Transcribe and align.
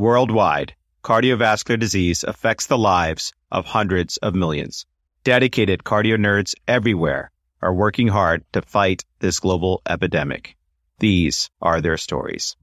Worldwide, 0.00 0.72
cardiovascular 1.04 1.78
disease 1.78 2.24
affects 2.24 2.64
the 2.64 2.78
lives 2.78 3.34
of 3.52 3.66
hundreds 3.66 4.16
of 4.16 4.34
millions. 4.34 4.86
Dedicated 5.24 5.84
cardio 5.84 6.16
nerds 6.16 6.54
everywhere 6.66 7.30
are 7.60 7.74
working 7.74 8.08
hard 8.08 8.42
to 8.54 8.62
fight 8.62 9.04
this 9.18 9.40
global 9.40 9.82
epidemic. 9.86 10.56
These 11.00 11.50
are 11.60 11.82
their 11.82 11.98
stories. 11.98 12.56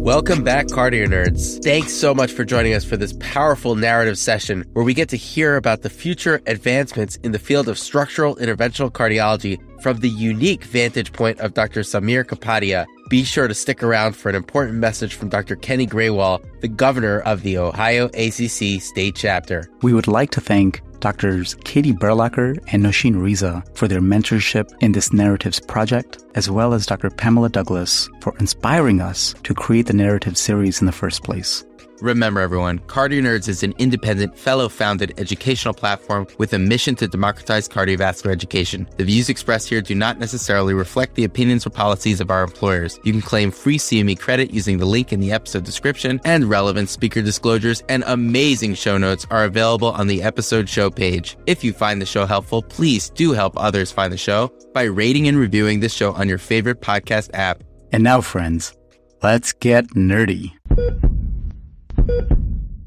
Welcome 0.00 0.42
back, 0.42 0.66
Cardio 0.66 1.06
Nerds. 1.06 1.62
Thanks 1.62 1.92
so 1.92 2.12
much 2.12 2.32
for 2.32 2.44
joining 2.44 2.74
us 2.74 2.84
for 2.84 2.96
this 2.96 3.12
powerful 3.20 3.76
narrative 3.76 4.18
session 4.18 4.64
where 4.72 4.84
we 4.84 4.94
get 4.94 5.10
to 5.10 5.16
hear 5.16 5.54
about 5.54 5.82
the 5.82 5.90
future 5.90 6.40
advancements 6.46 7.14
in 7.16 7.30
the 7.30 7.38
field 7.38 7.68
of 7.68 7.78
structural 7.78 8.34
interventional 8.34 8.90
cardiology 8.90 9.60
from 9.82 9.98
the 9.98 10.08
unique 10.08 10.64
vantage 10.64 11.12
point 11.12 11.40
of 11.40 11.54
Dr. 11.54 11.80
Samir 11.80 12.24
Kapadia. 12.24 12.86
Be 13.08 13.24
sure 13.24 13.48
to 13.48 13.54
stick 13.54 13.82
around 13.82 14.14
for 14.14 14.28
an 14.28 14.36
important 14.36 14.78
message 14.78 15.14
from 15.14 15.28
Dr. 15.28 15.56
Kenny 15.56 15.86
Graywall, 15.86 16.44
the 16.60 16.68
governor 16.68 17.20
of 17.20 17.42
the 17.42 17.58
Ohio 17.58 18.06
ACC 18.06 18.80
state 18.80 19.16
chapter. 19.16 19.68
We 19.82 19.92
would 19.92 20.06
like 20.06 20.30
to 20.32 20.40
thank 20.40 20.82
Doctors 21.00 21.54
Katie 21.64 21.94
Berlacher 21.94 22.58
and 22.72 22.84
Noshin 22.84 23.20
Riza 23.20 23.64
for 23.74 23.88
their 23.88 24.00
mentorship 24.00 24.70
in 24.80 24.92
this 24.92 25.12
narratives 25.12 25.58
project, 25.58 26.22
as 26.34 26.50
well 26.50 26.74
as 26.74 26.86
Dr. 26.86 27.10
Pamela 27.10 27.48
Douglas 27.48 28.08
for 28.20 28.36
inspiring 28.38 29.00
us 29.00 29.34
to 29.42 29.54
create 29.54 29.86
the 29.86 29.94
narrative 29.94 30.36
series 30.36 30.80
in 30.80 30.86
the 30.86 30.92
first 30.92 31.24
place. 31.24 31.64
Remember, 32.00 32.40
everyone, 32.40 32.78
Cardio 32.80 33.20
Nerds 33.20 33.46
is 33.46 33.62
an 33.62 33.74
independent, 33.76 34.38
fellow 34.38 34.70
founded 34.70 35.12
educational 35.18 35.74
platform 35.74 36.26
with 36.38 36.54
a 36.54 36.58
mission 36.58 36.94
to 36.94 37.06
democratize 37.06 37.68
cardiovascular 37.68 38.30
education. 38.30 38.88
The 38.96 39.04
views 39.04 39.28
expressed 39.28 39.68
here 39.68 39.82
do 39.82 39.94
not 39.94 40.18
necessarily 40.18 40.72
reflect 40.72 41.14
the 41.14 41.24
opinions 41.24 41.66
or 41.66 41.70
policies 41.70 42.20
of 42.20 42.30
our 42.30 42.42
employers. 42.42 42.98
You 43.04 43.12
can 43.12 43.20
claim 43.20 43.50
free 43.50 43.76
CME 43.76 44.18
credit 44.18 44.50
using 44.50 44.78
the 44.78 44.86
link 44.86 45.12
in 45.12 45.20
the 45.20 45.32
episode 45.32 45.64
description, 45.64 46.20
and 46.24 46.44
relevant 46.44 46.88
speaker 46.88 47.20
disclosures 47.20 47.82
and 47.90 48.02
amazing 48.06 48.74
show 48.74 48.96
notes 48.96 49.26
are 49.30 49.44
available 49.44 49.88
on 49.88 50.06
the 50.06 50.22
episode 50.22 50.70
show 50.70 50.90
page. 50.90 51.36
If 51.46 51.62
you 51.62 51.74
find 51.74 52.00
the 52.00 52.06
show 52.06 52.24
helpful, 52.24 52.62
please 52.62 53.10
do 53.10 53.32
help 53.32 53.52
others 53.58 53.92
find 53.92 54.10
the 54.10 54.16
show 54.16 54.50
by 54.72 54.84
rating 54.84 55.28
and 55.28 55.36
reviewing 55.36 55.80
this 55.80 55.92
show 55.92 56.12
on 56.12 56.30
your 56.30 56.38
favorite 56.38 56.80
podcast 56.80 57.28
app. 57.34 57.62
And 57.92 58.02
now, 58.02 58.22
friends, 58.22 58.74
let's 59.22 59.52
get 59.52 59.88
nerdy. 59.88 60.52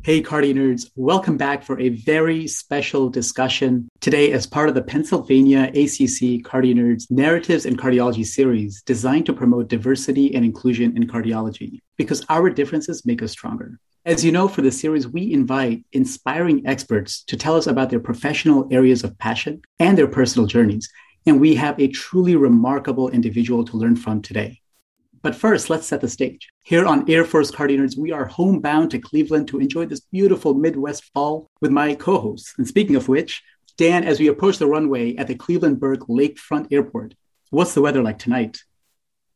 Hey, 0.06 0.22
Cardio 0.22 0.54
Nerds, 0.54 0.92
welcome 0.98 1.38
back 1.38 1.64
for 1.64 1.80
a 1.80 1.88
very 1.88 2.46
special 2.46 3.10
discussion 3.10 3.88
today 4.02 4.34
as 4.34 4.46
part 4.46 4.68
of 4.68 4.76
the 4.76 4.82
Pennsylvania 4.82 5.70
ACC 5.70 6.44
Cardio 6.44 6.76
Nerds 6.76 7.10
Narratives 7.10 7.66
in 7.66 7.78
Cardiology 7.78 8.26
series 8.26 8.82
designed 8.82 9.26
to 9.28 9.34
promote 9.34 9.70
diversity 9.70 10.36
and 10.36 10.44
inclusion 10.44 10.98
in 10.98 11.08
cardiology 11.08 11.80
because 11.96 12.26
our 12.28 12.50
differences 12.50 13.06
make 13.06 13.24
us 13.24 13.32
stronger. 13.32 13.80
As 14.06 14.26
you 14.26 14.34
know, 14.34 14.50
for 14.50 14.62
the 14.62 14.72
series, 14.72 15.08
we 15.08 15.32
invite 15.32 15.86
inspiring 15.94 16.68
experts 16.68 17.24
to 17.24 17.38
tell 17.38 17.56
us 17.56 17.68
about 17.68 17.90
their 17.90 18.02
professional 18.02 18.68
areas 18.72 19.06
of 19.06 19.18
passion 19.20 19.62
and 19.80 19.98
their 19.98 20.10
personal 20.10 20.46
journeys. 20.46 20.92
And 21.26 21.40
we 21.40 21.56
have 21.56 21.80
a 21.80 21.88
truly 21.88 22.36
remarkable 22.36 23.08
individual 23.08 23.64
to 23.64 23.78
learn 23.78 23.96
from 23.96 24.22
today. 24.22 24.60
But 25.24 25.36
first, 25.36 25.70
let's 25.70 25.88
set 25.88 26.02
the 26.02 26.10
stage. 26.10 26.50
Here 26.64 26.86
on 26.86 27.10
Air 27.10 27.24
Force 27.24 27.50
Cardio 27.50 27.80
Nerds, 27.80 27.98
we 27.98 28.12
are 28.12 28.26
homebound 28.26 28.92
to 28.92 29.00
Cleveland 29.00 29.48
to 29.48 29.60
enjoy 29.60 29.86
this 29.86 30.02
beautiful 30.02 30.54
Midwest 30.54 31.06
fall 31.14 31.50
with 31.62 31.72
my 31.72 31.96
co 31.96 32.20
hosts. 32.20 32.54
And 32.58 32.68
speaking 32.68 32.98
of 32.98 33.08
which, 33.08 33.42
Dan, 33.78 34.04
as 34.04 34.20
we 34.20 34.28
approach 34.28 34.58
the 34.58 34.68
runway 34.68 35.16
at 35.16 35.28
the 35.28 35.36
Cleveland 35.36 35.80
Burke 35.80 36.08
Lakefront 36.10 36.68
Airport, 36.72 37.16
what's 37.52 37.74
the 37.74 37.82
weather 37.82 38.04
like 38.04 38.20
tonight? 38.20 38.60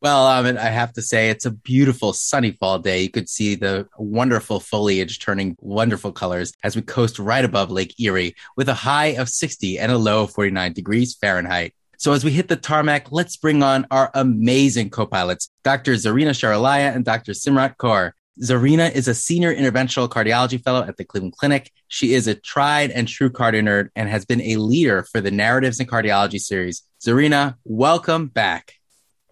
Well, 0.02 0.26
um, 0.26 0.44
mean, 0.44 0.58
I 0.58 0.66
have 0.66 0.92
to 0.92 1.02
say 1.02 1.30
it's 1.30 1.46
a 1.46 1.50
beautiful 1.50 2.12
sunny 2.12 2.52
fall 2.52 2.78
day. 2.78 3.02
You 3.02 3.10
could 3.10 3.28
see 3.28 3.54
the 3.54 3.88
wonderful 3.96 4.60
foliage 4.60 5.18
turning 5.18 5.56
wonderful 5.58 6.12
colors 6.12 6.52
as 6.62 6.76
we 6.76 6.82
coast 6.82 7.18
right 7.18 7.44
above 7.44 7.70
Lake 7.70 7.98
Erie 7.98 8.36
with 8.56 8.68
a 8.68 8.74
high 8.74 9.16
of 9.16 9.28
60 9.30 9.78
and 9.78 9.90
a 9.90 9.98
low 9.98 10.24
of 10.24 10.32
49 10.32 10.74
degrees 10.74 11.16
Fahrenheit. 11.16 11.74
So 12.00 12.12
as 12.12 12.24
we 12.24 12.30
hit 12.30 12.46
the 12.46 12.54
tarmac, 12.54 13.10
let's 13.10 13.36
bring 13.36 13.60
on 13.64 13.84
our 13.90 14.12
amazing 14.14 14.90
co-pilots, 14.90 15.50
Dr. 15.64 15.94
Zarina 15.94 16.30
Sharalaya 16.30 16.94
and 16.94 17.04
Dr. 17.04 17.32
Simrat 17.32 17.74
Kaur. 17.76 18.12
Zarina 18.40 18.94
is 18.94 19.08
a 19.08 19.14
senior 19.14 19.52
interventional 19.52 20.08
cardiology 20.08 20.62
fellow 20.62 20.84
at 20.84 20.96
the 20.96 21.04
Cleveland 21.04 21.34
Clinic. 21.36 21.72
She 21.88 22.14
is 22.14 22.28
a 22.28 22.36
tried 22.36 22.92
and 22.92 23.08
true 23.08 23.30
cardio 23.30 23.64
nerd 23.64 23.88
and 23.96 24.08
has 24.08 24.24
been 24.24 24.40
a 24.42 24.58
leader 24.58 25.02
for 25.02 25.20
the 25.20 25.32
Narratives 25.32 25.80
in 25.80 25.88
Cardiology 25.88 26.38
series. 26.38 26.84
Zarina, 27.04 27.56
welcome 27.64 28.28
back. 28.28 28.74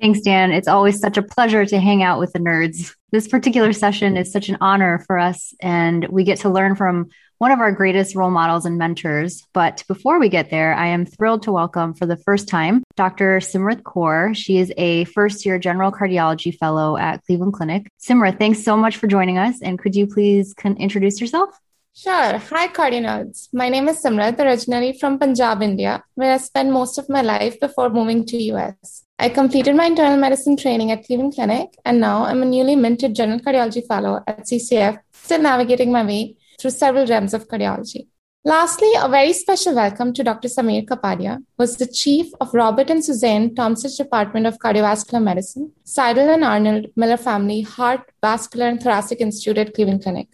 Thanks, 0.00 0.20
Dan. 0.22 0.50
It's 0.50 0.66
always 0.66 0.98
such 0.98 1.16
a 1.16 1.22
pleasure 1.22 1.64
to 1.64 1.78
hang 1.78 2.02
out 2.02 2.18
with 2.18 2.32
the 2.32 2.40
nerds. 2.40 2.96
This 3.12 3.28
particular 3.28 3.72
session 3.72 4.16
is 4.16 4.32
such 4.32 4.48
an 4.48 4.58
honor 4.60 5.04
for 5.06 5.20
us, 5.20 5.54
and 5.62 6.04
we 6.08 6.24
get 6.24 6.40
to 6.40 6.48
learn 6.48 6.74
from 6.74 7.10
one 7.38 7.52
of 7.52 7.60
our 7.60 7.72
greatest 7.72 8.16
role 8.16 8.30
models 8.30 8.64
and 8.64 8.78
mentors. 8.78 9.42
But 9.52 9.84
before 9.88 10.18
we 10.18 10.28
get 10.28 10.50
there, 10.50 10.74
I 10.74 10.86
am 10.86 11.04
thrilled 11.04 11.42
to 11.42 11.52
welcome 11.52 11.94
for 11.94 12.06
the 12.06 12.16
first 12.16 12.48
time 12.48 12.82
Dr. 12.96 13.38
Simrat 13.40 13.82
Kaur. 13.82 14.34
She 14.34 14.58
is 14.58 14.72
a 14.76 15.04
first 15.04 15.44
year 15.44 15.58
general 15.58 15.92
cardiology 15.92 16.56
fellow 16.56 16.96
at 16.96 17.24
Cleveland 17.24 17.52
Clinic. 17.52 17.88
Simrat, 18.00 18.38
thanks 18.38 18.62
so 18.62 18.76
much 18.76 18.96
for 18.96 19.06
joining 19.06 19.38
us. 19.38 19.60
And 19.62 19.78
could 19.78 19.94
you 19.94 20.06
please 20.06 20.54
con- 20.54 20.76
introduce 20.76 21.20
yourself? 21.20 21.50
Sure. 21.94 22.38
Hi, 22.38 22.68
Cardio 22.68 23.00
Nerds. 23.00 23.48
My 23.54 23.70
name 23.70 23.88
is 23.88 24.02
Simrat, 24.02 24.38
originally 24.38 24.98
from 24.98 25.18
Punjab, 25.18 25.62
India, 25.62 26.04
where 26.14 26.32
I 26.32 26.36
spent 26.36 26.70
most 26.70 26.98
of 26.98 27.08
my 27.08 27.22
life 27.22 27.58
before 27.58 27.88
moving 27.88 28.26
to 28.26 28.36
US. 28.52 29.04
I 29.18 29.30
completed 29.30 29.74
my 29.74 29.86
internal 29.86 30.18
medicine 30.18 30.58
training 30.58 30.90
at 30.90 31.06
Cleveland 31.06 31.34
Clinic, 31.34 31.70
and 31.86 31.98
now 31.98 32.24
I'm 32.24 32.42
a 32.42 32.44
newly 32.44 32.76
minted 32.76 33.14
general 33.14 33.40
cardiology 33.40 33.86
fellow 33.86 34.22
at 34.26 34.44
CCF, 34.44 34.98
still 35.14 35.40
navigating 35.40 35.90
my 35.90 36.04
way 36.04 36.36
through 36.58 36.70
several 36.70 37.06
realms 37.06 37.34
of 37.34 37.48
cardiology. 37.48 38.06
Lastly, 38.44 38.90
a 38.96 39.08
very 39.08 39.32
special 39.32 39.74
welcome 39.74 40.12
to 40.12 40.22
Dr. 40.22 40.46
Samir 40.46 40.84
Kapadia, 40.86 41.42
who 41.58 41.64
is 41.64 41.76
the 41.76 41.86
chief 41.86 42.26
of 42.40 42.54
Robert 42.54 42.90
and 42.90 43.04
Suzanne 43.04 43.50
Tomsich 43.56 43.96
Department 43.96 44.46
of 44.46 44.58
Cardiovascular 44.58 45.20
Medicine, 45.20 45.72
Sydell 45.84 46.32
and 46.32 46.44
Arnold 46.44 46.86
Miller 46.94 47.16
Family 47.16 47.62
Heart, 47.62 48.08
Vascular, 48.22 48.68
and 48.68 48.80
Thoracic 48.80 49.20
Institute 49.20 49.58
at 49.58 49.74
Cleveland 49.74 50.04
Clinic. 50.04 50.28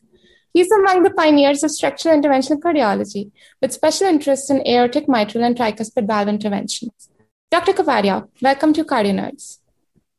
He's 0.53 0.71
among 0.71 1.05
the 1.05 1.11
pioneers 1.11 1.63
of 1.65 1.71
structural 1.71 2.15
interventional 2.15 2.61
cardiology, 2.61 3.31
with 3.63 3.73
special 3.73 4.09
interest 4.09 4.51
in 4.51 4.67
aortic, 4.67 5.09
mitral, 5.09 5.43
and 5.43 5.57
tricuspid 5.57 6.07
valve 6.07 6.29
interventions. 6.29 7.09
Dr. 7.51 7.73
Kapadia, 7.73 8.29
welcome 8.43 8.75
to 8.75 8.85
Cardio 8.85 9.15
Nerds. 9.15 9.57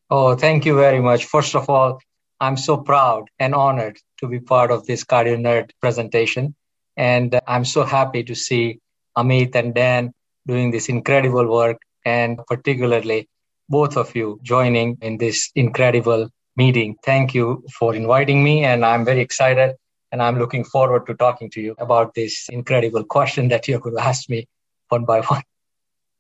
Oh, 0.09 0.36
thank 0.36 0.66
you 0.66 0.75
very 0.75 1.00
much. 1.00 1.25
First 1.25 1.56
of 1.56 1.69
all, 1.69 2.00
I'm 2.39 2.57
so 2.57 2.77
proud 2.77 3.29
and 3.39 3.55
honored 3.55 3.97
to 4.19 4.27
be 4.27 4.39
part 4.39 4.71
of 4.71 4.85
this 4.85 5.03
Cardio 5.03 5.38
Nerd 5.38 5.71
presentation. 5.81 6.55
And 6.97 7.39
I'm 7.47 7.66
so 7.66 7.83
happy 7.83 8.23
to 8.23 8.35
see 8.35 8.79
Amit 9.17 9.55
and 9.55 9.73
Dan 9.73 10.13
doing 10.47 10.71
this 10.71 10.89
incredible 10.89 11.47
work, 11.47 11.77
and 12.05 12.39
particularly 12.47 13.29
both 13.69 13.97
of 13.97 14.16
you 14.16 14.39
joining 14.44 14.97
in 15.01 15.17
this 15.17 15.51
incredible 15.55 16.29
meeting. 16.55 16.95
Thank 17.03 17.33
you 17.33 17.63
for 17.77 17.95
inviting 17.95 18.44
me, 18.44 18.63
and 18.63 18.85
I'm 18.85 19.05
very 19.05 19.21
excited. 19.21 19.75
And 20.11 20.21
I'm 20.21 20.38
looking 20.38 20.63
forward 20.63 21.07
to 21.07 21.15
talking 21.15 21.50
to 21.51 21.61
you 21.61 21.75
about 21.79 22.13
this 22.13 22.47
incredible 22.50 23.03
question 23.03 23.47
that 23.47 23.67
you're 23.67 23.79
going 23.79 23.95
to 23.95 24.03
ask 24.03 24.29
me 24.29 24.47
one 24.89 25.05
by 25.05 25.21
one. 25.35 25.44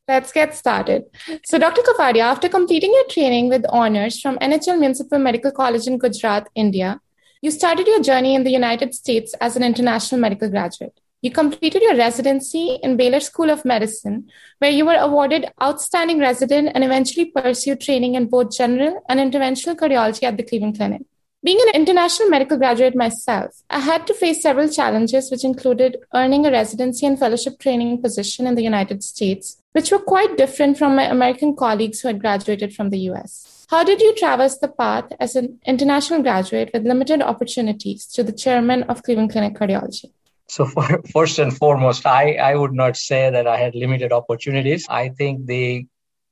Let's 0.05 0.33
get 0.33 0.53
started. 0.53 1.05
So, 1.45 1.57
Dr. 1.57 1.81
Kapadia, 1.81 2.23
after 2.23 2.49
completing 2.49 2.91
your 2.91 3.07
training 3.07 3.47
with 3.47 3.63
honors 3.69 4.19
from 4.19 4.37
NHL 4.39 4.77
Municipal 4.77 5.17
Medical 5.17 5.51
College 5.51 5.87
in 5.87 5.97
Gujarat, 5.97 6.49
India, 6.55 6.99
you 7.41 7.49
started 7.51 7.87
your 7.87 8.01
journey 8.01 8.35
in 8.35 8.43
the 8.43 8.51
United 8.51 8.93
States 8.93 9.33
as 9.39 9.55
an 9.55 9.63
international 9.63 10.19
medical 10.19 10.49
graduate. 10.49 10.99
You 11.21 11.31
completed 11.31 11.81
your 11.81 11.95
residency 11.95 12.79
in 12.83 12.97
Baylor 12.97 13.21
School 13.21 13.49
of 13.49 13.63
Medicine, 13.63 14.29
where 14.59 14.71
you 14.71 14.85
were 14.85 14.97
awarded 14.97 15.45
Outstanding 15.61 16.19
Resident 16.19 16.71
and 16.75 16.83
eventually 16.83 17.31
pursued 17.31 17.79
training 17.79 18.15
in 18.15 18.27
both 18.27 18.51
general 18.51 19.01
and 19.07 19.21
interventional 19.21 19.77
cardiology 19.77 20.23
at 20.23 20.35
the 20.35 20.43
Cleveland 20.43 20.75
Clinic. 20.75 21.03
Being 21.45 21.59
an 21.59 21.75
international 21.75 22.29
medical 22.29 22.57
graduate 22.57 22.95
myself, 22.95 23.63
I 23.69 23.79
had 23.81 24.07
to 24.07 24.13
face 24.13 24.41
several 24.41 24.69
challenges, 24.69 25.29
which 25.29 25.43
included 25.43 25.97
earning 26.15 26.45
a 26.45 26.51
residency 26.51 27.05
and 27.05 27.19
fellowship 27.19 27.59
training 27.59 28.01
position 28.01 28.47
in 28.47 28.55
the 28.55 28.63
United 28.63 29.03
States, 29.03 29.57
which 29.73 29.91
were 29.91 29.99
quite 29.99 30.37
different 30.37 30.77
from 30.77 30.95
my 30.95 31.03
American 31.03 31.53
colleagues 31.53 31.99
who 31.99 32.07
had 32.07 32.21
graduated 32.21 32.73
from 32.73 32.91
the 32.91 32.99
US. 33.09 33.65
How 33.69 33.83
did 33.83 33.99
you 33.99 34.15
traverse 34.15 34.57
the 34.59 34.69
path 34.69 35.11
as 35.19 35.35
an 35.35 35.59
international 35.65 36.21
graduate 36.21 36.69
with 36.73 36.85
limited 36.85 37.21
opportunities 37.21 38.05
to 38.13 38.23
the 38.23 38.31
chairman 38.31 38.83
of 38.83 39.03
Cleveland 39.03 39.33
Clinic 39.33 39.55
Cardiology? 39.55 40.11
So, 40.47 40.65
for, 40.65 41.01
first 41.11 41.39
and 41.39 41.53
foremost, 41.53 42.05
I, 42.05 42.35
I 42.35 42.55
would 42.55 42.73
not 42.73 42.95
say 42.95 43.29
that 43.29 43.47
I 43.47 43.57
had 43.57 43.75
limited 43.75 44.13
opportunities. 44.13 44.87
I 44.89 45.09
think 45.09 45.45
the 45.47 45.87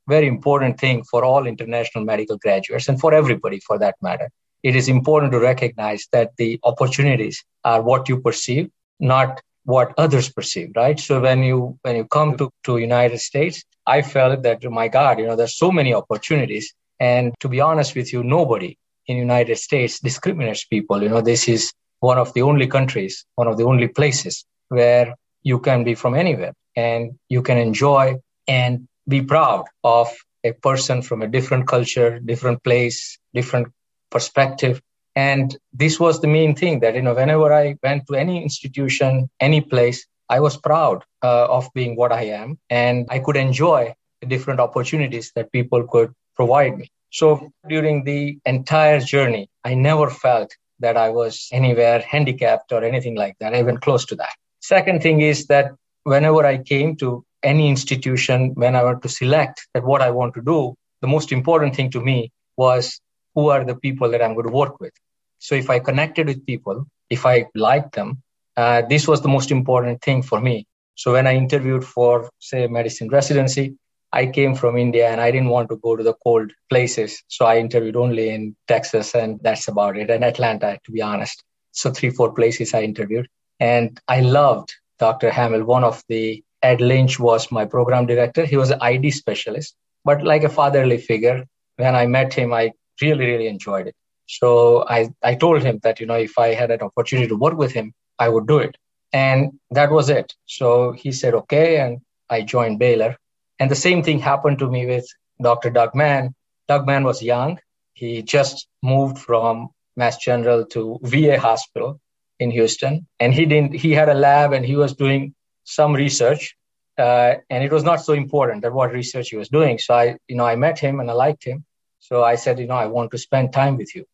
very 0.08 0.28
important 0.28 0.80
thing 0.80 1.04
for 1.04 1.26
all 1.26 1.48
international 1.48 2.06
medical 2.06 2.38
graduates 2.38 2.88
and 2.88 2.98
for 2.98 3.14
everybody 3.14 3.60
for 3.60 3.78
that 3.80 3.96
matter, 4.02 4.30
it 4.64 4.76
is 4.76 4.88
important 4.88 5.32
to 5.32 5.40
recognize 5.40 6.08
that 6.12 6.36
the 6.38 6.60
opportunities 6.64 7.44
are 7.64 7.82
what 7.82 8.10
you 8.10 8.20
perceive, 8.20 8.70
not 9.00 9.42
what 9.64 9.94
others 9.98 10.30
perceive, 10.30 10.72
right? 10.76 11.00
So 11.00 11.20
when 11.22 11.44
you 11.44 11.78
when 11.84 11.96
you 11.96 12.06
come 12.06 12.38
to, 12.38 12.50
to 12.64 12.78
United 12.78 13.20
States, 13.20 13.64
I 13.86 14.02
felt 14.02 14.44
that, 14.44 14.64
my 14.64 14.88
God, 14.88 15.20
you 15.20 15.28
know, 15.28 15.36
there's 15.36 15.58
so 15.58 15.72
many 15.72 15.94
opportunities. 15.94 16.74
And 17.00 17.34
to 17.40 17.50
be 17.50 17.62
honest 17.62 17.96
with 17.96 18.14
you, 18.14 18.24
nobody 18.24 18.78
in 19.08 19.18
United 19.18 19.58
States 19.58 20.00
discriminates 20.00 20.66
people. 20.66 21.02
You 21.02 21.10
know, 21.10 21.22
this 21.22 21.48
is 21.48 21.74
one 22.00 22.18
of 22.18 22.34
the 22.34 22.42
only 22.42 22.68
countries, 22.68 23.26
one 23.36 23.48
of 23.48 23.58
the 23.58 23.64
only 23.64 23.88
places 23.88 24.46
where 24.70 25.16
you 25.44 25.60
can 25.60 25.84
be 25.84 25.96
from 25.96 26.16
anywhere 26.16 26.54
and 26.76 27.20
you 27.30 27.42
can 27.42 27.58
enjoy 27.58 28.16
and 28.48 28.88
be 29.08 29.22
proud 29.22 29.66
of 29.84 30.08
a 30.44 30.54
person 30.54 31.02
from 31.02 31.22
a 31.22 31.28
different 31.28 31.68
culture, 31.68 32.20
different 32.20 32.64
place, 32.64 33.18
different 33.34 33.68
perspective. 34.12 34.82
And 35.16 35.58
this 35.74 36.00
was 36.00 36.22
the 36.22 36.28
main 36.28 36.56
thing 36.56 36.80
that, 36.82 36.96
you 36.96 37.02
know, 37.02 37.14
whenever 37.14 37.54
I 37.54 37.76
went 37.84 38.08
to 38.08 38.16
any 38.16 38.44
institution, 38.44 39.30
any 39.40 39.62
place, 39.62 40.06
I 40.30 40.40
was 40.40 40.56
proud 40.56 41.04
uh, 41.22 41.48
of 41.50 41.70
being 41.74 41.96
what 41.96 42.12
I 42.14 42.24
am 42.42 42.58
and 42.70 43.08
I 43.10 43.20
could 43.20 43.36
enjoy 43.36 43.94
the 44.22 44.28
different 44.28 44.60
opportunities 44.62 45.32
that 45.36 45.52
people 45.52 45.86
could 45.88 46.14
provide 46.36 46.78
me. 46.78 46.90
So 47.10 47.52
during 47.68 48.06
the 48.06 48.40
entire 48.46 49.02
journey, 49.02 49.50
I 49.66 49.74
never 49.74 50.10
felt 50.10 50.56
that 50.80 50.96
I 50.96 51.10
was 51.10 51.50
anywhere 51.52 52.00
handicapped 52.00 52.72
or 52.72 52.84
anything 52.84 53.16
like 53.16 53.36
that, 53.40 53.54
even 53.54 53.78
close 53.78 54.06
to 54.06 54.16
that. 54.16 54.34
Second 54.62 55.02
thing 55.02 55.22
is 55.22 55.48
that 55.48 55.72
whenever 56.04 56.46
I 56.46 56.58
came 56.58 56.96
to 56.98 57.26
any 57.44 57.68
institution, 57.70 58.54
when 58.56 58.76
I 58.76 58.84
were 58.84 58.96
to 58.96 59.10
select 59.10 59.68
that 59.74 59.84
what 59.84 60.02
I 60.02 60.12
want 60.12 60.34
to 60.36 60.42
do, 60.42 60.76
the 61.02 61.08
most 61.08 61.32
important 61.32 61.76
thing 61.76 61.92
to 61.92 62.00
me 62.00 62.32
was 62.56 63.02
who 63.36 63.50
are 63.50 63.64
the 63.64 63.76
people 63.76 64.10
that 64.12 64.22
I'm 64.22 64.34
going 64.34 64.48
to 64.48 64.54
work 64.54 64.80
with. 64.80 64.94
So 65.40 65.56
if 65.56 65.70
I 65.70 65.80
connected 65.80 66.28
with 66.28 66.46
people, 66.46 66.86
if 67.10 67.26
I 67.26 67.48
liked 67.56 67.96
them, 67.96 68.22
uh, 68.58 68.84
this 68.88 69.08
was 69.08 69.22
the 69.22 69.28
most 69.28 69.52
important 69.52 70.02
thing 70.02 70.22
for 70.22 70.40
me. 70.40 70.68
So 70.96 71.14
when 71.14 71.26
I 71.26 71.34
interviewed 71.36 71.84
for, 71.84 72.30
say, 72.40 72.68
medicine 72.68 73.10
residency, 73.10 73.76
I 74.14 74.26
came 74.26 74.56
from 74.56 74.78
India 74.78 75.10
and 75.10 75.22
I 75.22 75.32
didn't 75.32 75.50
want 75.50 75.70
to 75.70 75.78
go 75.78 75.96
to 75.96 76.04
the 76.04 76.14
cold 76.22 76.52
places. 76.70 77.24
So 77.28 77.46
I 77.46 77.58
interviewed 77.58 77.96
only 77.96 78.30
in 78.30 78.56
Texas 78.68 79.16
and 79.16 79.40
that's 79.42 79.68
about 79.68 79.98
it. 79.98 80.10
And 80.10 80.24
Atlanta, 80.24 80.78
to 80.84 80.92
be 80.92 81.02
honest. 81.02 81.44
So 81.72 81.92
three, 81.92 82.10
four 82.10 82.34
places 82.34 82.74
I 82.74 82.82
interviewed. 82.82 83.28
And 83.60 84.00
I 84.08 84.20
loved 84.20 84.74
Dr. 85.00 85.32
Hamill. 85.32 85.64
One 85.64 85.84
of 85.84 86.04
the, 86.10 86.44
Ed 86.62 86.82
Lynch 86.82 87.20
was 87.20 87.52
my 87.52 87.66
program 87.66 88.06
director. 88.06 88.46
He 88.46 88.58
was 88.58 88.70
an 88.70 88.82
ID 88.82 89.12
specialist, 89.12 89.76
but 90.06 90.24
like 90.24 90.44
a 90.44 90.50
fatherly 90.50 90.98
figure. 90.98 91.46
When 91.78 91.96
I 91.96 92.06
met 92.06 92.34
him, 92.34 92.54
I 92.54 92.74
really, 93.02 93.26
really 93.26 93.48
enjoyed 93.48 93.88
it. 93.88 93.96
So 94.28 94.86
I, 94.88 95.10
I 95.22 95.36
told 95.36 95.62
him 95.62 95.80
that, 95.84 96.00
you 96.00 96.06
know, 96.06 96.16
if 96.16 96.38
I 96.38 96.54
had 96.54 96.72
an 96.72 96.82
opportunity 96.82 97.28
to 97.28 97.36
work 97.36 97.58
with 97.58 97.72
him, 97.72 97.94
I 98.18 98.30
would 98.30 98.48
do 98.48 98.60
it. 98.60 98.78
And 99.12 99.60
that 99.72 99.92
was 99.92 100.10
it. 100.10 100.34
So 100.46 100.94
he 100.94 101.12
said, 101.12 101.34
okay. 101.34 101.80
And 101.80 102.00
I 102.30 102.42
joined 102.42 102.80
Baylor 102.80 103.18
and 103.62 103.70
the 103.70 103.76
same 103.76 104.02
thing 104.02 104.18
happened 104.18 104.58
to 104.58 104.68
me 104.72 104.88
with 104.88 105.08
Dr. 105.40 105.70
Doug 105.70 105.94
Mann. 105.94 106.34
Doug 106.68 106.88
Mann 106.88 107.04
was 107.04 107.22
young. 107.22 107.60
He 107.94 108.24
just 108.24 108.68
moved 108.82 109.20
from 109.20 109.70
Mass 109.96 110.18
General 110.18 110.66
to 110.74 111.00
VA 111.04 111.40
hospital 111.40 112.00
in 112.40 112.50
Houston. 112.50 113.06
And 113.20 113.32
he 113.32 113.46
didn't, 113.46 113.76
he 113.76 113.92
had 113.92 114.10
a 114.10 114.16
lab 114.16 114.54
and 114.54 114.66
he 114.66 114.76
was 114.76 114.96
doing 114.96 115.36
some 115.64 115.94
research. 115.94 116.56
Uh, 116.98 117.36
and 117.52 117.64
it 117.64 117.72
was 117.72 117.84
not 117.84 118.02
so 118.02 118.14
important 118.14 118.64
that 118.64 118.74
what 118.74 118.92
research 118.94 119.30
he 119.30 119.38
was 119.38 119.50
doing. 119.50 119.78
So 119.78 119.94
I, 119.94 120.18
you 120.28 120.38
know, 120.38 120.46
I 120.46 120.56
met 120.56 120.80
him 120.80 121.00
and 121.00 121.12
I 121.12 121.14
liked 121.14 121.44
him. 121.44 121.64
So 122.02 122.24
I 122.24 122.36
said, 122.36 122.60
you 122.60 122.66
know, 122.68 122.76
I 122.76 122.88
want 122.88 123.12
to 123.12 123.18
spend 123.18 123.54
time 123.54 123.78
with 123.78 123.96
you. 123.96 124.06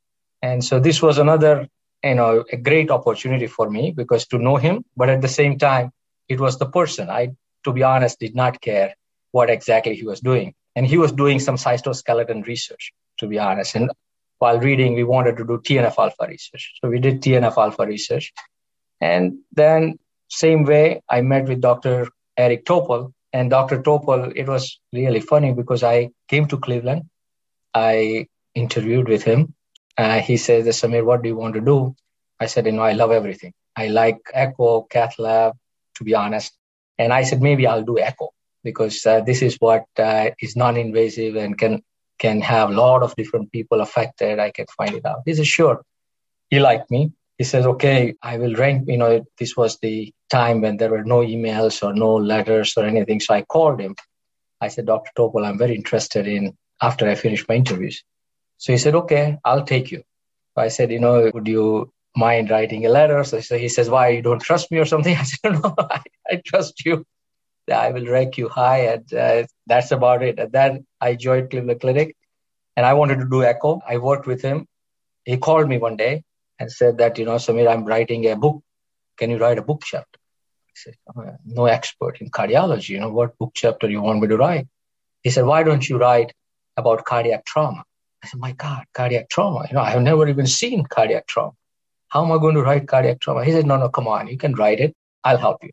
And 0.42 0.64
so 0.64 0.80
this 0.80 1.02
was 1.02 1.18
another, 1.18 1.68
you 2.04 2.16
know, 2.16 2.44
a 2.52 2.58
great 2.58 2.92
opportunity 2.92 3.48
for 3.48 3.70
me 3.70 3.92
because 3.92 4.28
to 4.28 4.38
know 4.38 4.58
him, 4.58 4.84
but 4.96 5.10
at 5.10 5.22
the 5.22 5.30
same 5.30 5.58
time, 5.58 5.92
it 6.28 6.40
was 6.40 6.60
the 6.60 6.68
person. 6.68 7.10
I, 7.10 7.30
to 7.64 7.72
be 7.72 7.84
honest, 7.84 8.20
did 8.20 8.36
not 8.36 8.60
care 8.60 8.94
what 9.32 9.50
exactly 9.50 9.96
he 9.96 10.04
was 10.04 10.20
doing. 10.20 10.54
And 10.76 10.86
he 10.86 10.98
was 10.98 11.14
doing 11.14 11.40
some 11.40 11.56
cytoskeleton 11.56 12.46
research, 12.46 12.92
to 13.20 13.26
be 13.28 13.40
honest. 13.40 13.76
And 13.76 13.90
while 14.40 14.60
reading, 14.60 14.94
we 14.94 15.06
wanted 15.06 15.38
to 15.38 15.46
do 15.46 15.58
TNF 15.58 15.96
alpha 15.98 16.28
research. 16.28 16.74
So 16.82 16.90
we 16.90 17.00
did 17.00 17.22
TNF 17.22 17.58
alpha 17.58 17.86
research. 17.88 18.34
And 19.00 19.40
then, 19.54 19.98
same 20.28 20.66
way, 20.66 21.02
I 21.10 21.22
met 21.22 21.48
with 21.48 21.62
Dr. 21.62 22.10
Eric 22.36 22.66
Topol. 22.66 23.14
And 23.32 23.50
Dr. 23.50 23.82
Topol, 23.82 24.34
it 24.36 24.48
was 24.48 24.80
really 24.92 25.22
funny 25.22 25.54
because 25.54 25.84
I 25.84 26.10
came 26.28 26.48
to 26.50 26.58
Cleveland. 26.58 27.04
I 27.78 28.28
interviewed 28.56 29.08
with 29.08 29.24
him. 29.24 29.54
Uh, 29.98 30.20
he 30.20 30.38
said, 30.38 30.66
Samir, 30.66 31.06
what 31.06 31.22
do 31.22 31.30
you 31.30 31.38
want 31.38 31.56
to 31.56 31.62
do? 31.62 31.96
I 32.40 32.46
said, 32.48 32.66
you 32.66 32.72
know, 32.72 32.84
I 32.84 32.94
love 32.94 33.12
everything. 33.12 33.54
I 33.76 33.88
like 33.88 34.20
echo, 34.34 34.84
cath 34.84 35.18
lab, 35.20 35.54
to 35.96 36.04
be 36.04 36.16
honest. 36.16 36.54
And 36.98 37.14
I 37.14 37.24
said, 37.24 37.42
maybe 37.42 37.68
I'll 37.68 37.84
do 37.84 38.00
echo 38.00 38.30
because 38.64 39.06
uh, 39.06 39.22
this 39.22 39.42
is 39.42 39.58
what 39.60 39.86
uh, 39.98 40.32
is 40.42 40.56
non-invasive 40.56 41.36
and 41.36 41.58
can 41.58 41.82
can 42.20 42.42
have 42.42 42.72
a 42.72 42.74
lot 42.74 43.04
of 43.04 43.16
different 43.16 43.52
people 43.52 43.80
affected. 43.82 44.40
I 44.40 44.50
can 44.50 44.66
find 44.76 44.96
it 44.96 45.06
out. 45.06 45.22
He 45.26 45.36
says, 45.36 45.48
sure. 45.48 45.84
He 46.50 46.60
liked 46.60 46.90
me. 46.90 47.12
He 47.38 47.44
says, 47.44 47.68
okay, 47.74 48.16
I 48.24 48.38
will 48.40 48.56
rank. 48.56 48.88
You 48.88 48.98
know, 48.98 49.24
this 49.38 49.56
was 49.56 49.78
the 49.78 50.12
time 50.32 50.62
when 50.62 50.78
there 50.78 50.90
were 50.90 51.04
no 51.04 51.20
emails 51.20 51.84
or 51.86 51.94
no 51.94 52.16
letters 52.16 52.74
or 52.76 52.86
anything. 52.86 53.20
So 53.20 53.36
I 53.36 53.44
called 53.44 53.80
him. 53.80 53.96
I 54.60 54.70
said, 54.70 54.88
Dr. 54.88 55.12
Topol, 55.16 55.46
I'm 55.46 55.60
very 55.60 55.76
interested 55.76 56.26
in 56.26 56.58
after 56.82 57.08
I 57.10 57.16
finish 57.16 57.48
my 57.48 57.56
interviews. 57.56 58.04
So 58.58 58.72
he 58.74 58.78
said, 58.78 58.96
okay, 58.96 59.38
I'll 59.44 59.66
take 59.66 59.92
you. 59.92 60.04
I 60.56 60.70
said, 60.70 60.92
you 60.92 61.00
know, 61.00 61.30
would 61.34 61.48
you 61.48 61.92
mind 62.16 62.50
writing 62.50 62.86
a 62.86 62.90
letter? 62.90 63.24
So 63.24 63.58
he 63.58 63.70
says, 63.70 63.90
why, 63.90 64.10
you 64.10 64.22
don't 64.22 64.42
trust 64.42 64.72
me 64.72 64.80
or 64.80 64.86
something? 64.86 65.16
I 65.20 65.24
said, 65.24 65.54
no, 65.54 65.76
I, 65.78 66.02
I 66.30 66.42
trust 66.44 66.84
you. 66.86 67.06
I 67.72 67.92
will 67.92 68.08
rank 68.08 68.38
you 68.38 68.50
high. 68.50 68.88
And 68.94 69.14
uh, 69.14 69.44
that's 69.68 69.92
about 69.92 70.24
it. 70.24 70.40
And 70.40 70.52
then 70.52 70.88
I 71.00 71.16
joined 71.16 71.52
Cleveland 71.52 71.82
Clinic 71.82 72.16
and 72.76 72.86
I 72.86 72.94
wanted 72.94 73.20
to 73.20 73.26
do 73.26 73.44
echo. 73.44 73.82
I 73.88 73.98
worked 73.98 74.26
with 74.26 74.42
him. 74.42 74.68
He 75.26 75.38
called 75.38 75.68
me 75.68 75.78
one 75.78 75.98
day 75.98 76.24
and 76.60 76.72
said 76.72 77.00
that, 77.00 77.18
you 77.18 77.26
know, 77.26 77.36
Samir, 77.36 77.70
I'm 77.70 77.86
writing 77.86 78.26
a 78.26 78.36
book. 78.36 78.64
Can 79.18 79.30
you 79.30 79.38
write 79.38 79.58
a 79.58 79.62
book 79.62 79.84
chapter? 79.86 80.20
I 80.70 80.74
said, 80.76 80.96
oh, 81.16 81.36
no 81.46 81.66
expert 81.66 82.22
in 82.22 82.30
cardiology. 82.30 82.90
You 82.90 83.02
know, 83.02 83.10
what 83.10 83.38
book 83.38 83.52
chapter 83.54 83.90
you 83.90 84.02
want 84.02 84.22
me 84.22 84.28
to 84.30 84.38
write? 84.38 84.68
He 85.22 85.30
said, 85.30 85.46
why 85.46 85.64
don't 85.64 85.88
you 85.88 85.98
write 85.98 86.34
about 86.78 87.06
cardiac 87.06 87.46
trauma? 87.46 87.84
I 88.24 88.28
said, 88.28 88.40
my 88.40 88.52
God, 88.54 88.84
cardiac 88.94 89.30
trauma. 89.30 89.66
You 89.70 89.76
know, 89.76 89.82
I've 89.82 90.02
never 90.02 90.28
even 90.28 90.48
seen 90.48 90.86
cardiac 90.86 91.28
trauma. 91.28 91.54
How 92.10 92.24
am 92.24 92.32
I 92.32 92.38
going 92.38 92.56
to 92.56 92.62
write 92.62 92.88
cardiac 92.88 93.20
trauma? 93.20 93.44
He 93.44 93.52
said, 93.52 93.66
no, 93.66 93.78
no, 93.78 93.90
come 93.90 94.08
on. 94.08 94.28
You 94.28 94.38
can 94.38 94.54
write 94.54 94.80
it. 94.80 94.94
I'll 95.24 95.38
help 95.38 95.64
you. 95.64 95.72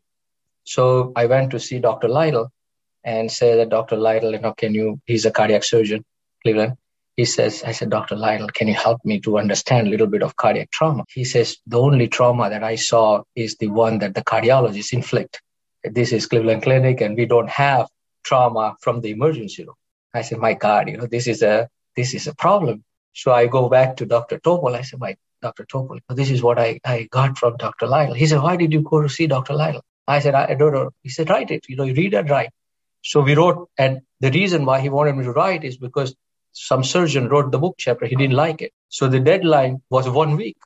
So 0.63 1.13
I 1.15 1.27
went 1.27 1.51
to 1.51 1.59
see 1.59 1.79
Dr. 1.79 2.07
Lytle 2.07 2.51
and 3.03 3.31
say 3.31 3.55
that 3.57 3.69
Dr. 3.69 3.95
Lytle, 3.95 4.33
you 4.33 4.39
know, 4.39 4.53
can 4.53 4.73
you, 4.73 4.99
he's 5.05 5.25
a 5.25 5.31
cardiac 5.31 5.63
surgeon, 5.63 6.03
Cleveland. 6.43 6.73
He 7.15 7.23
says, 7.23 7.63
I 7.63 7.71
said, 7.71 7.89
Dr. 7.89 8.15
Lytle, 8.15 8.49
can 8.49 8.67
you 8.67 8.73
help 8.73 8.99
me 9.05 9.21
to 9.21 9.37
understand 9.37 9.87
a 9.87 9.89
little 9.89 10.07
bit 10.07 10.21
of 10.21 10.35
cardiac 10.35 10.71
trauma? 10.71 11.05
He 11.09 11.23
says, 11.23 11.57
the 11.65 11.79
only 11.79 12.07
trauma 12.07 12.49
that 12.49 12.63
I 12.63 12.75
saw 12.75 13.23
is 13.35 13.55
the 13.55 13.67
one 13.67 13.99
that 13.99 14.15
the 14.15 14.23
cardiologists 14.23 14.91
inflict. 14.91 15.41
This 15.83 16.11
is 16.11 16.25
Cleveland 16.25 16.63
Clinic 16.63 16.99
and 16.99 17.15
we 17.15 17.25
don't 17.25 17.49
have 17.49 17.87
trauma 18.23 18.75
from 18.81 19.01
the 19.01 19.11
emergency 19.11 19.63
room. 19.63 19.75
I 20.17 20.21
said, 20.21 20.39
my 20.39 20.53
God, 20.53 20.89
you 20.89 20.97
know, 20.97 21.07
this 21.07 21.27
is 21.27 21.41
a, 21.41 21.69
this 21.95 22.13
is 22.13 22.27
a 22.27 22.35
problem. 22.35 22.83
So 23.13 23.31
I 23.31 23.47
go 23.47 23.69
back 23.69 23.97
to 23.97 24.05
Dr. 24.05 24.39
Topol. 24.39 24.75
I 24.75 24.81
said, 24.81 24.99
my 24.99 25.15
Dr. 25.41 25.65
Topol, 25.65 25.99
this 26.09 26.31
is 26.31 26.41
what 26.41 26.59
I, 26.59 26.79
I 26.83 27.07
got 27.11 27.37
from 27.37 27.57
Dr. 27.57 27.87
Lytle. 27.87 28.15
He 28.15 28.27
said, 28.27 28.41
why 28.41 28.55
did 28.55 28.73
you 28.73 28.81
go 28.81 29.01
to 29.01 29.09
see 29.09 29.27
Dr. 29.27 29.53
Lytle? 29.53 29.83
I 30.07 30.19
said, 30.19 30.35
I 30.35 30.53
don't 30.53 30.73
know. 30.73 30.91
He 31.01 31.09
said, 31.09 31.29
write 31.29 31.51
it. 31.51 31.65
You 31.67 31.75
know, 31.75 31.85
read 31.85 32.13
and 32.13 32.29
write. 32.29 32.51
So 33.01 33.21
we 33.21 33.35
wrote, 33.35 33.69
and 33.77 34.01
the 34.19 34.31
reason 34.31 34.65
why 34.65 34.79
he 34.81 34.89
wanted 34.89 35.15
me 35.15 35.23
to 35.23 35.31
write 35.31 35.63
is 35.63 35.77
because 35.77 36.15
some 36.53 36.83
surgeon 36.83 37.27
wrote 37.27 37.51
the 37.51 37.59
book 37.59 37.75
chapter. 37.77 38.05
He 38.05 38.15
didn't 38.15 38.35
like 38.35 38.61
it. 38.61 38.71
So 38.89 39.07
the 39.07 39.19
deadline 39.19 39.81
was 39.89 40.09
one 40.09 40.35
week. 40.37 40.57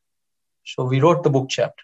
So 0.65 0.83
we 0.83 0.99
wrote 1.01 1.23
the 1.23 1.29
book 1.29 1.47
chapter, 1.49 1.83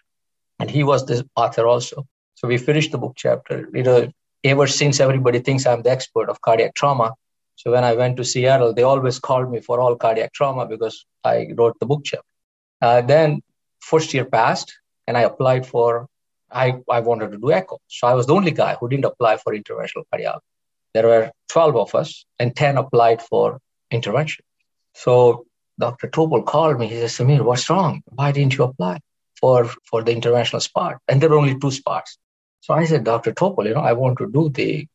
and 0.60 0.70
he 0.70 0.84
was 0.84 1.06
the 1.06 1.28
author 1.34 1.66
also. 1.66 2.06
So 2.36 2.46
we 2.46 2.56
finished 2.56 2.92
the 2.92 2.98
book 2.98 3.14
chapter. 3.16 3.68
You 3.74 3.82
know, 3.82 4.12
ever 4.44 4.66
since 4.66 5.00
everybody 5.00 5.40
thinks 5.40 5.66
I'm 5.66 5.82
the 5.82 5.90
expert 5.90 6.28
of 6.28 6.40
cardiac 6.40 6.74
trauma. 6.74 7.14
So 7.56 7.72
when 7.72 7.84
I 7.84 7.94
went 7.94 8.16
to 8.18 8.24
Seattle, 8.24 8.72
they 8.72 8.82
always 8.82 9.18
called 9.18 9.50
me 9.50 9.60
for 9.60 9.80
all 9.80 9.96
cardiac 9.96 10.32
trauma 10.32 10.66
because 10.66 11.04
I 11.24 11.48
wrote 11.56 11.78
the 11.80 11.86
book 11.86 12.02
chapter. 12.04 12.26
Uh, 12.80 13.00
then 13.00 13.42
first 13.80 14.12
year 14.14 14.26
passed, 14.26 14.78
and 15.06 15.16
I 15.16 15.22
applied 15.22 15.66
for 15.66 16.08
I, 16.50 16.74
I 16.90 17.00
wanted 17.00 17.32
to 17.32 17.38
do 17.38 17.52
echo. 17.52 17.78
So 17.88 18.06
I 18.06 18.14
was 18.14 18.26
the 18.26 18.34
only 18.34 18.52
guy 18.52 18.76
who 18.78 18.88
didn't 18.88 19.04
apply 19.04 19.38
for 19.38 19.54
interventional 19.54 20.04
cardiology. 20.12 20.40
There 20.94 21.06
were 21.06 21.30
12 21.50 21.76
of 21.76 21.94
us 21.94 22.24
and 22.38 22.54
10 22.54 22.78
applied 22.78 23.20
for 23.20 23.60
intervention. 23.90 24.44
So 24.94 25.46
Dr. 25.78 26.08
Topol 26.08 26.46
called 26.46 26.78
me. 26.78 26.86
He 26.86 26.94
said, 26.94 27.10
Samir, 27.10 27.42
what's 27.44 27.68
wrong? 27.68 28.02
Why 28.06 28.32
didn't 28.32 28.56
you 28.56 28.64
apply 28.64 29.00
for, 29.38 29.66
for 29.84 30.02
the 30.02 30.14
interventional 30.14 30.62
spot? 30.62 30.98
And 31.08 31.20
there 31.20 31.28
were 31.28 31.38
only 31.38 31.58
two 31.58 31.70
spots. 31.70 32.16
So 32.60 32.74
I 32.74 32.84
said, 32.86 33.04
Dr. 33.04 33.32
Topol, 33.32 33.66
you 33.66 33.74
know, 33.74 33.80
I 33.80 33.92
want 33.92 34.18
to 34.18 34.30
do 34.30 34.48
the 34.48 34.86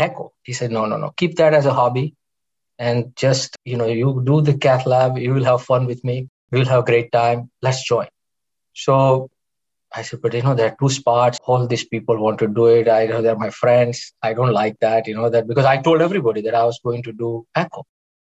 echo. 0.00 0.32
He 0.42 0.52
said, 0.52 0.70
no, 0.70 0.86
no, 0.86 0.96
no, 0.96 1.12
keep 1.16 1.36
that 1.36 1.54
as 1.54 1.66
a 1.66 1.72
hobby 1.72 2.14
and 2.78 3.14
just, 3.14 3.56
you 3.64 3.76
know, 3.76 3.86
you 3.86 4.22
do 4.24 4.40
the 4.40 4.56
cath 4.56 4.86
lab. 4.86 5.18
You 5.18 5.34
will 5.34 5.44
have 5.44 5.62
fun 5.62 5.86
with 5.86 6.02
me. 6.02 6.28
We'll 6.50 6.64
have 6.64 6.80
a 6.80 6.84
great 6.90 7.12
time. 7.12 7.50
Let's 7.62 7.84
join. 7.84 8.08
So 8.72 9.30
I 9.94 10.02
said, 10.02 10.22
but 10.22 10.34
you 10.34 10.42
know, 10.42 10.54
there 10.54 10.68
are 10.72 10.76
two 10.80 10.88
spots. 10.88 11.38
All 11.44 11.66
these 11.66 11.84
people 11.84 12.16
want 12.16 12.38
to 12.38 12.48
do 12.48 12.66
it. 12.66 12.88
I 12.88 13.06
know 13.06 13.20
they're 13.22 13.36
my 13.36 13.50
friends. 13.50 14.12
I 14.22 14.32
don't 14.32 14.52
like 14.52 14.78
that, 14.80 15.06
you 15.06 15.14
know, 15.14 15.28
that 15.28 15.46
because 15.46 15.66
I 15.66 15.82
told 15.82 16.00
everybody 16.00 16.40
that 16.42 16.54
I 16.54 16.64
was 16.64 16.80
going 16.82 17.02
to 17.04 17.12
do 17.12 17.46
echo. 17.54 17.84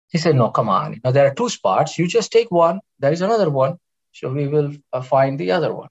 He 0.09 0.19
said, 0.19 0.35
no, 0.35 0.49
come 0.49 0.69
on. 0.69 0.93
You 0.93 0.99
know, 1.03 1.11
there 1.11 1.25
are 1.25 1.33
two 1.33 1.49
spots. 1.49 1.97
You 1.97 2.07
just 2.07 2.31
take 2.31 2.51
one. 2.51 2.81
There 2.99 3.11
is 3.11 3.21
another 3.21 3.49
one. 3.49 3.77
So 4.11 4.29
we 4.31 4.47
will 4.47 4.73
uh, 4.91 5.01
find 5.01 5.39
the 5.39 5.51
other 5.51 5.73
one. 5.73 5.89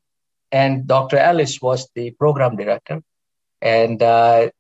And 0.53 0.87
Dr. 0.87 1.17
Ellis 1.17 1.61
was 1.61 1.89
the 1.97 2.13
program 2.13 2.57
director. 2.57 3.03
And 3.61 4.01
uh, 4.01 4.51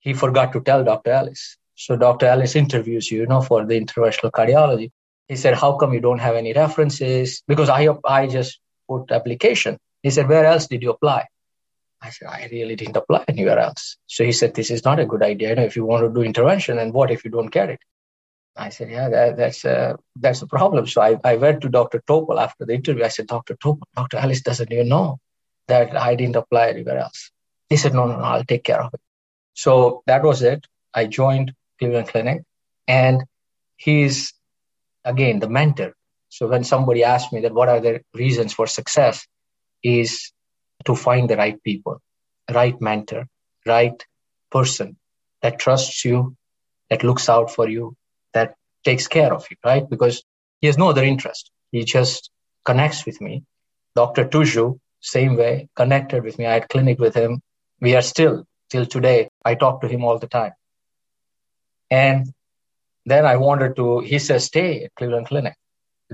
he 0.00 0.14
forgot 0.14 0.52
to 0.52 0.60
tell 0.60 0.84
Dr. 0.84 1.10
Ellis. 1.10 1.56
So 1.74 1.96
Dr. 1.96 2.26
Ellis 2.26 2.56
interviews 2.56 3.10
you, 3.10 3.20
you 3.20 3.26
know, 3.26 3.40
for 3.40 3.64
the 3.64 3.80
interventional 3.80 4.30
cardiology. 4.30 4.90
He 5.28 5.36
said, 5.36 5.54
how 5.54 5.76
come 5.76 5.92
you 5.92 6.00
don't 6.00 6.18
have 6.18 6.36
any 6.36 6.52
references? 6.52 7.42
Because 7.46 7.68
I, 7.68 7.88
I 8.04 8.26
just 8.26 8.58
put 8.88 9.10
application. 9.10 9.78
He 10.02 10.10
said, 10.10 10.28
Where 10.28 10.44
else 10.44 10.66
did 10.66 10.82
you 10.82 10.90
apply? 10.90 11.26
I 12.00 12.10
said, 12.10 12.28
I 12.28 12.48
really 12.50 12.76
didn't 12.76 12.96
apply 12.96 13.24
anywhere 13.28 13.58
else. 13.58 13.96
So 14.06 14.24
he 14.24 14.32
said, 14.32 14.54
This 14.54 14.70
is 14.70 14.84
not 14.84 15.00
a 15.00 15.06
good 15.06 15.22
idea. 15.22 15.50
You 15.50 15.56
know, 15.56 15.64
if 15.64 15.76
you 15.76 15.84
want 15.84 16.04
to 16.04 16.12
do 16.12 16.22
intervention, 16.22 16.78
and 16.78 16.92
what 16.92 17.10
if 17.10 17.24
you 17.24 17.30
don't 17.30 17.50
get 17.50 17.70
it? 17.70 17.80
I 18.56 18.70
said, 18.70 18.90
Yeah, 18.90 19.08
that, 19.08 19.36
that's 19.36 19.64
a, 19.64 19.98
that's 20.16 20.42
a 20.42 20.46
problem. 20.46 20.86
So 20.86 21.02
I, 21.02 21.18
I 21.24 21.36
went 21.36 21.62
to 21.62 21.68
Dr. 21.68 22.02
Topol 22.08 22.40
after 22.40 22.64
the 22.64 22.74
interview. 22.74 23.04
I 23.04 23.08
said, 23.08 23.26
Dr. 23.26 23.56
Topol, 23.56 23.82
Dr. 23.96 24.18
Ellis 24.18 24.42
doesn't 24.42 24.72
even 24.72 24.88
know 24.88 25.18
that 25.66 25.96
I 25.96 26.14
didn't 26.14 26.36
apply 26.36 26.68
anywhere 26.68 26.98
else. 26.98 27.30
He 27.68 27.76
said, 27.76 27.94
No, 27.94 28.06
no, 28.06 28.16
no, 28.16 28.24
I'll 28.24 28.44
take 28.44 28.64
care 28.64 28.82
of 28.82 28.94
it. 28.94 29.00
So 29.64 30.04
that 30.06 30.22
was 30.22 30.42
it. 30.42 30.64
I 30.94 31.06
joined 31.06 31.52
Cleveland 31.78 32.06
Clinic, 32.06 32.42
and 32.86 33.24
he's 33.76 34.32
again 35.04 35.40
the 35.40 35.48
mentor. 35.48 35.94
So 36.28 36.46
when 36.46 36.62
somebody 36.62 37.02
asked 37.02 37.32
me 37.32 37.40
that 37.40 37.52
what 37.52 37.68
are 37.68 37.80
the 37.80 38.02
reasons 38.14 38.52
for 38.54 38.68
success, 38.68 39.26
is 39.82 40.30
to 40.84 40.94
find 40.94 41.28
the 41.28 41.36
right 41.36 41.60
people, 41.64 42.00
right 42.54 42.80
mentor, 42.80 43.26
right 43.66 44.00
person 44.48 44.96
that 45.42 45.58
trusts 45.58 46.04
you, 46.04 46.36
that 46.90 47.02
looks 47.02 47.28
out 47.28 47.50
for 47.50 47.68
you, 47.68 47.96
that 48.34 48.54
takes 48.84 49.08
care 49.08 49.34
of 49.34 49.44
you, 49.50 49.56
right? 49.64 49.90
Because 49.90 50.22
he 50.60 50.68
has 50.68 50.78
no 50.78 50.90
other 50.90 51.02
interest. 51.02 51.50
He 51.72 51.82
just 51.82 52.30
connects 52.64 53.04
with 53.06 53.20
me. 53.20 53.42
Dr. 53.96 54.24
Tuzcu, 54.24 54.78
same 55.00 55.34
way, 55.36 55.68
connected 55.74 56.22
with 56.22 56.38
me. 56.38 56.46
I 56.46 56.54
had 56.54 56.68
clinic 56.68 57.00
with 57.00 57.14
him. 57.14 57.40
We 57.80 57.96
are 57.96 58.02
still, 58.02 58.44
till 58.68 58.86
today, 58.86 59.28
I 59.44 59.54
talk 59.54 59.80
to 59.80 59.88
him 59.88 60.04
all 60.04 60.18
the 60.18 60.26
time. 60.26 60.52
And 61.90 62.32
then 63.06 63.24
I 63.24 63.36
wanted 63.36 63.76
to, 63.76 64.00
he 64.00 64.18
says, 64.18 64.44
stay 64.44 64.84
at 64.84 64.94
Cleveland 64.94 65.26
Clinic. 65.26 65.54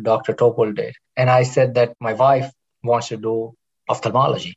Dr. 0.00 0.32
Topol 0.32 0.75
did. 0.75 0.94
And 1.16 1.30
I 1.30 1.44
said 1.44 1.75
that 1.75 1.94
my 2.00 2.14
wife 2.14 2.50
wants 2.82 3.08
to 3.08 3.16
do 3.16 3.54
ophthalmology 3.88 4.56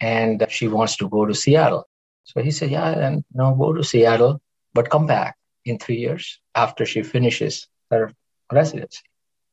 and 0.00 0.44
she 0.48 0.68
wants 0.68 0.96
to 0.96 1.08
go 1.08 1.26
to 1.26 1.34
Seattle. 1.34 1.86
So 2.24 2.42
he 2.42 2.50
said, 2.50 2.70
Yeah, 2.70 2.88
and 2.88 3.24
no, 3.32 3.54
go 3.54 3.72
to 3.72 3.84
Seattle, 3.84 4.40
but 4.72 4.90
come 4.90 5.06
back 5.06 5.36
in 5.64 5.78
three 5.78 5.96
years 5.96 6.40
after 6.54 6.84
she 6.86 7.02
finishes 7.02 7.68
her 7.90 8.12
residency. 8.52 9.02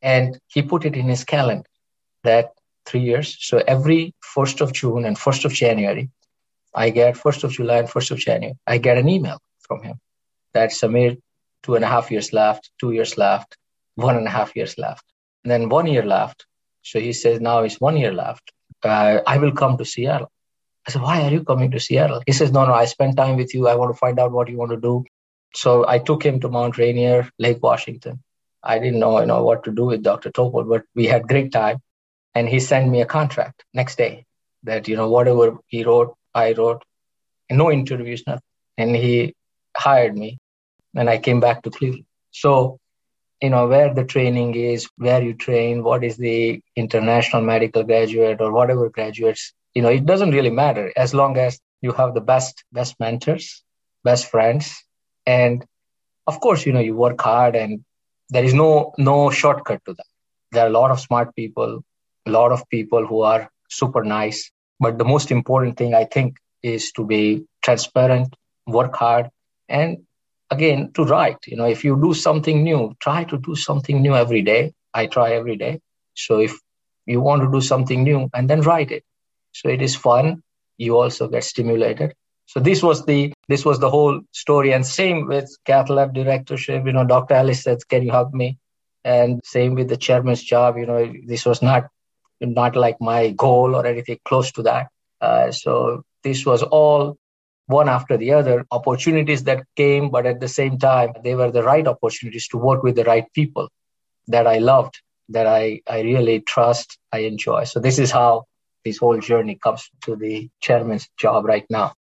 And 0.01 0.39
he 0.47 0.61
put 0.61 0.85
it 0.85 0.95
in 0.95 1.07
his 1.07 1.23
calendar 1.23 1.67
that 2.23 2.51
three 2.85 3.01
years. 3.01 3.37
So 3.39 3.61
every 3.67 4.15
1st 4.35 4.61
of 4.61 4.73
June 4.73 5.05
and 5.05 5.15
1st 5.15 5.45
of 5.45 5.53
January, 5.53 6.09
I 6.73 6.89
get 6.89 7.15
1st 7.15 7.43
of 7.43 7.51
July 7.51 7.77
and 7.79 7.87
1st 7.87 8.11
of 8.11 8.17
January, 8.19 8.57
I 8.65 8.77
get 8.77 8.97
an 8.97 9.09
email 9.09 9.39
from 9.61 9.83
him 9.83 9.99
that 10.53 10.71
Samir, 10.71 11.17
two 11.63 11.75
and 11.75 11.85
a 11.85 11.87
half 11.87 12.11
years 12.11 12.33
left, 12.33 12.71
two 12.79 12.91
years 12.91 13.17
left, 13.17 13.57
one 13.95 14.17
and 14.17 14.27
a 14.27 14.29
half 14.29 14.55
years 14.55 14.77
left. 14.77 15.03
And 15.43 15.51
then 15.51 15.69
one 15.69 15.87
year 15.87 16.05
left. 16.05 16.45
So 16.81 16.99
he 16.99 17.13
says, 17.13 17.39
now 17.39 17.59
it's 17.63 17.79
one 17.79 17.97
year 17.97 18.13
left. 18.13 18.51
Uh, 18.83 19.19
I 19.25 19.37
will 19.37 19.51
come 19.51 19.77
to 19.77 19.85
Seattle. 19.85 20.31
I 20.87 20.91
said, 20.91 21.01
why 21.01 21.21
are 21.21 21.31
you 21.31 21.43
coming 21.43 21.71
to 21.71 21.79
Seattle? 21.79 22.23
He 22.25 22.31
says, 22.31 22.51
no, 22.51 22.65
no, 22.65 22.73
I 22.73 22.85
spent 22.85 23.17
time 23.17 23.37
with 23.37 23.53
you. 23.53 23.67
I 23.67 23.75
want 23.75 23.93
to 23.93 23.97
find 23.97 24.19
out 24.19 24.31
what 24.31 24.49
you 24.49 24.57
want 24.57 24.71
to 24.71 24.77
do. 24.77 25.05
So 25.53 25.87
I 25.87 25.99
took 25.99 26.23
him 26.23 26.39
to 26.39 26.49
Mount 26.49 26.77
Rainier, 26.77 27.29
Lake 27.37 27.61
Washington. 27.61 28.23
I 28.63 28.79
didn't 28.79 28.99
know, 28.99 29.19
you 29.19 29.25
know 29.25 29.43
what 29.43 29.63
to 29.65 29.71
do 29.71 29.85
with 29.85 30.03
Dr. 30.03 30.31
Topol, 30.31 30.67
but 30.67 30.83
we 30.95 31.05
had 31.05 31.27
great 31.27 31.51
time. 31.51 31.81
And 32.33 32.47
he 32.47 32.59
sent 32.59 32.89
me 32.89 33.01
a 33.01 33.05
contract 33.05 33.63
next 33.73 33.97
day 33.97 34.25
that, 34.63 34.87
you 34.87 34.95
know, 34.95 35.09
whatever 35.09 35.57
he 35.67 35.83
wrote, 35.83 36.15
I 36.33 36.53
wrote, 36.53 36.83
no 37.49 37.71
interviews, 37.71 38.23
nothing. 38.25 38.41
And 38.77 38.95
he 38.95 39.35
hired 39.75 40.17
me 40.17 40.39
and 40.95 41.09
I 41.09 41.17
came 41.17 41.39
back 41.39 41.63
to 41.63 41.69
Cleveland. 41.69 42.05
So 42.31 42.79
you 43.41 43.49
know 43.49 43.67
where 43.67 43.93
the 43.93 44.03
training 44.03 44.55
is 44.55 44.87
where 44.97 45.21
you 45.21 45.33
train 45.33 45.83
what 45.83 46.03
is 46.03 46.17
the 46.17 46.61
international 46.75 47.41
medical 47.41 47.83
graduate 47.83 48.39
or 48.39 48.51
whatever 48.51 48.89
graduates 48.89 49.53
you 49.73 49.81
know 49.81 49.89
it 49.89 50.05
doesn't 50.05 50.31
really 50.31 50.51
matter 50.51 50.91
as 50.95 51.13
long 51.13 51.37
as 51.37 51.59
you 51.81 51.91
have 51.91 52.13
the 52.13 52.25
best 52.31 52.63
best 52.71 52.99
mentors 52.99 53.63
best 54.03 54.29
friends 54.29 54.83
and 55.25 55.65
of 56.27 56.39
course 56.39 56.65
you 56.65 56.73
know 56.73 56.85
you 56.89 56.95
work 56.95 57.19
hard 57.19 57.55
and 57.55 57.83
there 58.29 58.43
is 58.43 58.53
no 58.53 58.93
no 58.97 59.29
shortcut 59.29 59.81
to 59.85 59.93
that 59.93 60.11
there 60.51 60.63
are 60.65 60.73
a 60.73 60.77
lot 60.79 60.91
of 60.91 60.99
smart 60.99 61.35
people 61.35 61.83
a 62.27 62.31
lot 62.31 62.51
of 62.51 62.67
people 62.69 63.05
who 63.05 63.21
are 63.21 63.49
super 63.69 64.03
nice 64.03 64.51
but 64.81 64.97
the 64.97 65.05
most 65.13 65.31
important 65.31 65.77
thing 65.77 65.93
i 65.95 66.05
think 66.05 66.37
is 66.63 66.91
to 66.91 67.05
be 67.05 67.21
transparent 67.63 68.35
work 68.67 68.95
hard 68.95 69.29
and 69.69 69.97
again 70.51 70.91
to 70.93 71.05
write. 71.05 71.37
You 71.47 71.57
know 71.57 71.65
if 71.65 71.83
you 71.83 71.99
do 71.99 72.13
something 72.13 72.63
new 72.63 72.95
try 72.99 73.23
to 73.25 73.37
do 73.37 73.55
something 73.55 74.01
new 74.01 74.15
every 74.15 74.41
day. 74.41 74.73
I 74.93 75.07
try 75.07 75.31
every 75.31 75.55
day. 75.55 75.79
So 76.15 76.39
if 76.39 76.53
you 77.05 77.21
want 77.21 77.41
to 77.43 77.51
do 77.51 77.61
something 77.61 78.03
new 78.03 78.29
and 78.33 78.49
then 78.49 78.61
write 78.61 78.91
it. 78.91 79.03
So 79.53 79.69
it 79.69 79.81
is 79.81 79.95
fun. 79.95 80.43
You 80.77 80.97
also 80.97 81.27
get 81.29 81.45
stimulated. 81.45 82.13
So 82.45 82.59
this 82.59 82.83
was 82.83 83.05
the 83.05 83.33
this 83.47 83.63
was 83.63 83.79
the 83.79 83.89
whole 83.89 84.19
story. 84.33 84.73
And 84.73 84.85
same 84.85 85.27
with 85.27 85.49
cath 85.65 85.89
lab 85.89 86.13
directorship. 86.13 86.85
You 86.85 86.93
know 86.93 87.05
dr 87.05 87.33
ellis 87.33 87.63
said 87.63 87.79
can 87.89 88.03
you 88.03 88.11
help 88.11 88.33
me? 88.33 88.57
And 89.03 89.39
same 89.43 89.75
with 89.75 89.87
the 89.89 89.97
chairman's 89.97 90.43
job. 90.43 90.77
You 90.77 90.85
know 90.85 91.13
this 91.25 91.45
was 91.45 91.61
not 91.61 91.87
not 92.41 92.75
like 92.75 92.99
my 92.99 93.29
goal 93.31 93.75
or 93.75 93.85
anything 93.85 94.19
close 94.25 94.51
to 94.51 94.63
that 94.63 94.87
uh, 95.21 95.51
so 95.51 96.03
this 96.23 96.45
was 96.45 96.63
all 96.63 97.17
one 97.67 97.87
after 97.87 98.17
the 98.17 98.33
other, 98.33 98.65
opportunities 98.71 99.43
that 99.45 99.63
came, 99.75 100.09
but 100.09 100.25
at 100.25 100.39
the 100.39 100.47
same 100.47 100.77
time, 100.77 101.13
they 101.23 101.35
were 101.35 101.51
the 101.51 101.63
right 101.63 101.87
opportunities 101.87 102.47
to 102.49 102.57
work 102.57 102.83
with 102.83 102.95
the 102.95 103.05
right 103.05 103.25
people 103.33 103.69
that 104.27 104.45
I 104.45 104.57
loved, 104.57 105.01
that 105.29 105.47
I, 105.47 105.81
I 105.87 106.01
really 106.01 106.41
trust, 106.41 106.97
I 107.11 107.19
enjoy. 107.19 107.63
So 107.63 107.79
this 107.79 107.97
is 107.97 108.11
how 108.11 108.43
this 108.83 108.97
whole 108.97 109.19
journey 109.19 109.55
comes 109.55 109.89
to 110.01 110.15
the 110.15 110.49
chairman's 110.59 111.07
job 111.17 111.45
right 111.45 111.65
now. 111.69 111.93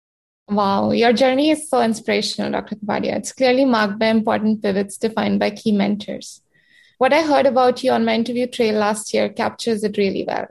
Wow, 0.47 0.91
your 0.91 1.13
journey 1.13 1.51
is 1.51 1.69
so 1.69 1.81
inspirational, 1.81 2.51
Dr. 2.51 2.75
Kapadia. 2.75 3.17
It's 3.17 3.31
clearly 3.31 3.65
marked 3.65 3.99
by 3.99 4.07
important 4.07 4.63
pivots 4.63 4.97
defined 4.97 5.39
by 5.39 5.51
key 5.51 5.71
mentors. 5.71 6.41
What 6.99 7.13
I 7.13 7.21
heard 7.21 7.45
about 7.45 7.81
you 7.81 7.91
on 7.91 8.03
my 8.03 8.13
interview 8.13 8.45
trail 8.45 8.75
last 8.75 9.13
year 9.13 9.29
captures 9.29 9.85
it 9.85 9.97
really 9.97 10.25
well. 10.27 10.47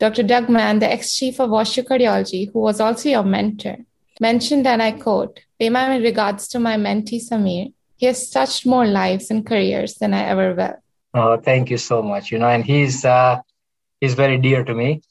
Dr. 0.00 0.24
Doug 0.24 0.48
Mann, 0.48 0.80
the 0.80 0.90
ex 0.90 1.14
chief 1.14 1.38
of 1.38 1.50
WashU 1.50 1.84
Cardiology, 1.84 2.52
who 2.52 2.58
was 2.58 2.80
also 2.80 3.08
your 3.08 3.22
mentor, 3.22 3.76
mentioned, 4.20 4.66
and 4.66 4.82
I 4.82 4.90
quote, 4.90 5.38
Pay 5.60 5.70
my 5.70 5.96
regards 5.98 6.48
to 6.48 6.58
my 6.58 6.74
mentee 6.74 7.22
Samir. 7.22 7.72
He 7.98 8.06
has 8.06 8.30
touched 8.30 8.66
more 8.66 8.84
lives 8.84 9.30
and 9.30 9.46
careers 9.46 9.94
than 9.94 10.12
I 10.12 10.24
ever 10.24 10.54
will. 10.56 10.74
Oh, 11.14 11.36
thank 11.36 11.70
you 11.70 11.78
so 11.78 12.02
much. 12.02 12.32
You 12.32 12.40
know, 12.40 12.48
and 12.48 12.64
he's 12.64 13.04
uh, 13.04 13.40
he's 14.00 14.14
very 14.14 14.38
dear 14.38 14.64
to 14.64 14.74
me. 14.74 15.02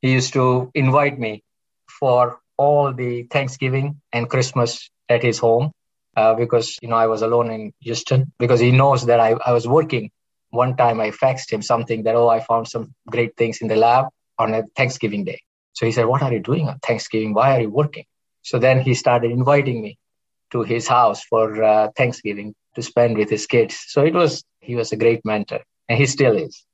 He 0.00 0.12
used 0.12 0.32
to 0.34 0.70
invite 0.74 1.18
me 1.18 1.42
for 1.88 2.38
all 2.56 2.92
the 2.92 3.24
Thanksgiving 3.24 4.00
and 4.12 4.30
Christmas 4.30 4.90
at 5.08 5.24
his 5.24 5.40
home 5.40 5.72
uh, 6.16 6.34
because 6.34 6.78
you 6.80 6.88
know 6.88 6.96
I 6.96 7.08
was 7.08 7.22
alone 7.22 7.50
in 7.50 7.72
Houston 7.80 8.32
because 8.38 8.60
he 8.60 8.70
knows 8.70 9.06
that 9.06 9.18
I, 9.18 9.32
I 9.44 9.52
was 9.52 9.66
working. 9.66 10.12
One 10.56 10.76
time 10.76 11.00
I 11.00 11.10
faxed 11.10 11.52
him 11.52 11.62
something 11.62 12.02
that 12.04 12.16
oh 12.16 12.28
I 12.28 12.40
found 12.40 12.68
some 12.68 12.94
great 13.10 13.36
things 13.36 13.60
in 13.62 13.68
the 13.68 13.76
lab 13.76 14.06
on 14.38 14.54
a 14.54 14.62
Thanksgiving 14.74 15.24
day. 15.24 15.40
So 15.74 15.86
he 15.86 15.92
said, 15.92 16.06
"What 16.06 16.22
are 16.22 16.32
you 16.32 16.40
doing 16.40 16.68
on 16.68 16.78
Thanksgiving? 16.80 17.34
Why 17.34 17.56
are 17.56 17.62
you 17.62 17.70
working?" 17.70 18.06
So 18.42 18.58
then 18.58 18.80
he 18.80 18.94
started 18.94 19.30
inviting 19.30 19.82
me 19.82 19.98
to 20.52 20.62
his 20.62 20.86
house 20.86 21.24
for 21.24 21.62
uh, 21.62 21.88
Thanksgiving 21.96 22.54
to 22.74 22.82
spend 22.82 23.18
with 23.18 23.30
his 23.30 23.46
kids. 23.46 23.76
So 23.88 24.04
it 24.04 24.14
was, 24.14 24.44
he 24.60 24.76
was 24.76 24.92
a 24.92 24.96
great 24.96 25.24
mentor 25.24 25.60
and 25.88 25.98
he 25.98 26.06
still 26.06 26.36
is. 26.36 26.64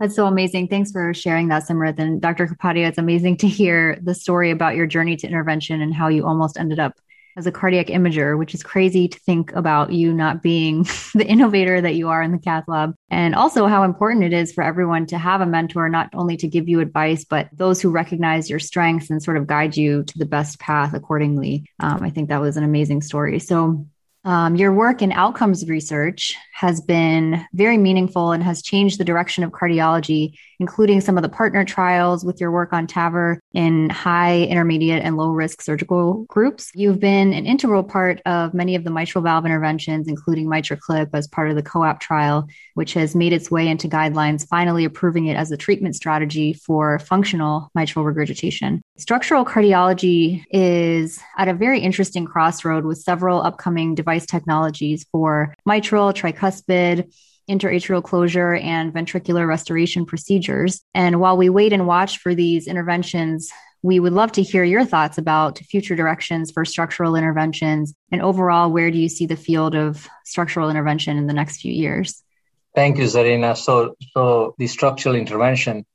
That's 0.00 0.14
so 0.14 0.26
amazing. 0.26 0.68
Thanks 0.68 0.92
for 0.92 1.12
sharing 1.12 1.48
that, 1.48 1.64
Simrat. 1.64 1.98
And 1.98 2.20
Dr. 2.20 2.46
Kapadia, 2.46 2.88
it's 2.88 2.98
amazing 2.98 3.38
to 3.38 3.48
hear 3.48 3.98
the 4.00 4.14
story 4.14 4.50
about 4.50 4.76
your 4.76 4.86
journey 4.86 5.16
to 5.16 5.26
intervention 5.26 5.82
and 5.82 5.92
how 5.92 6.08
you 6.08 6.24
almost 6.24 6.58
ended 6.58 6.78
up 6.78 6.94
as 7.38 7.46
a 7.46 7.52
cardiac 7.52 7.86
imager, 7.86 8.36
which 8.36 8.52
is 8.52 8.64
crazy 8.64 9.06
to 9.06 9.18
think 9.20 9.52
about 9.52 9.92
you 9.92 10.12
not 10.12 10.42
being 10.42 10.82
the 11.14 11.24
innovator 11.24 11.80
that 11.80 11.94
you 11.94 12.08
are 12.08 12.20
in 12.20 12.32
the 12.32 12.38
cath 12.38 12.64
lab. 12.66 12.94
And 13.10 13.34
also 13.36 13.68
how 13.68 13.84
important 13.84 14.24
it 14.24 14.32
is 14.32 14.52
for 14.52 14.64
everyone 14.64 15.06
to 15.06 15.18
have 15.18 15.40
a 15.40 15.46
mentor, 15.46 15.88
not 15.88 16.10
only 16.14 16.36
to 16.38 16.48
give 16.48 16.68
you 16.68 16.80
advice, 16.80 17.24
but 17.24 17.48
those 17.52 17.80
who 17.80 17.90
recognize 17.90 18.50
your 18.50 18.58
strengths 18.58 19.08
and 19.08 19.22
sort 19.22 19.36
of 19.36 19.46
guide 19.46 19.76
you 19.76 20.02
to 20.02 20.18
the 20.18 20.26
best 20.26 20.58
path 20.58 20.94
accordingly. 20.94 21.64
Um, 21.78 22.02
I 22.02 22.10
think 22.10 22.28
that 22.28 22.40
was 22.40 22.56
an 22.56 22.64
amazing 22.64 23.02
story. 23.02 23.38
So 23.38 23.86
Um, 24.24 24.56
your 24.56 24.72
work 24.72 25.00
in 25.00 25.12
outcomes 25.12 25.66
research 25.68 26.36
has 26.52 26.80
been 26.80 27.46
very 27.54 27.78
meaningful 27.78 28.32
and 28.32 28.42
has 28.42 28.62
changed 28.62 28.98
the 28.98 29.04
direction 29.04 29.44
of 29.44 29.52
cardiology, 29.52 30.34
including 30.58 31.00
some 31.00 31.16
of 31.16 31.22
the 31.22 31.28
partner 31.28 31.64
trials 31.64 32.24
with 32.24 32.40
your 32.40 32.50
work 32.50 32.72
on 32.72 32.88
TAVR 32.88 33.38
in 33.52 33.88
high, 33.90 34.42
intermediate, 34.42 35.04
and 35.04 35.16
low 35.16 35.30
risk 35.30 35.62
surgical 35.62 36.24
groups. 36.28 36.72
You've 36.74 36.98
been 36.98 37.32
an 37.32 37.46
integral 37.46 37.84
part 37.84 38.20
of 38.26 38.54
many 38.54 38.74
of 38.74 38.82
the 38.82 38.90
mitral 38.90 39.22
valve 39.22 39.46
interventions, 39.46 40.08
including 40.08 40.46
MitraClip 40.46 41.10
as 41.12 41.28
part 41.28 41.50
of 41.50 41.56
the 41.56 41.62
COAPT 41.62 42.00
trial, 42.00 42.48
which 42.74 42.94
has 42.94 43.14
made 43.14 43.32
its 43.32 43.52
way 43.52 43.68
into 43.68 43.88
guidelines, 43.88 44.46
finally 44.48 44.84
approving 44.84 45.26
it 45.26 45.36
as 45.36 45.52
a 45.52 45.56
treatment 45.56 45.94
strategy 45.94 46.52
for 46.52 46.98
functional 46.98 47.70
mitral 47.74 48.04
regurgitation. 48.04 48.82
Structural 48.96 49.44
cardiology 49.44 50.44
is 50.50 51.20
at 51.36 51.46
a 51.46 51.54
very 51.54 51.78
interesting 51.78 52.24
crossroad 52.24 52.84
with 52.84 52.98
several 52.98 53.40
upcoming 53.42 53.94
device 54.18 54.26
technologies 54.26 55.06
for 55.12 55.54
mitral, 55.64 56.12
tricuspid, 56.12 57.12
interatrial 57.46 58.02
closure 58.02 58.54
and 58.54 58.92
ventricular 58.92 59.46
restoration 59.46 60.04
procedures. 60.04 60.82
And 60.94 61.18
while 61.20 61.36
we 61.36 61.48
wait 61.48 61.72
and 61.72 61.86
watch 61.86 62.18
for 62.18 62.34
these 62.34 62.66
interventions, 62.66 63.50
we 63.82 64.00
would 64.00 64.12
love 64.12 64.32
to 64.32 64.42
hear 64.42 64.64
your 64.64 64.84
thoughts 64.84 65.18
about 65.18 65.58
future 65.58 65.94
directions 65.94 66.50
for 66.50 66.64
structural 66.64 67.14
interventions 67.14 67.94
and 68.10 68.20
overall, 68.20 68.70
where 68.70 68.90
do 68.90 68.98
you 68.98 69.08
see 69.08 69.26
the 69.26 69.36
field 69.36 69.74
of 69.74 70.08
structural 70.24 70.68
intervention 70.68 71.16
in 71.16 71.26
the 71.26 71.32
next 71.32 71.60
few 71.60 71.72
years? 71.72 72.22
Thank 72.74 72.98
you, 72.98 73.04
Zarina. 73.04 73.56
So, 73.56 73.94
so 74.12 74.54
the 74.58 74.66
structural 74.66 75.14
intervention 75.14 75.86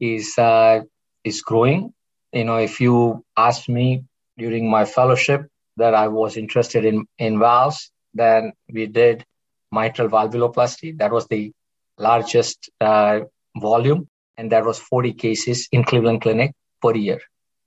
is 0.00 0.38
uh, 0.38 0.82
is 1.24 1.42
growing. 1.42 1.92
You 2.32 2.44
know, 2.44 2.56
if 2.56 2.80
you 2.80 3.24
asked 3.36 3.68
me 3.68 4.04
during 4.38 4.70
my 4.70 4.84
fellowship 4.84 5.51
that 5.76 5.94
I 5.94 6.08
was 6.08 6.36
interested 6.36 6.84
in 6.84 7.06
in 7.18 7.38
valves, 7.38 7.90
then 8.14 8.52
we 8.72 8.86
did 8.86 9.24
mitral 9.70 10.08
valvuloplasty. 10.08 10.98
That 10.98 11.12
was 11.12 11.26
the 11.28 11.52
largest 11.98 12.70
uh, 12.80 13.20
volume, 13.56 14.08
and 14.36 14.52
that 14.52 14.64
was 14.64 14.78
40 14.78 15.12
cases 15.14 15.68
in 15.72 15.84
Cleveland 15.84 16.22
Clinic 16.22 16.52
per 16.80 16.94
year. 16.94 17.20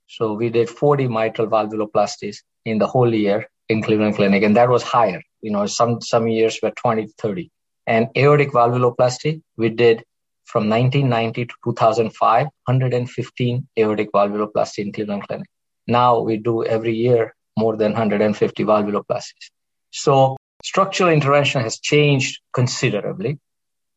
So 0.06 0.34
we 0.34 0.50
did 0.50 0.68
40 0.68 1.08
mitral 1.08 1.48
valvuloplasties 1.48 2.38
in 2.64 2.78
the 2.78 2.86
whole 2.86 3.12
year 3.12 3.48
in 3.68 3.82
Cleveland 3.82 4.16
Clinic, 4.16 4.42
and 4.42 4.56
that 4.56 4.68
was 4.68 4.82
higher. 4.82 5.22
You 5.40 5.50
know, 5.50 5.66
some 5.66 6.00
some 6.00 6.28
years 6.28 6.58
were 6.62 6.72
20 6.72 7.06
to 7.06 7.12
30. 7.18 7.50
And 7.88 8.08
aortic 8.16 8.50
valvuloplasty, 8.50 9.42
we 9.56 9.68
did 9.68 10.04
from 10.44 10.68
1990 10.68 11.46
to 11.46 11.54
2005, 11.64 12.44
115 12.44 13.68
aortic 13.78 14.12
valvuloplasty 14.12 14.78
in 14.78 14.92
Cleveland 14.92 15.26
Clinic. 15.26 15.46
Now 15.86 16.20
we 16.20 16.36
do 16.36 16.64
every 16.64 16.94
year 16.94 17.35
more 17.56 17.76
than 17.76 17.92
150 17.92 18.64
valvuloplasties. 18.64 19.50
So 19.90 20.36
structural 20.62 21.10
intervention 21.10 21.62
has 21.62 21.78
changed 21.78 22.40
considerably. 22.52 23.38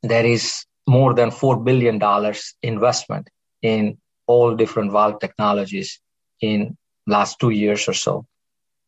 There 0.04 0.25
is 0.25 0.66
more 0.88 1.13
than 1.13 1.30
$4 1.30 1.63
billion 1.63 2.01
investment 2.62 3.30
in 3.62 3.98
all 4.28 4.56
different 4.56 4.92
valve 4.92 5.20
technologies 5.20 6.00
in 6.42 6.78
last 7.08 7.39
two 7.39 7.50
years 7.50 7.88
or 7.88 7.94
so. 7.94 8.25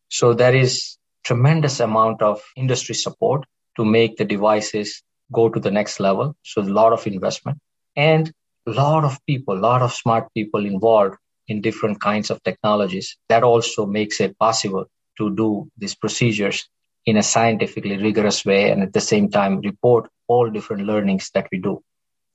So 0.10 0.34
there 0.34 0.56
is 0.56 0.98
tremendous 1.24 1.80
amount 1.80 2.22
of 2.22 2.42
industry 2.56 2.96
support 2.96 3.46
to 3.78 3.86
make 3.86 4.18
the 4.18 4.26
devices 4.26 5.04
go 5.32 5.50
to 5.50 5.60
the 5.60 5.72
next 5.72 6.00
level. 6.00 6.36
So 6.44 6.62
a 6.62 6.64
lot 6.64 6.94
of 6.94 7.08
investment 7.08 7.60
and 7.96 8.32
a 8.68 8.72
lot 8.72 9.04
of 9.04 9.20
people, 9.26 9.58
a 9.58 9.66
lot 9.70 9.82
of 9.82 9.94
smart 9.94 10.28
people 10.34 10.66
involved 10.66 11.16
in 11.52 11.62
different 11.62 12.00
kinds 12.00 12.30
of 12.30 12.42
technologies. 12.44 13.18
That 13.30 13.44
also 13.44 13.86
makes 13.86 14.20
it 14.22 14.38
possible 14.40 14.86
to 15.18 15.36
do 15.36 15.70
these 15.78 15.96
procedures 15.96 16.68
in 17.06 17.18
a 17.18 17.24
scientifically 17.24 17.98
rigorous 17.98 18.46
way 18.46 18.72
and 18.72 18.82
at 18.84 18.94
the 18.94 19.02
same 19.02 19.30
time 19.30 19.60
report 19.62 20.10
all 20.28 20.50
different 20.50 20.84
learnings 20.86 21.30
that 21.34 21.48
we 21.52 21.60
do. 21.60 21.84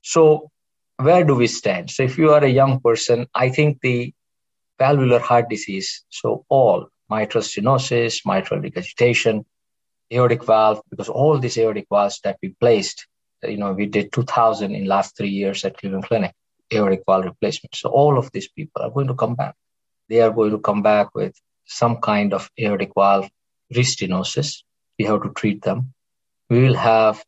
So 0.03 0.51
where 0.97 1.25
do 1.25 1.35
we 1.35 1.47
stand? 1.47 1.91
So 1.91 2.03
if 2.03 2.19
you 2.19 2.33
are 2.33 2.45
a 2.45 2.59
young 2.61 2.81
person, 2.81 3.27
I 3.35 3.49
think 3.49 3.81
the 3.81 4.13
valvular 4.79 5.19
heart 5.19 5.49
disease, 5.49 6.05
so 6.11 6.45
all 6.49 6.89
mitral 7.09 7.43
stenosis, 7.43 8.21
mitral 8.25 8.61
regurgitation, 8.61 9.45
aortic 10.13 10.45
valve, 10.45 10.81
because 10.91 11.09
all 11.09 11.39
these 11.39 11.59
aortic 11.59 11.87
valves 11.91 12.21
that 12.25 12.39
we 12.43 12.51
placed, 12.61 13.07
you 13.43 13.57
know, 13.57 13.73
we 13.73 13.87
did 13.87 14.13
2000 14.13 14.75
in 14.75 14.87
last 14.87 15.17
three 15.17 15.31
years 15.31 15.65
at 15.65 15.77
Cleveland 15.79 16.05
Clinic, 16.05 16.35
aortic 16.73 17.03
valve 17.07 17.25
replacement. 17.25 17.75
So 17.75 17.91
all 17.91 18.19
of 18.19 18.31
these 18.33 18.49
people 18.49 18.83
are 18.83 18.91
going 18.91 19.09
to 19.09 19.15
come 19.15 19.35
back. 19.35 19.55
They 20.09 20.21
are 20.21 20.31
going 20.31 20.51
to 20.53 20.59
come 20.59 20.83
back 20.83 21.15
with 21.15 21.35
some 21.65 21.97
kind 21.97 22.33
of 22.33 22.51
aortic 22.61 22.93
valve 22.95 23.29
restenosis. 23.75 24.63
We 24.99 25.05
have 25.07 25.23
to 25.23 25.31
treat 25.31 25.63
them. 25.63 25.93
We 26.49 26.63
will 26.63 26.75
have, 26.75 27.25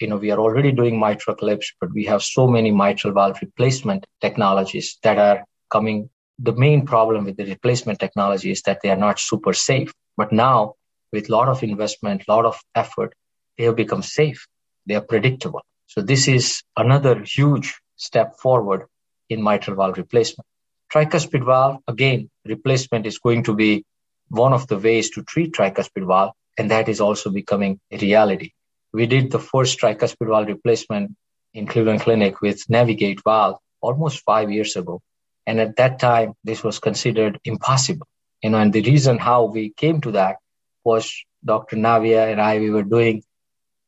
you 0.00 0.08
know, 0.08 0.16
we 0.16 0.30
are 0.30 0.38
already 0.38 0.72
doing 0.72 0.98
mitral 0.98 1.36
clips, 1.36 1.72
but 1.80 1.92
we 1.92 2.04
have 2.04 2.22
so 2.22 2.46
many 2.46 2.70
mitral 2.70 3.12
valve 3.12 3.38
replacement 3.42 4.06
technologies 4.20 4.98
that 5.02 5.18
are 5.18 5.44
coming. 5.70 6.10
The 6.38 6.52
main 6.52 6.86
problem 6.86 7.24
with 7.24 7.36
the 7.36 7.44
replacement 7.44 7.98
technology 7.98 8.50
is 8.50 8.62
that 8.62 8.80
they 8.82 8.90
are 8.90 8.96
not 8.96 9.18
super 9.18 9.52
safe. 9.52 9.92
But 10.16 10.32
now, 10.32 10.74
with 11.12 11.28
a 11.28 11.32
lot 11.32 11.48
of 11.48 11.62
investment, 11.62 12.24
a 12.26 12.32
lot 12.32 12.46
of 12.46 12.58
effort, 12.74 13.14
they 13.58 13.64
have 13.64 13.76
become 13.76 14.02
safe. 14.02 14.46
They 14.86 14.94
are 14.94 15.02
predictable. 15.02 15.62
So 15.86 16.00
this 16.00 16.28
is 16.28 16.62
another 16.76 17.22
huge 17.24 17.74
step 18.00 18.38
forward 18.38 18.86
in 19.28 19.42
mitral 19.42 19.76
valve 19.76 19.98
replacement. 19.98 20.46
Tricuspid 20.92 21.44
valve, 21.44 21.78
again, 21.86 22.30
replacement 22.44 23.06
is 23.06 23.18
going 23.18 23.44
to 23.44 23.54
be 23.54 23.84
one 24.28 24.52
of 24.52 24.66
the 24.66 24.78
ways 24.78 25.10
to 25.10 25.22
treat 25.22 25.52
tricuspid 25.52 26.06
valve, 26.06 26.32
and 26.58 26.70
that 26.70 26.88
is 26.88 27.00
also 27.00 27.30
becoming 27.30 27.78
a 27.90 27.98
reality. 27.98 28.50
We 28.92 29.06
did 29.06 29.30
the 29.30 29.38
first 29.38 29.78
tricuspid 29.78 30.28
valve 30.28 30.48
replacement 30.48 31.14
in 31.54 31.66
Cleveland 31.66 32.00
Clinic 32.00 32.40
with 32.40 32.68
Navigate 32.68 33.22
valve 33.22 33.58
almost 33.80 34.24
five 34.24 34.50
years 34.50 34.76
ago. 34.76 35.00
And 35.46 35.60
at 35.60 35.76
that 35.76 35.98
time, 35.98 36.34
this 36.42 36.64
was 36.64 36.78
considered 36.78 37.38
impossible. 37.44 38.06
You 38.42 38.50
know, 38.50 38.58
and 38.58 38.72
the 38.72 38.82
reason 38.82 39.18
how 39.18 39.44
we 39.44 39.70
came 39.76 40.00
to 40.02 40.12
that 40.12 40.36
was 40.84 41.12
Dr. 41.44 41.76
Navia 41.76 42.32
and 42.32 42.40
I, 42.40 42.58
we 42.58 42.70
were 42.70 42.82
doing 42.82 43.22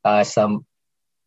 uh, 0.04 0.24
some 0.24 0.66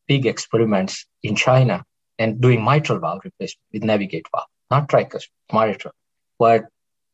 big 0.07 0.25
experiments 0.25 1.05
in 1.23 1.35
China 1.35 1.83
and 2.17 2.41
doing 2.41 2.63
mitral 2.63 2.99
valve 2.99 3.21
replacement 3.23 3.65
with 3.73 3.83
Navigate 3.83 4.27
valve, 4.31 4.47
not 4.71 4.89
tricuspid, 4.89 5.29
mitral. 5.51 5.93
But 6.39 6.65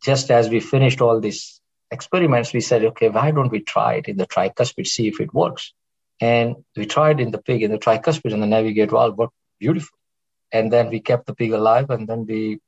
just 0.03 0.31
as 0.31 0.49
we 0.49 0.59
finished 0.59 1.01
all 1.01 1.19
these 1.19 1.59
experiments, 1.91 2.53
we 2.53 2.61
said, 2.61 2.83
okay, 2.85 3.09
why 3.09 3.31
don't 3.31 3.51
we 3.51 3.59
try 3.59 3.95
it 3.95 4.07
in 4.07 4.17
the 4.17 4.27
tricuspid, 4.27 4.87
see 4.87 5.07
if 5.07 5.19
it 5.19 5.33
works? 5.33 5.73
And 6.19 6.55
we 6.75 6.85
tried 6.85 7.19
in 7.19 7.31
the 7.31 7.39
pig, 7.39 7.63
in 7.63 7.71
the 7.71 7.79
tricuspid, 7.79 8.33
and 8.33 8.41
the 8.41 8.47
navigate 8.47 8.91
valve 8.91 9.17
worked 9.17 9.33
beautiful. 9.59 9.97
And 10.51 10.71
then 10.71 10.89
we 10.89 10.99
kept 10.99 11.25
the 11.25 11.35
pig 11.35 11.51
alive, 11.51 11.89
and 11.89 12.07
then 12.07 12.25
the 12.25 12.59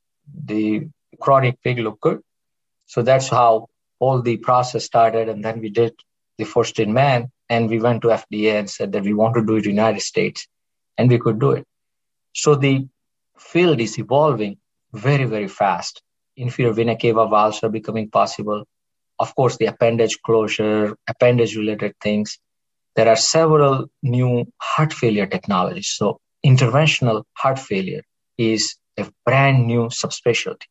the 0.46 0.88
chronic 1.20 1.62
pig 1.62 1.80
looked 1.80 2.02
good. 2.02 2.22
So 2.86 3.02
that's 3.02 3.28
how 3.28 3.68
all 4.00 4.22
the 4.22 4.38
process 4.38 4.86
started. 4.86 5.30
And 5.30 5.44
then 5.44 5.60
we 5.60 5.70
did 5.70 5.94
the 6.38 6.46
first 6.46 6.80
in 6.80 6.94
man, 6.94 7.32
and 7.50 7.70
we 7.70 7.80
went 7.80 8.02
to 8.02 8.08
FDA 8.08 8.58
and 8.58 8.70
said 8.70 8.94
that 8.94 9.04
we 9.04 9.14
want 9.14 9.36
to 9.36 9.46
do 9.46 9.56
it 9.56 9.58
in 9.58 9.64
the 9.64 9.70
United 9.70 10.02
States, 10.02 10.48
and 10.98 11.10
we 11.10 11.20
could 11.20 11.40
do 11.40 11.52
it. 11.52 11.66
So 12.34 12.56
the 12.56 12.88
field 13.38 13.80
is 13.80 13.98
evolving 13.98 14.58
very, 14.92 15.26
very 15.26 15.48
fast. 15.48 16.02
Inferior 16.36 16.74
vena 16.74 16.96
cava 16.98 17.28
valves 17.28 17.64
are 17.64 17.70
becoming 17.70 18.10
possible 18.10 18.66
of 19.20 19.36
course, 19.36 19.58
the 19.58 19.68
appendage 19.68 20.22
closure, 20.22 20.98
appendage 21.08 21.56
related 21.56 21.94
things. 22.02 22.40
There 22.96 23.08
are 23.08 23.16
several 23.16 23.88
new 24.02 24.52
heart 24.60 24.94
failure 24.94 25.26
technologies. 25.26 25.90
So 25.90 26.20
interventional 26.46 27.24
heart 27.34 27.60
failure 27.60 28.04
is 28.38 28.76
a 28.98 29.06
brand 29.26 29.66
new 29.66 29.86
subspecialty, 29.88 30.68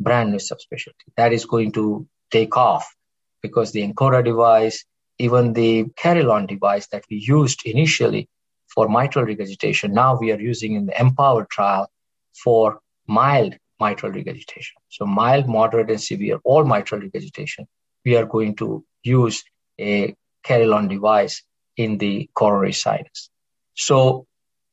brand 0.00 0.30
new 0.30 0.38
subspecialty 0.38 1.06
that 1.16 1.32
is 1.32 1.44
going 1.44 1.72
to 1.72 2.06
take 2.30 2.56
off 2.56 2.94
because 3.40 3.72
the 3.72 3.82
Ancora 3.82 4.24
device, 4.24 4.84
even 5.18 5.52
the 5.52 5.86
Carillon 5.96 6.46
device 6.46 6.86
that 6.88 7.04
we 7.10 7.16
used 7.16 7.60
initially 7.64 8.28
for 8.74 8.88
mitral 8.88 9.24
regurgitation, 9.24 9.92
now 9.92 10.18
we 10.18 10.32
are 10.32 10.40
using 10.40 10.74
in 10.74 10.86
the 10.86 11.00
Empower 11.00 11.46
trial 11.46 11.90
for 12.32 12.80
mild 13.06 13.56
mitral 13.80 14.12
regurgitation. 14.12 14.76
So 14.88 15.06
mild, 15.06 15.48
moderate, 15.48 15.90
and 15.90 16.00
severe, 16.00 16.38
all 16.44 16.64
mitral 16.64 17.00
regurgitation 17.00 17.66
we 18.04 18.16
are 18.16 18.26
going 18.26 18.56
to 18.56 18.84
use 19.02 19.42
a 19.80 20.14
Carillon 20.44 20.88
device 20.88 21.42
in 21.76 21.98
the 21.98 22.28
coronary 22.34 22.72
sinus. 22.72 23.30
So 23.74 24.26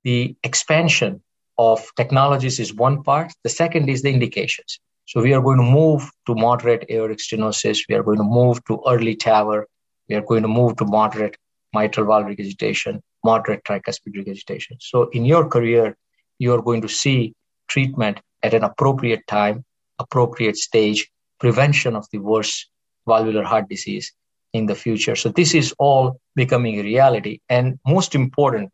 the 0.03 0.35
expansion 0.43 1.21
of 1.57 1.85
technologies 1.95 2.59
is 2.59 2.73
one 2.73 3.03
part. 3.03 3.31
The 3.43 3.49
second 3.49 3.89
is 3.89 4.01
the 4.01 4.11
indications. 4.11 4.79
So 5.05 5.21
we 5.21 5.33
are 5.33 5.41
going 5.41 5.57
to 5.57 5.63
move 5.63 6.09
to 6.27 6.35
moderate 6.35 6.85
aortic 6.89 7.19
stenosis. 7.19 7.79
We 7.89 7.95
are 7.95 8.03
going 8.03 8.17
to 8.17 8.23
move 8.23 8.63
to 8.65 8.81
early 8.87 9.15
TAVR. 9.15 9.63
We 10.07 10.15
are 10.15 10.21
going 10.21 10.43
to 10.43 10.47
move 10.47 10.77
to 10.77 10.85
moderate 10.85 11.37
mitral 11.73 12.07
valve 12.07 12.25
regurgitation, 12.25 13.01
moderate 13.23 13.63
tricuspid 13.63 14.15
regurgitation. 14.15 14.77
So 14.79 15.09
in 15.09 15.25
your 15.25 15.47
career, 15.47 15.97
you 16.37 16.53
are 16.53 16.61
going 16.61 16.81
to 16.81 16.87
see 16.87 17.33
treatment 17.67 18.21
at 18.43 18.53
an 18.53 18.63
appropriate 18.63 19.27
time, 19.27 19.65
appropriate 19.99 20.57
stage, 20.57 21.09
prevention 21.39 21.95
of 21.95 22.07
the 22.11 22.19
worst 22.19 22.69
valvular 23.07 23.43
heart 23.43 23.69
disease 23.69 24.13
in 24.53 24.65
the 24.65 24.75
future. 24.75 25.15
So 25.15 25.29
this 25.29 25.53
is 25.53 25.73
all 25.77 26.19
becoming 26.35 26.79
a 26.79 26.83
reality. 26.83 27.39
And 27.49 27.79
most 27.85 28.15
important 28.15 28.71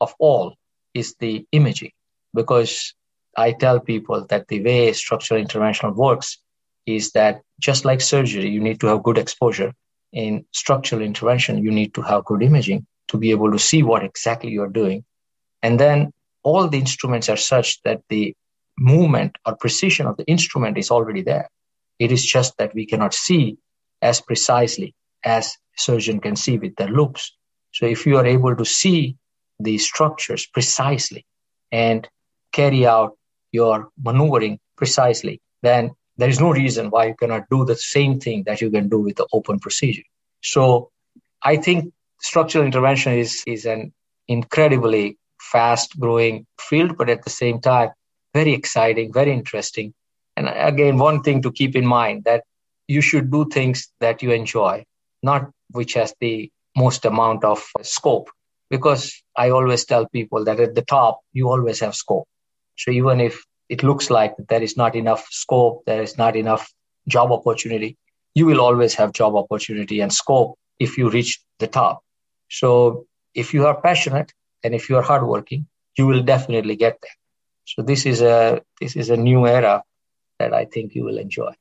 of 0.00 0.14
all 0.18 0.56
is 0.94 1.14
the 1.20 1.46
imaging, 1.52 1.92
because 2.34 2.94
I 3.36 3.52
tell 3.52 3.80
people 3.80 4.26
that 4.26 4.48
the 4.48 4.62
way 4.62 4.92
structural 4.92 5.40
intervention 5.40 5.94
works 5.94 6.38
is 6.86 7.12
that 7.12 7.42
just 7.60 7.84
like 7.84 8.00
surgery, 8.00 8.48
you 8.50 8.60
need 8.60 8.80
to 8.80 8.88
have 8.88 9.02
good 9.02 9.18
exposure. 9.18 9.72
In 10.12 10.44
structural 10.52 11.00
intervention, 11.00 11.62
you 11.62 11.70
need 11.70 11.94
to 11.94 12.02
have 12.02 12.24
good 12.24 12.42
imaging 12.42 12.86
to 13.12 13.18
be 13.18 13.30
able 13.30 13.52
to 13.52 13.58
see 13.58 13.82
what 13.82 14.02
exactly 14.02 14.50
you're 14.50 14.76
doing. 14.80 15.04
And 15.62 15.78
then 15.78 16.12
all 16.42 16.66
the 16.66 16.78
instruments 16.78 17.28
are 17.28 17.36
such 17.36 17.80
that 17.82 18.00
the 18.08 18.34
movement 18.78 19.36
or 19.46 19.54
precision 19.56 20.06
of 20.06 20.16
the 20.16 20.24
instrument 20.24 20.78
is 20.78 20.90
already 20.90 21.22
there. 21.22 21.48
It 21.98 22.10
is 22.10 22.24
just 22.24 22.56
that 22.56 22.74
we 22.74 22.86
cannot 22.86 23.12
see 23.12 23.58
as 24.00 24.22
precisely 24.22 24.94
as 25.22 25.56
surgeon 25.76 26.20
can 26.20 26.36
see 26.36 26.56
with 26.58 26.74
their 26.76 26.88
loupes. 26.88 27.36
So 27.72 27.84
if 27.84 28.06
you 28.06 28.16
are 28.16 28.26
able 28.26 28.56
to 28.56 28.64
see 28.64 29.16
the 29.60 29.76
structures 29.76 30.46
precisely 30.46 31.26
and 31.70 32.08
carry 32.50 32.86
out 32.86 33.16
your 33.52 33.90
maneuvering 34.02 34.58
precisely, 34.76 35.40
then 35.62 35.90
there 36.16 36.30
is 36.30 36.40
no 36.40 36.50
reason 36.50 36.88
why 36.88 37.08
you 37.08 37.14
cannot 37.14 37.44
do 37.50 37.66
the 37.66 37.76
same 37.76 38.18
thing 38.18 38.44
that 38.46 38.62
you 38.62 38.70
can 38.70 38.88
do 38.88 39.00
with 39.00 39.16
the 39.16 39.26
open 39.34 39.60
procedure. 39.60 40.02
So 40.40 40.90
I 41.42 41.56
think 41.56 41.92
structural 42.22 42.64
intervention 42.64 43.12
is, 43.12 43.42
is 43.46 43.66
an 43.66 43.92
incredibly 44.28 45.18
fast 45.40 45.98
growing 45.98 46.46
field, 46.60 46.96
but 46.96 47.10
at 47.10 47.24
the 47.24 47.30
same 47.30 47.60
time, 47.60 47.90
very 48.32 48.54
exciting, 48.54 49.12
very 49.12 49.32
interesting. 49.32 49.92
And 50.36 50.48
again, 50.48 50.96
one 50.96 51.22
thing 51.22 51.42
to 51.42 51.52
keep 51.52 51.76
in 51.76 51.86
mind 51.86 52.24
that 52.24 52.44
you 52.88 53.00
should 53.00 53.30
do 53.30 53.46
things 53.48 53.88
that 54.00 54.22
you 54.22 54.32
enjoy, 54.32 54.84
not 55.22 55.50
which 55.70 55.94
has 55.94 56.14
the 56.20 56.50
most 56.76 57.04
amount 57.04 57.44
of 57.44 57.62
scope. 57.82 58.30
Because 58.70 59.22
I 59.36 59.50
always 59.50 59.84
tell 59.84 60.06
people 60.06 60.44
that 60.44 60.58
at 60.58 60.74
the 60.74 60.82
top, 60.82 61.20
you 61.32 61.50
always 61.50 61.80
have 61.80 61.94
scope. 61.94 62.26
So 62.76 62.90
even 62.90 63.20
if 63.20 63.44
it 63.68 63.82
looks 63.82 64.08
like 64.10 64.34
there 64.48 64.62
is 64.62 64.76
not 64.76 64.96
enough 64.96 65.26
scope, 65.30 65.82
there 65.86 66.02
is 66.02 66.16
not 66.16 66.36
enough 66.36 66.72
job 67.06 67.32
opportunity, 67.32 67.98
you 68.34 68.46
will 68.46 68.60
always 68.60 68.94
have 68.94 69.12
job 69.12 69.34
opportunity 69.36 70.00
and 70.00 70.12
scope 70.12 70.58
if 70.78 70.96
you 70.96 71.10
reach 71.10 71.40
the 71.58 71.66
top. 71.66 72.02
So 72.52 73.06
if 73.34 73.54
you 73.54 73.66
are 73.66 73.80
passionate 73.80 74.34
and 74.62 74.74
if 74.74 74.90
you 74.90 74.96
are 74.96 75.02
hardworking, 75.02 75.66
you 75.96 76.06
will 76.06 76.22
definitely 76.22 76.76
get 76.76 76.98
there. 77.00 77.16
So 77.64 77.82
this 77.82 78.04
is 78.04 78.20
a 78.20 78.62
this 78.80 78.94
is 78.94 79.08
a 79.08 79.16
new 79.16 79.46
era 79.46 79.82
that 80.38 80.52
I 80.52 80.66
think 80.66 80.94
you 80.94 81.04
will 81.04 81.18
enjoy. 81.18 81.52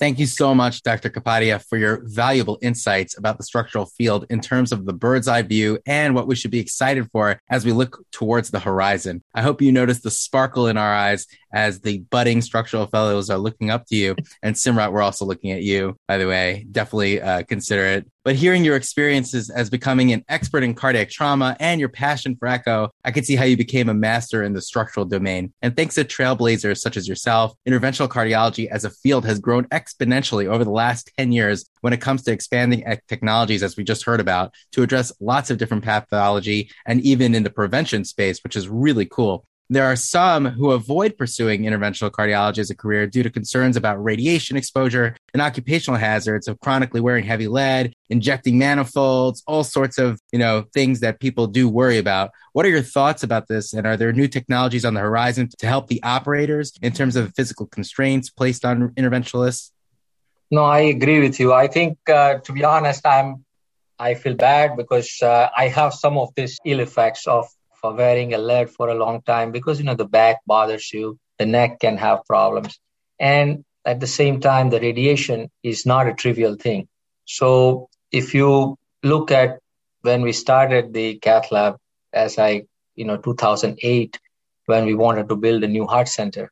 Thank 0.00 0.18
you 0.18 0.24
so 0.24 0.54
much, 0.54 0.82
Dr. 0.82 1.10
Kapadia, 1.10 1.62
for 1.62 1.76
your 1.76 2.00
valuable 2.04 2.58
insights 2.62 3.18
about 3.18 3.36
the 3.36 3.44
structural 3.44 3.84
field 3.84 4.24
in 4.30 4.40
terms 4.40 4.72
of 4.72 4.86
the 4.86 4.94
bird's 4.94 5.28
eye 5.28 5.42
view 5.42 5.78
and 5.84 6.14
what 6.14 6.26
we 6.26 6.34
should 6.34 6.50
be 6.50 6.58
excited 6.58 7.06
for 7.12 7.38
as 7.50 7.66
we 7.66 7.72
look 7.72 8.02
towards 8.10 8.50
the 8.50 8.60
horizon. 8.60 9.22
I 9.34 9.42
hope 9.42 9.60
you 9.60 9.72
notice 9.72 10.00
the 10.00 10.10
sparkle 10.10 10.68
in 10.68 10.78
our 10.78 10.94
eyes 10.94 11.26
as 11.52 11.80
the 11.80 11.98
budding 11.98 12.40
structural 12.40 12.86
fellows 12.86 13.28
are 13.28 13.36
looking 13.36 13.68
up 13.68 13.84
to 13.88 13.96
you. 13.96 14.16
And 14.42 14.54
Simrat, 14.54 14.90
we're 14.90 15.02
also 15.02 15.26
looking 15.26 15.50
at 15.50 15.62
you, 15.62 15.96
by 16.08 16.16
the 16.16 16.26
way. 16.26 16.66
Definitely 16.72 17.20
uh, 17.20 17.42
consider 17.42 17.84
it. 17.84 18.06
But 18.22 18.36
hearing 18.36 18.66
your 18.66 18.76
experiences 18.76 19.48
as 19.48 19.70
becoming 19.70 20.12
an 20.12 20.26
expert 20.28 20.62
in 20.62 20.74
cardiac 20.74 21.08
trauma 21.08 21.56
and 21.58 21.80
your 21.80 21.88
passion 21.88 22.36
for 22.36 22.48
echo, 22.48 22.90
I 23.02 23.12
could 23.12 23.24
see 23.24 23.34
how 23.34 23.44
you 23.44 23.56
became 23.56 23.88
a 23.88 23.94
master 23.94 24.42
in 24.42 24.52
the 24.52 24.60
structural 24.60 25.06
domain. 25.06 25.54
And 25.62 25.74
thanks 25.74 25.94
to 25.94 26.04
trailblazers 26.04 26.78
such 26.78 26.98
as 26.98 27.08
yourself, 27.08 27.54
interventional 27.66 28.08
cardiology 28.08 28.68
as 28.68 28.84
a 28.84 28.90
field 28.90 29.24
has 29.24 29.38
grown 29.38 29.64
exponentially 29.68 30.46
over 30.46 30.64
the 30.64 30.70
last 30.70 31.10
10 31.18 31.32
years 31.32 31.64
when 31.80 31.94
it 31.94 32.02
comes 32.02 32.22
to 32.24 32.32
expanding 32.32 32.84
technologies, 33.08 33.62
as 33.62 33.78
we 33.78 33.84
just 33.84 34.04
heard 34.04 34.20
about, 34.20 34.52
to 34.72 34.82
address 34.82 35.12
lots 35.18 35.50
of 35.50 35.56
different 35.56 35.84
pathology 35.84 36.70
and 36.86 37.00
even 37.00 37.34
in 37.34 37.42
the 37.42 37.48
prevention 37.48 38.04
space, 38.04 38.40
which 38.44 38.54
is 38.54 38.68
really 38.68 39.06
cool. 39.06 39.46
There 39.72 39.84
are 39.84 39.94
some 39.94 40.46
who 40.46 40.72
avoid 40.72 41.16
pursuing 41.16 41.62
interventional 41.62 42.10
cardiology 42.10 42.58
as 42.58 42.70
a 42.70 42.74
career 42.74 43.06
due 43.06 43.22
to 43.22 43.30
concerns 43.30 43.76
about 43.76 44.02
radiation 44.02 44.56
exposure 44.56 45.16
and 45.32 45.40
occupational 45.40 45.96
hazards 45.96 46.48
of 46.48 46.58
chronically 46.58 47.00
wearing 47.00 47.22
heavy 47.22 47.46
lead, 47.46 47.94
injecting 48.08 48.58
manifolds, 48.58 49.44
all 49.46 49.62
sorts 49.62 49.96
of, 49.96 50.18
you 50.32 50.40
know, 50.40 50.64
things 50.74 50.98
that 51.00 51.20
people 51.20 51.46
do 51.46 51.68
worry 51.68 51.98
about. 51.98 52.32
What 52.52 52.66
are 52.66 52.68
your 52.68 52.82
thoughts 52.82 53.22
about 53.22 53.46
this? 53.46 53.72
And 53.72 53.86
are 53.86 53.96
there 53.96 54.12
new 54.12 54.26
technologies 54.26 54.84
on 54.84 54.94
the 54.94 55.00
horizon 55.00 55.48
to 55.60 55.66
help 55.68 55.86
the 55.86 56.02
operators 56.02 56.72
in 56.82 56.90
terms 56.90 57.14
of 57.14 57.32
physical 57.36 57.66
constraints 57.66 58.28
placed 58.28 58.64
on 58.64 58.88
interventionalists? 58.94 59.70
No, 60.50 60.64
I 60.64 60.80
agree 60.80 61.20
with 61.20 61.38
you. 61.38 61.52
I 61.52 61.68
think, 61.68 61.96
uh, 62.08 62.38
to 62.38 62.52
be 62.52 62.64
honest, 62.64 63.06
I'm 63.06 63.44
I 64.00 64.14
feel 64.14 64.34
bad 64.34 64.76
because 64.76 65.22
uh, 65.22 65.50
I 65.56 65.68
have 65.68 65.94
some 65.94 66.18
of 66.18 66.30
these 66.34 66.58
ill 66.64 66.80
effects 66.80 67.28
of 67.28 67.46
for 67.80 67.94
wearing 67.94 68.34
a 68.34 68.38
lead 68.38 68.70
for 68.70 68.88
a 68.88 68.94
long 68.94 69.22
time 69.22 69.52
because 69.52 69.78
you 69.78 69.84
know 69.84 69.94
the 69.94 70.04
back 70.18 70.38
bothers 70.46 70.92
you 70.92 71.18
the 71.38 71.46
neck 71.46 71.80
can 71.80 71.96
have 71.96 72.24
problems. 72.26 72.78
And 73.18 73.64
at 73.84 74.00
the 74.00 74.06
same 74.06 74.40
time 74.40 74.70
the 74.70 74.80
radiation 74.80 75.50
is 75.62 75.86
not 75.86 76.06
a 76.06 76.14
trivial 76.14 76.56
thing. 76.56 76.88
So 77.24 77.88
if 78.12 78.34
you 78.34 78.76
look 79.02 79.30
at 79.30 79.58
when 80.02 80.22
we 80.22 80.32
started 80.32 80.92
the 80.92 81.18
cath 81.18 81.50
lab 81.52 81.76
as 82.12 82.38
i 82.38 82.62
you 82.96 83.04
know 83.04 83.16
2008 83.16 84.18
when 84.66 84.84
we 84.84 84.94
wanted 84.94 85.28
to 85.28 85.36
build 85.36 85.62
a 85.64 85.68
new 85.68 85.86
heart 85.86 86.08
center 86.08 86.50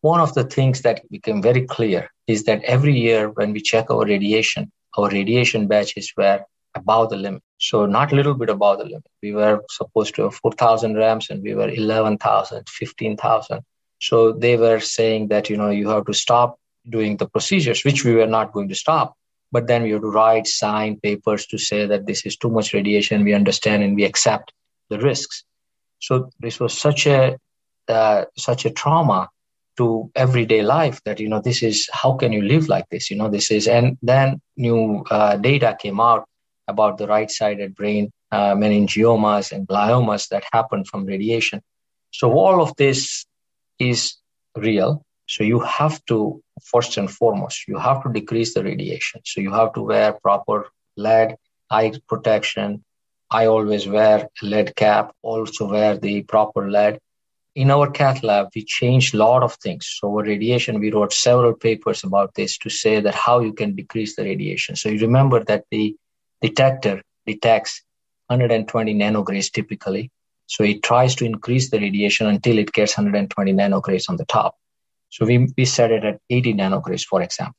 one 0.00 0.20
of 0.20 0.34
the 0.34 0.44
things 0.44 0.82
that 0.82 1.02
became 1.10 1.42
very 1.42 1.66
clear 1.66 2.10
is 2.26 2.44
that 2.44 2.62
every 2.64 2.94
year 2.94 3.30
when 3.30 3.52
we 3.52 3.60
check 3.60 3.90
our 3.90 4.04
radiation 4.04 4.70
our 4.96 5.08
radiation 5.10 5.66
batches 5.66 6.12
were 6.16 6.40
above 6.74 7.10
the 7.10 7.16
limit 7.16 7.42
so 7.62 7.86
not 7.86 8.10
a 8.12 8.16
little 8.16 8.34
bit 8.34 8.50
above 8.50 8.78
the 8.78 8.84
limit. 8.84 9.06
We 9.22 9.32
were 9.32 9.62
supposed 9.70 10.16
to 10.16 10.22
have 10.24 10.34
4,000 10.34 10.96
rams 10.96 11.30
and 11.30 11.44
we 11.44 11.54
were 11.54 11.68
11,000, 11.68 12.68
15,000. 12.68 13.60
So 14.00 14.32
they 14.32 14.56
were 14.56 14.80
saying 14.80 15.28
that, 15.28 15.48
you 15.48 15.56
know, 15.56 15.70
you 15.70 15.88
have 15.90 16.06
to 16.06 16.12
stop 16.12 16.58
doing 16.90 17.18
the 17.18 17.28
procedures, 17.28 17.84
which 17.84 18.04
we 18.04 18.16
were 18.16 18.26
not 18.26 18.52
going 18.52 18.68
to 18.68 18.74
stop. 18.74 19.14
But 19.52 19.68
then 19.68 19.84
we 19.84 19.92
have 19.92 20.00
to 20.00 20.10
write, 20.10 20.48
sign 20.48 20.98
papers 20.98 21.46
to 21.46 21.58
say 21.58 21.86
that 21.86 22.04
this 22.04 22.26
is 22.26 22.36
too 22.36 22.50
much 22.50 22.74
radiation. 22.74 23.22
We 23.22 23.32
understand 23.32 23.84
and 23.84 23.94
we 23.94 24.04
accept 24.04 24.52
the 24.90 24.98
risks. 24.98 25.44
So 26.00 26.30
this 26.40 26.58
was 26.58 26.76
such 26.76 27.06
a 27.06 27.38
uh, 27.86 28.24
such 28.36 28.64
a 28.64 28.70
trauma 28.70 29.28
to 29.76 30.10
everyday 30.16 30.62
life 30.62 31.00
that 31.04 31.20
you 31.20 31.28
know 31.28 31.40
this 31.40 31.62
is 31.62 31.88
how 31.92 32.14
can 32.14 32.32
you 32.32 32.42
live 32.42 32.68
like 32.68 32.88
this 32.90 33.10
you 33.10 33.16
know 33.16 33.28
this 33.28 33.50
is 33.50 33.66
and 33.66 33.98
then 34.02 34.40
new 34.56 35.04
uh, 35.10 35.36
data 35.36 35.76
came 35.80 35.98
out 35.98 36.24
about 36.74 36.98
the 36.98 37.06
right 37.06 37.30
sided 37.30 37.74
brain 37.74 38.10
uh, 38.32 38.54
meningiomas 38.54 39.52
and 39.52 39.68
gliomas 39.68 40.28
that 40.28 40.44
happen 40.52 40.84
from 40.84 41.04
radiation. 41.04 41.60
So, 42.10 42.32
all 42.32 42.62
of 42.62 42.74
this 42.76 43.26
is 43.78 44.16
real. 44.56 45.04
So, 45.26 45.44
you 45.44 45.60
have 45.60 46.04
to, 46.06 46.42
first 46.72 46.96
and 46.96 47.10
foremost, 47.10 47.68
you 47.68 47.78
have 47.78 48.02
to 48.04 48.12
decrease 48.12 48.54
the 48.54 48.64
radiation. 48.64 49.20
So, 49.24 49.40
you 49.40 49.52
have 49.52 49.72
to 49.74 49.82
wear 49.82 50.14
proper 50.14 50.68
lead, 50.96 51.36
eye 51.70 51.92
protection. 52.08 52.84
I 53.30 53.46
always 53.46 53.86
wear 53.86 54.28
a 54.42 54.46
lead 54.46 54.74
cap, 54.76 55.14
also 55.22 55.70
wear 55.70 55.96
the 55.96 56.22
proper 56.22 56.70
lead. 56.70 56.98
In 57.54 57.70
our 57.70 57.90
cath 57.90 58.22
lab, 58.22 58.48
we 58.54 58.64
changed 58.64 59.14
a 59.14 59.18
lot 59.18 59.42
of 59.42 59.54
things. 59.54 59.86
So, 59.98 60.08
our 60.08 60.22
radiation, 60.22 60.80
we 60.80 60.90
wrote 60.90 61.12
several 61.12 61.54
papers 61.54 62.02
about 62.04 62.34
this 62.34 62.56
to 62.58 62.70
say 62.70 63.00
that 63.00 63.14
how 63.14 63.40
you 63.40 63.52
can 63.52 63.74
decrease 63.74 64.16
the 64.16 64.24
radiation. 64.24 64.76
So, 64.76 64.88
you 64.88 65.00
remember 65.00 65.44
that 65.44 65.64
the 65.70 65.96
detector 66.42 67.02
detects 67.26 67.82
120 68.26 68.94
nanograys 68.94 69.50
typically. 69.50 70.10
So 70.46 70.64
it 70.64 70.82
tries 70.82 71.14
to 71.16 71.24
increase 71.24 71.70
the 71.70 71.78
radiation 71.78 72.26
until 72.26 72.58
it 72.58 72.72
gets 72.72 72.96
120 72.96 73.52
nanograys 73.54 74.08
on 74.08 74.16
the 74.16 74.26
top. 74.26 74.56
So 75.10 75.24
we, 75.26 75.48
we 75.56 75.64
set 75.64 75.90
it 75.90 76.04
at 76.04 76.20
80 76.28 76.54
nanograys, 76.54 77.04
for 77.04 77.22
example. 77.22 77.56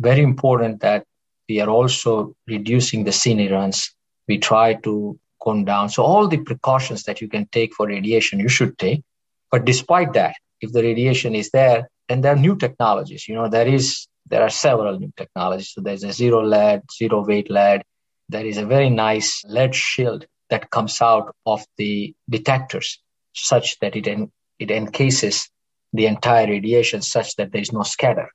Very 0.00 0.22
important 0.22 0.80
that 0.80 1.04
we 1.48 1.60
are 1.60 1.68
also 1.68 2.34
reducing 2.46 3.04
the 3.04 3.10
cine 3.10 3.50
runs. 3.50 3.94
We 4.28 4.38
try 4.38 4.74
to 4.74 5.18
come 5.42 5.64
down. 5.64 5.88
So 5.88 6.02
all 6.02 6.28
the 6.28 6.38
precautions 6.38 7.02
that 7.04 7.20
you 7.20 7.28
can 7.28 7.46
take 7.50 7.74
for 7.74 7.86
radiation, 7.86 8.38
you 8.38 8.48
should 8.48 8.78
take. 8.78 9.02
But 9.50 9.64
despite 9.64 10.12
that, 10.12 10.34
if 10.60 10.72
the 10.72 10.82
radiation 10.82 11.34
is 11.34 11.50
there, 11.50 11.88
then 12.08 12.20
there 12.20 12.32
are 12.34 12.38
new 12.38 12.56
technologies. 12.56 13.26
You 13.28 13.34
know, 13.34 13.48
there 13.48 13.66
is 13.66 14.06
there 14.26 14.42
are 14.42 14.50
several 14.50 14.98
new 14.98 15.12
technologies. 15.16 15.70
So 15.70 15.80
there's 15.80 16.04
a 16.04 16.12
zero 16.12 16.44
lead, 16.44 16.82
zero 16.92 17.24
weight 17.24 17.50
lead, 17.50 17.82
there 18.30 18.46
is 18.46 18.58
a 18.58 18.66
very 18.66 18.90
nice 18.90 19.44
lead 19.46 19.74
shield 19.74 20.26
that 20.50 20.70
comes 20.70 21.00
out 21.00 21.34
of 21.46 21.64
the 21.76 22.14
detectors 22.28 23.00
such 23.32 23.78
that 23.80 23.96
it, 23.96 24.06
en- 24.06 24.30
it 24.58 24.70
encases 24.70 25.48
the 25.92 26.06
entire 26.06 26.46
radiation 26.46 27.02
such 27.02 27.36
that 27.36 27.52
there 27.52 27.60
is 27.60 27.72
no 27.72 27.82
scatter. 27.82 28.28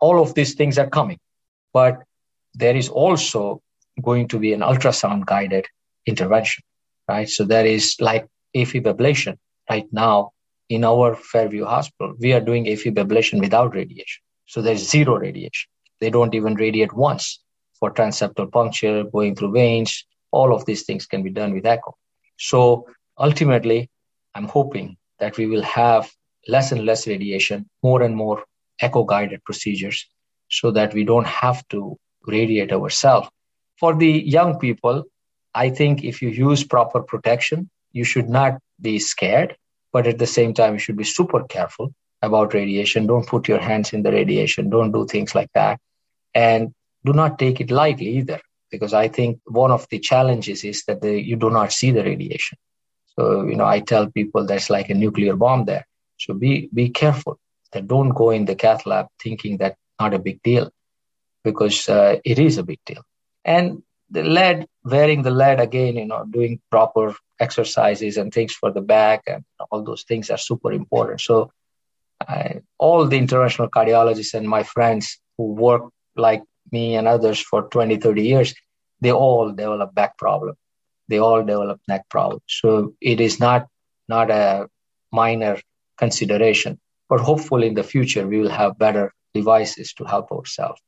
All 0.00 0.20
of 0.22 0.34
these 0.34 0.54
things 0.54 0.78
are 0.78 0.88
coming, 0.88 1.18
but 1.72 2.02
there 2.54 2.76
is 2.76 2.88
also 2.88 3.62
going 4.02 4.28
to 4.28 4.38
be 4.38 4.52
an 4.52 4.60
ultrasound 4.60 5.26
guided 5.26 5.66
intervention, 6.06 6.62
right? 7.08 7.28
So 7.28 7.44
there 7.44 7.66
is 7.66 7.96
like 8.00 8.26
AFib 8.54 8.84
ablation 8.84 9.36
right 9.68 9.86
now 9.92 10.32
in 10.68 10.84
our 10.84 11.14
Fairview 11.14 11.64
Hospital. 11.64 12.14
We 12.18 12.32
are 12.32 12.40
doing 12.40 12.66
AFib 12.66 12.96
ablation 12.96 13.40
without 13.40 13.74
radiation. 13.74 14.22
So 14.46 14.62
there's 14.62 14.88
zero 14.88 15.18
radiation. 15.18 15.68
They 16.00 16.10
don't 16.10 16.34
even 16.34 16.54
radiate 16.54 16.92
once. 16.92 17.40
For 17.78 17.92
transeptal 17.92 18.50
puncture, 18.50 19.04
going 19.04 19.34
through 19.34 19.52
veins. 19.52 20.04
All 20.30 20.54
of 20.54 20.64
these 20.66 20.84
things 20.84 21.06
can 21.06 21.22
be 21.22 21.30
done 21.30 21.52
with 21.54 21.66
echo. 21.66 21.96
So 22.38 22.86
ultimately, 23.18 23.90
I'm 24.34 24.48
hoping 24.48 24.96
that 25.20 25.36
we 25.36 25.46
will 25.46 25.62
have 25.62 26.10
less 26.46 26.72
and 26.72 26.84
less 26.84 27.06
radiation, 27.06 27.68
more 27.82 28.02
and 28.02 28.14
more 28.14 28.44
echo 28.80 29.04
guided 29.04 29.42
procedures 29.44 30.06
so 30.48 30.70
that 30.70 30.94
we 30.94 31.04
don't 31.04 31.26
have 31.26 31.66
to 31.68 31.98
radiate 32.26 32.72
ourselves. 32.72 33.28
For 33.78 33.94
the 33.94 34.10
young 34.10 34.58
people, 34.58 35.04
I 35.54 35.70
think 35.70 36.04
if 36.04 36.22
you 36.22 36.28
use 36.28 36.64
proper 36.64 37.02
protection, 37.02 37.70
you 37.92 38.04
should 38.04 38.28
not 38.28 38.58
be 38.80 38.98
scared, 38.98 39.56
but 39.92 40.06
at 40.06 40.18
the 40.18 40.26
same 40.26 40.54
time, 40.54 40.74
you 40.74 40.78
should 40.78 40.96
be 40.96 41.04
super 41.04 41.44
careful 41.44 41.92
about 42.22 42.54
radiation. 42.54 43.06
Don't 43.06 43.26
put 43.26 43.48
your 43.48 43.58
hands 43.58 43.92
in 43.92 44.02
the 44.02 44.12
radiation. 44.12 44.70
Don't 44.70 44.92
do 44.92 45.06
things 45.06 45.34
like 45.34 45.50
that. 45.54 45.80
And 46.34 46.74
do 47.04 47.12
not 47.12 47.38
take 47.38 47.60
it 47.60 47.70
lightly 47.70 48.18
either, 48.18 48.40
because 48.70 48.92
I 48.92 49.08
think 49.08 49.40
one 49.44 49.70
of 49.70 49.86
the 49.90 49.98
challenges 49.98 50.64
is 50.64 50.84
that 50.86 51.02
you 51.02 51.36
do 51.36 51.50
not 51.50 51.72
see 51.72 51.90
the 51.90 52.04
radiation. 52.04 52.58
So, 53.16 53.44
you 53.46 53.56
know, 53.56 53.64
I 53.64 53.80
tell 53.80 54.08
people 54.08 54.44
there's 54.44 54.70
like 54.70 54.90
a 54.90 54.94
nuclear 54.94 55.36
bomb 55.36 55.64
there. 55.64 55.86
So 56.18 56.34
be, 56.34 56.68
be 56.72 56.90
careful 56.90 57.38
that 57.72 57.88
don't 57.88 58.10
go 58.10 58.30
in 58.30 58.44
the 58.44 58.54
cath 58.54 58.86
lab 58.86 59.06
thinking 59.22 59.58
that 59.58 59.76
not 60.00 60.14
a 60.14 60.18
big 60.18 60.42
deal 60.42 60.70
because 61.44 61.88
uh, 61.88 62.16
it 62.24 62.38
is 62.38 62.58
a 62.58 62.62
big 62.62 62.80
deal. 62.84 63.02
And 63.44 63.82
the 64.10 64.22
lead, 64.22 64.66
wearing 64.84 65.22
the 65.22 65.30
lead 65.30 65.60
again, 65.60 65.96
you 65.96 66.06
know, 66.06 66.24
doing 66.24 66.60
proper 66.70 67.14
exercises 67.40 68.16
and 68.16 68.32
things 68.32 68.52
for 68.52 68.70
the 68.72 68.80
back 68.80 69.22
and 69.26 69.44
all 69.70 69.82
those 69.82 70.04
things 70.04 70.30
are 70.30 70.38
super 70.38 70.72
important. 70.72 71.20
So 71.20 71.52
I, 72.20 72.60
all 72.78 73.06
the 73.06 73.18
international 73.18 73.68
cardiologists 73.68 74.34
and 74.34 74.48
my 74.48 74.62
friends 74.62 75.18
who 75.36 75.52
work 75.52 75.82
like 76.16 76.42
me 76.72 76.96
and 76.96 77.08
others 77.08 77.40
for 77.40 77.68
20, 77.68 77.96
30 77.96 78.22
years, 78.22 78.54
they 79.00 79.12
all 79.12 79.50
develop 79.50 79.94
back 79.94 80.18
problem. 80.18 80.56
They 81.08 81.18
all 81.18 81.42
develop 81.42 81.80
neck 81.88 82.08
problem. 82.08 82.40
So 82.46 82.94
it 83.00 83.20
is 83.20 83.40
not, 83.40 83.66
not 84.08 84.30
a 84.30 84.68
minor 85.12 85.58
consideration, 85.96 86.78
but 87.08 87.20
hopefully 87.20 87.68
in 87.68 87.74
the 87.74 87.82
future, 87.82 88.26
we 88.26 88.38
will 88.38 88.50
have 88.50 88.78
better 88.78 89.12
devices 89.34 89.92
to 89.94 90.04
help 90.04 90.30
ourselves. 90.32 90.80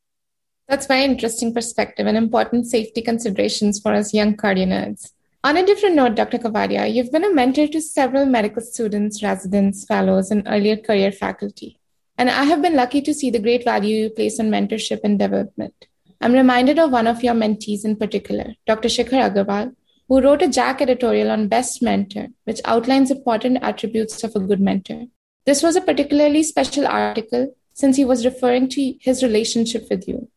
That's 0.67 0.87
very 0.87 1.03
interesting 1.03 1.53
perspective 1.53 2.07
and 2.07 2.15
important 2.15 2.65
safety 2.67 3.01
considerations 3.01 3.79
for 3.79 3.93
us 3.93 4.13
young 4.13 4.37
cardio. 4.37 4.95
On 5.43 5.57
a 5.57 5.65
different 5.65 5.95
note, 5.95 6.15
Dr. 6.15 6.37
Kapadia, 6.37 6.93
you've 6.93 7.11
been 7.11 7.23
a 7.23 7.33
mentor 7.33 7.67
to 7.67 7.81
several 7.81 8.25
medical 8.25 8.61
students, 8.61 9.23
residents, 9.23 9.85
fellows, 9.85 10.29
and 10.29 10.43
earlier 10.47 10.77
career 10.77 11.11
faculty. 11.11 11.80
And 12.21 12.29
I 12.29 12.43
have 12.43 12.61
been 12.61 12.75
lucky 12.75 13.01
to 13.01 13.15
see 13.15 13.31
the 13.31 13.39
great 13.39 13.63
value 13.63 14.03
you 14.03 14.09
place 14.11 14.39
on 14.39 14.51
mentorship 14.51 14.99
and 15.03 15.17
development. 15.17 15.87
I'm 16.21 16.33
reminded 16.33 16.77
of 16.77 16.91
one 16.91 17.07
of 17.07 17.23
your 17.23 17.33
mentees 17.33 17.83
in 17.83 17.95
particular, 17.95 18.53
Dr. 18.67 18.89
Shikhar 18.89 19.27
Agarwal, 19.27 19.75
who 20.07 20.21
wrote 20.21 20.43
a 20.43 20.47
JACC 20.47 20.81
editorial 20.81 21.31
on 21.31 21.47
Best 21.47 21.81
Mentor, 21.81 22.27
which 22.43 22.61
outlines 22.63 23.09
important 23.09 23.57
attributes 23.63 24.23
of 24.23 24.35
a 24.35 24.39
good 24.39 24.61
mentor. 24.61 25.05
This 25.47 25.63
was 25.63 25.75
a 25.75 25.81
particularly 25.81 26.43
special 26.43 26.85
article 26.85 27.55
since 27.73 27.97
he 27.97 28.05
was 28.05 28.23
referring 28.23 28.69
to 28.69 28.93
his 29.01 29.23
relationship 29.23 29.87
with 29.89 30.07
you. 30.07 30.29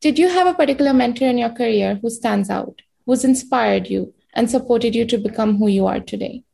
Did 0.00 0.20
you 0.20 0.28
have 0.28 0.46
a 0.46 0.54
particular 0.54 0.94
mentor 0.94 1.26
in 1.26 1.38
your 1.38 1.50
career 1.50 1.98
who 2.00 2.10
stands 2.10 2.50
out, 2.50 2.82
who's 3.04 3.24
inspired 3.24 3.88
you, 3.88 4.14
and 4.32 4.48
supported 4.48 4.94
you 4.94 5.04
to 5.06 5.18
become 5.18 5.56
who 5.56 5.66
you 5.66 5.88
are 5.88 5.98
today? 5.98 6.44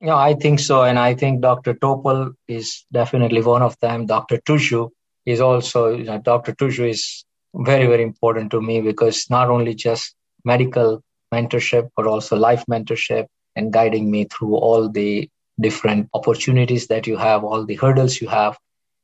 Yeah, 0.00 0.16
I 0.16 0.34
think 0.34 0.60
so. 0.60 0.84
And 0.84 0.98
I 0.98 1.14
think 1.14 1.40
Dr. 1.40 1.74
Topol 1.74 2.34
is 2.48 2.84
definitely 2.92 3.42
one 3.42 3.62
of 3.62 3.78
them. 3.80 4.06
Dr. 4.06 4.38
Tuzcu 4.38 4.90
is 5.24 5.40
also, 5.40 5.88
you 5.88 6.04
know, 6.04 6.18
Dr. 6.18 6.52
Tuzcu 6.52 6.88
is 6.88 7.24
very, 7.54 7.86
very 7.86 8.02
important 8.02 8.50
to 8.50 8.60
me 8.60 8.80
because 8.80 9.26
not 9.30 9.48
only 9.48 9.74
just 9.74 10.14
medical 10.44 11.02
mentorship, 11.32 11.88
but 11.96 12.06
also 12.06 12.36
life 12.36 12.64
mentorship 12.70 13.26
and 13.56 13.72
guiding 13.72 14.10
me 14.10 14.24
through 14.24 14.56
all 14.56 14.88
the 14.88 15.28
different 15.58 16.08
opportunities 16.12 16.88
that 16.88 17.06
you 17.06 17.16
have, 17.16 17.42
all 17.42 17.64
the 17.64 17.76
hurdles 17.76 18.20
you 18.20 18.28
have. 18.28 18.58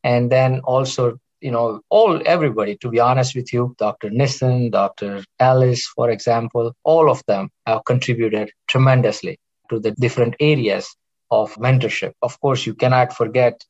And 0.04 0.30
then 0.30 0.60
also 0.60 1.18
you 1.40 1.50
know, 1.50 1.80
all 1.90 2.22
everybody, 2.24 2.76
to 2.76 2.88
be 2.88 3.00
honest 3.00 3.34
with 3.34 3.52
you, 3.52 3.74
Dr. 3.76 4.10
Nissen, 4.10 4.70
Dr. 4.70 5.24
Ellis, 5.40 5.86
for 5.86 6.08
example, 6.08 6.72
all 6.84 7.10
of 7.10 7.20
them 7.26 7.50
have 7.66 7.84
contributed 7.84 8.52
tremendously 8.68 9.40
to 9.72 9.80
the 9.80 9.92
different 9.92 10.36
areas 10.38 10.94
of 11.30 11.54
mentorship. 11.54 12.12
Of 12.22 12.40
course, 12.40 12.66
you 12.66 12.74
cannot 12.74 13.16
forget, 13.16 13.64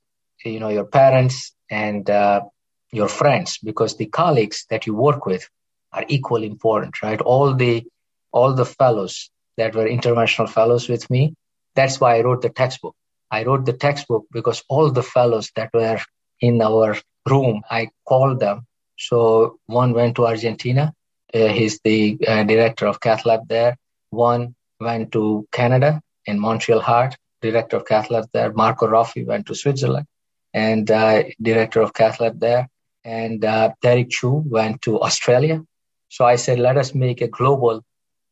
you 0.45 0.61
know, 0.61 0.69
your 0.69 0.85
parents 0.85 1.53
and 1.71 2.09
uh, 2.11 2.43
your 2.91 3.09
friends 3.09 3.59
because 3.59 3.97
the 3.97 4.07
colleagues 4.07 4.67
that 4.71 4.87
you 4.87 4.95
work 4.95 5.27
with 5.27 5.49
are 5.93 6.05
equally 6.09 6.49
important, 6.49 7.03
right? 7.03 7.21
All 7.21 7.55
the 7.55 7.85
all 8.33 8.55
the 8.55 8.65
fellows 8.65 9.31
that 9.59 9.75
were 9.75 9.87
international 9.87 10.49
fellows 10.49 10.89
with 10.89 11.09
me. 11.11 11.35
That's 11.75 12.01
why 12.01 12.17
I 12.17 12.23
wrote 12.23 12.43
the 12.43 12.51
textbook. 12.51 12.97
I 13.31 13.45
wrote 13.45 13.65
the 13.65 13.79
textbook 13.87 14.25
because 14.33 14.63
all 14.69 14.91
the 14.91 15.03
fellows 15.03 15.51
that 15.57 15.71
were 15.73 16.01
in 16.41 16.61
our 16.61 16.97
room. 17.29 17.63
I 17.71 17.89
called 18.07 18.41
them. 18.41 18.67
So 18.99 19.59
one 19.67 19.93
went 19.93 20.17
to 20.17 20.27
Argentina. 20.27 20.93
Uh, 21.33 21.49
he's 21.49 21.81
the 21.85 22.19
uh, 22.27 22.43
director 22.43 22.87
of 22.87 23.01
cath 23.01 23.25
lab 23.25 23.49
there. 23.49 23.77
One 24.11 24.55
went 24.83 25.13
to 25.13 25.47
Canada 25.53 26.01
in 26.27 26.39
Montreal 26.39 26.81
Heart, 26.81 27.17
director 27.41 27.77
of 27.77 27.87
cath 27.87 28.11
lab 28.11 28.27
there. 28.33 28.53
Marco 28.53 28.87
Roffi 28.87 29.27
went 29.27 29.47
to 29.47 29.55
Switzerland 29.55 30.07
and 30.55 30.91
uh, 30.91 31.25
director 31.41 31.81
of 31.81 31.95
cath 31.95 32.21
lab 32.21 32.41
there. 32.41 32.69
And 33.05 33.45
uh, 33.45 33.73
Derek 33.83 34.11
Chew 34.11 34.45
went 34.47 34.83
to 34.83 35.01
Australia. 35.01 35.63
So 36.09 36.25
I 36.25 36.37
said, 36.37 36.59
let 36.59 36.77
us 36.77 36.95
make 36.95 37.21
a 37.21 37.29
global 37.29 37.83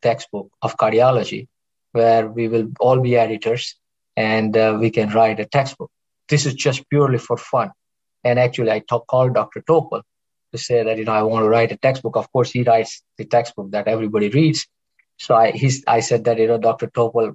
textbook 0.02 0.50
of 0.62 0.76
cardiology 0.76 1.48
where 1.92 2.28
we 2.28 2.48
will 2.48 2.68
all 2.78 3.00
be 3.00 3.16
editors 3.16 3.76
and 4.16 4.56
uh, 4.56 4.76
we 4.80 4.90
can 4.90 5.10
write 5.10 5.40
a 5.40 5.46
textbook. 5.46 5.90
This 6.28 6.46
is 6.46 6.54
just 6.54 6.88
purely 6.88 7.18
for 7.18 7.36
fun. 7.36 7.70
And 8.22 8.38
actually, 8.38 8.70
I 8.70 8.80
called 8.80 9.34
Dr. 9.34 9.62
Topol 9.62 10.02
to 10.52 10.58
say 10.58 10.82
that, 10.84 10.98
you 10.98 11.04
know, 11.04 11.12
I 11.12 11.22
want 11.22 11.44
to 11.44 11.48
write 11.48 11.72
a 11.72 11.76
textbook. 11.76 12.16
Of 12.16 12.30
course, 12.32 12.50
he 12.50 12.62
writes 12.62 13.02
the 13.18 13.24
textbook 13.24 13.70
that 13.72 13.88
everybody 13.88 14.28
reads. 14.28 14.66
So 15.20 15.34
I, 15.34 15.52
I 15.86 16.00
said 16.00 16.24
that, 16.24 16.38
you 16.38 16.46
know, 16.46 16.58
Dr. 16.58 16.86
Topol, 16.86 17.34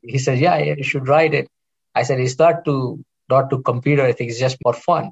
he 0.00 0.18
said, 0.18 0.38
yeah, 0.38 0.58
yeah, 0.58 0.74
you 0.76 0.84
should 0.84 1.08
write 1.08 1.34
it. 1.34 1.48
I 1.94 2.04
said, 2.04 2.20
it's 2.20 2.38
not 2.38 2.64
to, 2.66 3.04
not 3.28 3.50
to 3.50 3.62
compete 3.62 3.98
or 3.98 4.04
anything. 4.04 4.28
It's 4.28 4.38
just 4.38 4.58
for 4.62 4.72
fun, 4.72 5.10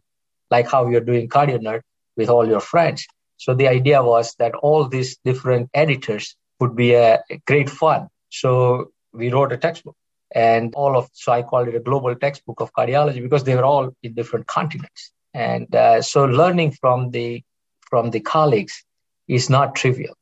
like 0.51 0.71
how 0.71 0.87
you're 0.87 1.01
doing 1.01 1.29
Cardio 1.29 1.59
Nerd 1.59 1.81
with 2.17 2.29
all 2.29 2.47
your 2.47 2.61
friends. 2.61 3.07
So 3.37 3.55
the 3.55 3.67
idea 3.67 4.01
was 4.03 4.35
that 4.39 4.55
all 4.55 4.87
these 4.87 5.19
different 5.25 5.71
editors 5.75 6.37
would 6.61 6.77
be 6.77 6.95
a 6.95 7.21
great 7.47 7.69
fun. 7.69 8.07
So 8.31 8.93
we 9.13 9.33
wrote 9.33 9.53
a 9.53 9.57
textbook 9.57 9.97
and 10.35 10.75
all 10.75 10.97
of 10.99 11.09
so 11.13 11.33
i 11.33 11.43
called 11.43 11.69
it 11.69 11.77
a 11.77 11.81
global 11.81 12.15
textbook 12.17 12.61
of 12.61 12.73
cardiology 12.73 13.23
because 13.23 13.45
they 13.45 13.55
were 13.55 13.65
all 13.65 13.91
in 14.03 14.15
different 14.15 14.47
continents 14.47 15.13
and 15.33 15.75
uh, 15.75 16.03
so 16.03 16.25
learning 16.25 16.73
from 16.73 17.11
the 17.11 17.43
from 17.89 18.11
the 18.11 18.21
colleagues 18.21 18.85
is 19.29 19.49
not 19.49 19.75
trivial 19.77 20.15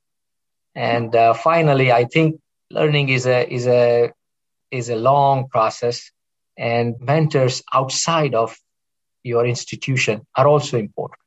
and 0.75 1.15
uh, 1.15 1.35
finally 1.35 1.93
i 1.93 2.05
think 2.05 2.41
learning 2.71 3.09
is 3.09 3.27
a 3.27 3.49
is 3.53 3.67
a 3.67 4.11
is 4.71 4.89
a 4.89 4.97
long 4.97 5.49
process 5.49 6.11
and 6.57 6.95
mentors 7.01 7.63
outside 7.73 8.35
of 8.35 8.57
your 9.23 9.47
institution 9.47 10.23
are 10.37 10.47
also 10.47 10.79
important. 10.79 11.19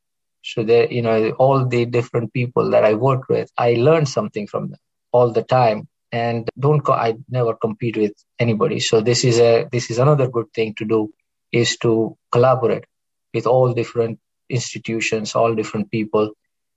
So 0.43 0.63
that 0.63 0.91
you 0.91 1.01
know 1.01 1.31
all 1.31 1.65
the 1.65 1.85
different 1.85 2.31
people 2.31 2.69
that 2.69 2.85
i 2.85 2.93
work 2.93 3.29
with 3.29 3.49
i 3.57 3.73
learn 3.73 4.05
something 4.05 4.45
from 4.45 4.69
them 4.69 4.79
all 5.11 5.31
the 5.31 5.41
time. 5.41 5.87
And 6.11 6.47
don't 6.59 6.81
co- 6.81 6.93
i 6.93 7.15
never 7.29 7.55
compete 7.55 7.97
with 7.97 8.13
anybody. 8.39 8.79
So 8.79 9.01
this 9.01 9.23
is 9.23 9.39
a 9.39 9.67
this 9.71 9.89
is 9.89 9.97
another 9.97 10.27
good 10.27 10.53
thing 10.53 10.75
to 10.77 10.85
do 10.85 11.11
is 11.51 11.77
to 11.77 12.15
collaborate 12.31 12.85
with 13.33 13.47
all 13.47 13.73
different 13.73 14.19
institutions 14.49 15.33
all 15.33 15.55
different 15.55 15.89
people 15.89 16.31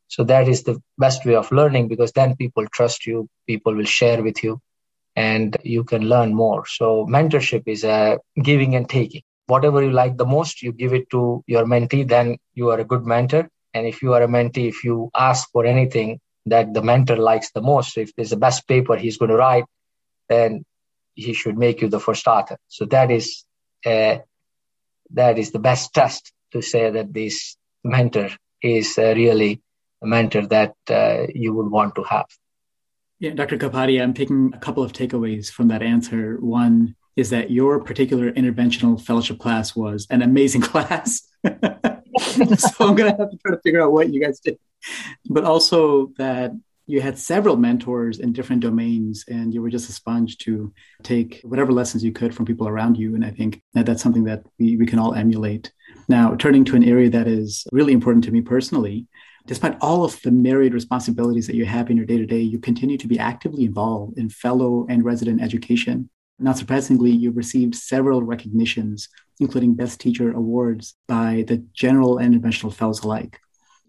so 0.09 0.25
that 0.25 0.49
is 0.49 0.63
the 0.63 0.81
best 0.99 1.25
way 1.25 1.35
of 1.35 1.51
learning 1.53 1.89
because 1.89 2.13
then 2.13 2.37
people 2.37 2.67
trust 2.73 3.07
you 3.07 3.29
people 3.47 3.75
will 3.75 3.93
share 3.99 4.23
with 4.23 4.43
you 4.43 4.61
and 5.17 5.57
you 5.63 5.85
can 5.85 6.03
learn 6.09 6.35
more 6.35 6.65
so 6.67 7.07
mentorship 7.07 7.63
is 7.67 7.85
a 7.85 8.19
giving 8.43 8.75
and 8.75 8.89
taking 8.89 9.23
whatever 9.47 9.83
you 9.83 9.91
like 9.91 10.17
the 10.17 10.31
most 10.37 10.63
you 10.63 10.73
give 10.73 10.93
it 10.93 11.09
to 11.11 11.43
your 11.47 11.65
mentee 11.65 12.07
then 12.07 12.37
you 12.55 12.71
are 12.71 12.81
a 12.81 12.85
good 12.85 13.05
mentor 13.07 13.49
and 13.75 13.87
if 13.87 14.03
you 14.03 14.15
are 14.15 14.23
a 14.23 14.29
mentee 14.29 14.69
if 14.69 14.85
you 14.85 15.11
ask 15.15 15.51
for 15.53 15.65
anything 15.65 16.19
that 16.51 16.75
the 16.75 16.83
mentor 16.83 17.17
likes 17.17 17.51
the 17.51 17.61
most. 17.61 17.97
If 17.99 18.15
there's 18.15 18.31
the 18.31 18.37
best 18.37 18.67
paper 18.67 18.97
he's 18.97 19.17
going 19.17 19.31
to 19.31 19.37
write, 19.37 19.65
then 20.29 20.65
he 21.15 21.33
should 21.33 21.59
make 21.59 21.81
you 21.81 21.89
the 21.89 22.01
first 22.01 22.27
author. 22.27 22.59
So 22.69 22.85
that 22.87 23.11
is 23.11 23.45
uh, 23.85 24.19
that 25.11 25.39
is 25.39 25.53
the 25.53 25.59
best 25.59 25.95
test 25.95 26.33
to 26.53 26.63
say 26.63 26.91
that 26.91 27.13
this 27.13 27.57
mentor 27.85 28.31
is 28.63 28.99
uh, 28.99 29.15
really 29.15 29.61
mentor 30.07 30.47
that 30.47 30.75
uh, 30.91 31.27
you 31.35 31.53
would 31.55 31.71
want 31.71 31.95
to 31.97 32.03
have. 32.05 32.27
Yeah, 33.19 33.31
Dr. 33.31 33.59
Kapadia, 33.59 34.03
I'm 34.03 34.15
taking 34.15 34.53
a 34.55 34.59
couple 34.59 34.83
of 34.83 34.93
takeaways 34.93 35.51
from 35.51 35.69
that 35.69 35.83
answer. 35.83 36.37
One 36.41 36.95
is 37.17 37.31
that 37.31 37.51
your 37.51 37.81
particular 37.81 38.31
interventional 38.33 39.01
fellowship 39.01 39.41
class 39.41 39.75
was 39.75 40.07
an 40.11 40.23
amazing 40.23 40.61
class. 40.71 41.23
so 41.45 41.51
I'm 42.81 42.95
going 42.95 43.11
to 43.11 43.17
have 43.19 43.31
to 43.31 43.39
try 43.45 43.55
to 43.55 43.61
figure 43.65 43.83
out 43.83 43.93
what 43.93 44.13
you 44.13 44.23
guys 44.23 44.39
did 44.39 44.59
but 45.29 45.45
also 45.45 46.13
that 46.19 46.53
you 46.87 47.01
had 47.03 47.19
several 47.19 47.57
mentors 47.57 48.19
in 48.19 48.33
different 48.33 48.63
domains 48.63 49.25
and 49.29 49.53
you 49.53 49.61
were 49.61 49.69
just 49.69 49.91
a 49.91 49.93
sponge 49.93 50.39
to 50.39 50.73
take 51.03 51.41
whatever 51.45 51.71
lessons 51.71 52.03
you 52.03 52.13
could 52.13 52.35
from 52.35 52.47
people 52.47 52.67
around 52.67 52.97
you. 52.97 53.15
And 53.15 53.25
I 53.25 53.31
think 53.31 53.61
that 53.75 53.85
that's 53.85 54.03
something 54.03 54.25
that 54.25 54.45
we, 54.59 54.77
we 54.79 54.87
can 54.87 54.99
all 54.99 55.15
emulate. 55.15 55.71
Now, 56.09 56.35
turning 56.35 56.65
to 56.65 56.77
an 56.77 56.85
area 56.85 57.11
that 57.11 57.29
is 57.29 57.67
really 57.73 57.93
important 57.93 58.25
to 58.25 58.31
me 58.31 58.41
personally, 58.41 59.07
despite 59.49 59.79
all 59.81 60.05
of 60.05 60.21
the 60.23 60.31
myriad 60.31 60.75
responsibilities 60.75 61.47
that 61.47 61.57
you 61.57 61.65
have 61.65 61.91
in 61.91 61.97
your 61.97 62.05
day 62.05 62.19
to 62.19 62.27
day, 62.27 62.41
you 62.41 62.59
continue 62.59 62.99
to 62.99 63.09
be 63.09 63.19
actively 63.19 63.65
involved 63.65 64.19
in 64.19 64.29
fellow 64.29 64.87
and 64.91 65.05
resident 65.05 65.41
education. 65.41 66.09
Not 66.39 66.59
surprisingly, 66.59 67.11
you've 67.11 67.37
received 67.37 67.75
several 67.75 68.23
recognitions, 68.23 69.09
including 69.41 69.75
Best 69.75 70.01
Teacher 70.01 70.31
awards 70.31 70.95
by 71.09 71.45
the 71.49 71.65
general 71.73 72.19
and 72.19 72.35
interventional 72.35 72.73
fellows 72.73 73.03
alike. 73.03 73.41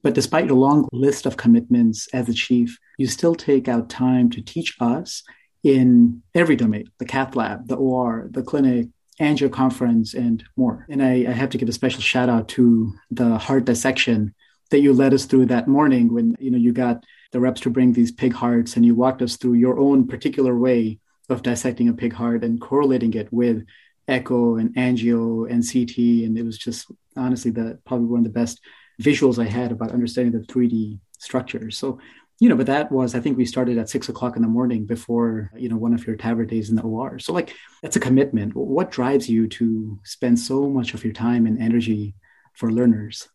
But 0.02 0.16
despite 0.16 0.46
your 0.46 0.56
long 0.56 0.88
list 0.94 1.26
of 1.26 1.36
commitments 1.36 2.08
as 2.14 2.30
a 2.30 2.34
chief, 2.34 2.80
you 2.98 3.08
still 3.08 3.36
take 3.36 3.68
out 3.68 3.90
time 3.90 4.30
to 4.30 4.42
teach 4.42 4.78
us 4.80 5.24
in 5.62 6.24
every 6.34 6.56
domain 6.56 6.90
the 7.00 7.06
cath 7.06 7.36
lab, 7.36 7.68
the 7.68 7.76
OR, 7.76 8.30
the 8.32 8.44
clinic, 8.44 8.88
angio 9.20 9.52
conference, 9.52 10.14
and 10.14 10.42
more. 10.56 10.86
And 10.90 11.04
I, 11.04 11.26
I 11.28 11.32
have 11.32 11.50
to 11.50 11.58
give 11.58 11.68
a 11.68 11.74
special 11.74 12.02
shout 12.02 12.30
out 12.30 12.48
to 12.50 12.94
the 13.12 13.38
heart 13.38 13.66
dissection 13.66 14.34
that 14.70 14.82
you 14.82 14.94
led 14.94 15.14
us 15.14 15.26
through 15.26 15.48
that 15.48 15.68
morning 15.68 16.14
when 16.14 16.36
you 16.40 16.52
know 16.52 16.58
you 16.58 16.72
got 16.72 17.04
the 17.32 17.40
reps 17.40 17.62
to 17.62 17.70
bring 17.70 17.94
these 17.94 18.12
pig 18.12 18.34
hearts 18.34 18.76
and 18.76 18.86
you 18.86 18.96
walked 18.96 19.22
us 19.22 19.36
through 19.36 19.54
your 19.54 19.80
own 19.80 20.08
particular 20.08 20.58
way 20.58 21.00
of 21.30 21.44
dissecting 21.44 21.90
a 21.90 21.94
pig 21.94 22.14
heart 22.14 22.44
and 22.44 22.60
correlating 22.60 23.14
it 23.14 23.32
with 23.32 23.66
echo 24.08 24.58
and 24.58 24.76
angio 24.76 25.50
and 25.50 25.64
CT. 25.64 26.26
And 26.26 26.38
it 26.38 26.44
was 26.44 26.58
just 26.58 26.92
honestly 27.16 27.52
the 27.52 27.80
probably 27.86 28.08
one 28.08 28.20
of 28.20 28.24
the 28.24 28.40
best 28.40 28.60
visuals 29.02 29.42
I 29.42 29.48
had 29.48 29.72
about 29.72 29.92
understanding 29.92 30.40
the 30.40 30.46
3D 30.48 31.00
structure. 31.20 31.70
So, 31.72 32.00
you 32.40 32.50
know, 32.50 32.56
but 32.56 32.66
that 32.68 32.92
was, 32.92 33.16
I 33.16 33.20
think 33.20 33.38
we 33.38 33.46
started 33.46 33.78
at 33.78 33.90
six 33.90 34.10
o'clock 34.10 34.36
in 34.36 34.42
the 34.42 34.48
morning 34.48 34.86
before, 34.86 35.52
you 35.56 35.70
know, 35.70 35.78
one 35.78 35.94
of 35.94 36.08
your 36.08 36.18
TAVR 36.18 36.50
days 36.50 36.70
in 36.70 36.76
the 36.76 36.82
OR. 36.82 37.20
So, 37.20 37.34
like, 37.34 37.54
that's 37.82 37.98
a 37.98 38.00
commitment. 38.00 38.56
What 38.56 38.92
drives 38.92 39.30
you 39.30 39.48
to 39.50 40.00
spend 40.04 40.40
so 40.40 40.70
much 40.70 40.94
of 40.94 41.04
your 41.04 41.14
time 41.14 41.46
and 41.46 41.62
energy 41.62 42.16
for 42.54 42.72
learners? 42.72 43.28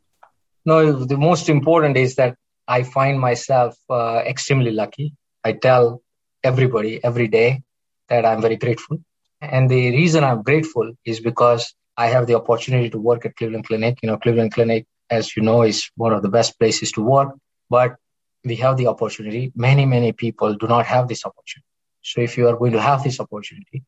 No, 0.65 0.93
the 0.93 1.19
most 1.19 1.49
important 1.49 1.97
is 1.97 2.15
that 2.17 2.37
I 2.67 2.83
find 2.83 3.21
myself 3.21 3.77
uh, 3.91 4.23
extremely 4.25 4.71
lucky. 4.71 5.15
I 5.45 5.53
tell 5.53 6.03
everybody 6.43 7.03
every 7.05 7.29
day 7.29 7.63
that 8.09 8.25
I'm 8.25 8.41
very 8.41 8.57
grateful. 8.57 8.99
And 9.41 9.71
the 9.71 9.91
reason 9.91 10.25
I'm 10.25 10.43
grateful 10.43 10.93
is 11.05 11.21
because 11.21 11.75
I 11.97 12.07
have 12.07 12.27
the 12.27 12.35
opportunity 12.35 12.89
to 12.91 12.99
work 12.99 13.27
at 13.27 13.37
Cleveland 13.37 13.67
Clinic. 13.67 13.99
You 14.03 14.09
know, 14.09 14.17
Cleveland 14.17 14.53
Clinic 14.55 14.87
as 15.11 15.37
you 15.37 15.43
know, 15.43 15.63
is 15.63 15.91
one 15.97 16.13
of 16.13 16.23
the 16.23 16.29
best 16.29 16.59
places 16.59 16.93
to 16.93 17.03
work. 17.03 17.35
But 17.71 17.97
we 18.45 18.57
have 18.57 18.77
the 18.77 18.89
opportunity. 18.89 19.53
Many, 19.55 19.87
many 19.87 20.13
people 20.13 20.55
do 20.55 20.67
not 20.67 20.87
have 20.87 21.09
this 21.09 21.25
opportunity. 21.25 21.67
So 22.03 22.21
if 22.21 22.37
you 22.37 22.49
are 22.49 22.57
going 22.57 22.73
to 22.73 22.81
have 22.81 23.03
this 23.03 23.21
opportunity, 23.21 23.85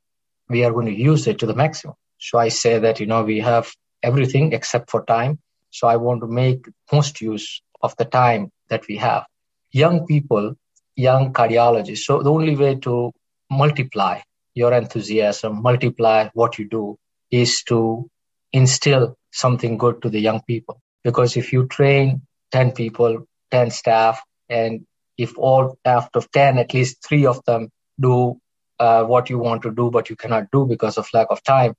we 0.49 0.65
are 0.65 0.73
going 0.73 0.87
to 0.87 0.95
use 0.95 1.27
it 1.27 1.39
to 1.41 1.47
the 1.47 1.55
maximum. 1.55 1.97
So 2.19 2.39
I 2.39 2.49
say 2.49 2.79
that, 2.79 3.01
you 3.01 3.07
know, 3.07 3.23
we 3.25 3.41
have 3.41 3.71
everything 4.03 4.53
except 4.53 4.91
for 4.91 5.05
time. 5.05 5.39
So 5.71 5.89
I 5.89 5.97
want 5.97 6.21
to 6.21 6.27
make 6.27 6.67
most 6.93 7.21
use 7.21 7.63
of 7.83 7.97
the 7.97 8.05
time 8.05 8.51
that 8.69 8.87
we 8.89 8.97
have. 8.97 9.25
Young 9.71 10.07
people, 10.07 10.55
young 10.95 11.33
cardiologists. 11.33 12.05
So 12.05 12.23
the 12.23 12.33
only 12.33 12.57
way 12.57 12.77
to 12.77 13.13
multiply 13.51 14.21
your 14.55 14.73
enthusiasm, 14.73 15.63
multiply 15.63 16.29
what 16.33 16.59
you 16.59 16.69
do 16.69 16.99
is 17.31 17.63
to 17.65 18.09
instill 18.53 19.17
something 19.31 19.77
good 19.77 20.01
to 20.03 20.09
the 20.09 20.21
young 20.21 20.41
people. 20.47 20.81
Because 21.05 21.37
if 21.37 21.53
you 21.53 21.67
train 21.67 22.23
10 22.53 22.73
people, 22.73 23.27
10 23.51 23.71
staff, 23.71 24.23
and 24.49 24.87
if 25.19 25.37
all 25.39 25.79
out 25.85 26.11
of 26.15 26.31
10, 26.31 26.59
at 26.59 26.73
least 26.73 27.05
three 27.07 27.27
of 27.27 27.45
them 27.45 27.71
do 28.01 28.41
uh, 28.79 29.05
what 29.05 29.31
you 29.31 29.39
want 29.39 29.63
to 29.63 29.71
do, 29.71 29.91
but 29.91 30.11
you 30.11 30.17
cannot 30.17 30.51
do 30.53 30.67
because 30.67 30.99
of 30.99 31.09
lack 31.13 31.29
of 31.31 31.43
time, 31.43 31.75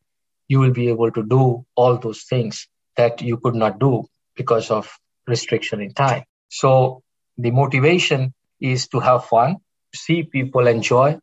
you 0.47 0.59
will 0.59 0.71
be 0.71 0.89
able 0.89 1.11
to 1.11 1.23
do 1.23 1.65
all 1.75 1.97
those 1.97 2.23
things 2.23 2.67
that 2.97 3.21
you 3.21 3.37
could 3.37 3.55
not 3.55 3.79
do 3.79 4.05
because 4.35 4.71
of 4.71 4.91
restriction 5.27 5.81
in 5.81 5.93
time. 5.93 6.23
So 6.49 7.03
the 7.37 7.51
motivation 7.51 8.33
is 8.59 8.87
to 8.89 8.99
have 8.99 9.25
fun, 9.25 9.57
see 9.93 10.23
people 10.23 10.67
enjoy, 10.67 11.19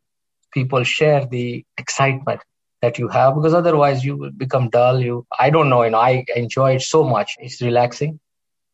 people 0.53 0.83
share 0.83 1.25
the 1.25 1.65
excitement 1.77 2.41
that 2.81 2.99
you 2.99 3.07
have 3.07 3.35
because 3.35 3.53
otherwise 3.53 4.03
you 4.03 4.15
will 4.15 4.31
become 4.31 4.69
dull 4.69 4.99
you 4.99 5.25
i 5.39 5.49
don't 5.49 5.69
know 5.69 5.81
and 5.81 5.95
i 5.95 6.23
enjoy 6.35 6.75
it 6.75 6.81
so 6.81 7.03
much 7.03 7.35
it's 7.39 7.61
relaxing 7.61 8.19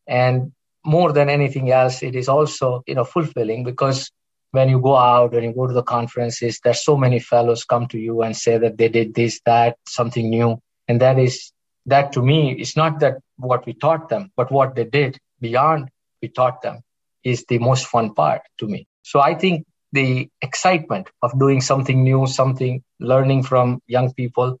and 0.06 0.52
more 0.84 1.12
than 1.12 1.28
anything 1.28 1.70
else 1.70 2.02
it 2.02 2.14
is 2.14 2.28
also 2.28 2.82
you 2.86 2.94
know 2.94 3.04
fulfilling 3.04 3.64
because 3.64 4.10
when 4.50 4.68
you 4.68 4.80
go 4.80 4.96
out 4.96 5.32
when 5.32 5.44
you 5.44 5.54
go 5.54 5.66
to 5.66 5.72
the 5.72 5.82
conferences 5.82 6.60
there's 6.62 6.84
so 6.84 6.96
many 6.96 7.18
fellows 7.18 7.64
come 7.64 7.86
to 7.86 7.98
you 7.98 8.22
and 8.22 8.36
say 8.36 8.58
that 8.58 8.76
they 8.76 8.88
did 8.88 9.14
this 9.14 9.40
that 9.46 9.76
something 9.86 10.28
new 10.28 10.58
and 10.88 11.00
that 11.00 11.18
is 11.18 11.51
that 11.86 12.12
to 12.12 12.22
me 12.22 12.52
is 12.52 12.76
not 12.76 13.00
that 13.00 13.16
what 13.36 13.66
we 13.66 13.72
taught 13.74 14.08
them 14.08 14.30
but 14.36 14.50
what 14.50 14.74
they 14.74 14.84
did 14.84 15.18
beyond 15.40 15.88
we 16.22 16.28
taught 16.28 16.62
them 16.62 16.80
is 17.24 17.44
the 17.48 17.58
most 17.58 17.86
fun 17.86 18.14
part 18.14 18.42
to 18.58 18.66
me 18.66 18.86
so 19.02 19.20
i 19.20 19.34
think 19.34 19.64
the 19.92 20.28
excitement 20.40 21.08
of 21.22 21.38
doing 21.38 21.60
something 21.60 22.02
new, 22.02 22.26
something 22.26 22.82
learning 23.00 23.42
from 23.42 23.80
young 23.86 24.12
people, 24.14 24.58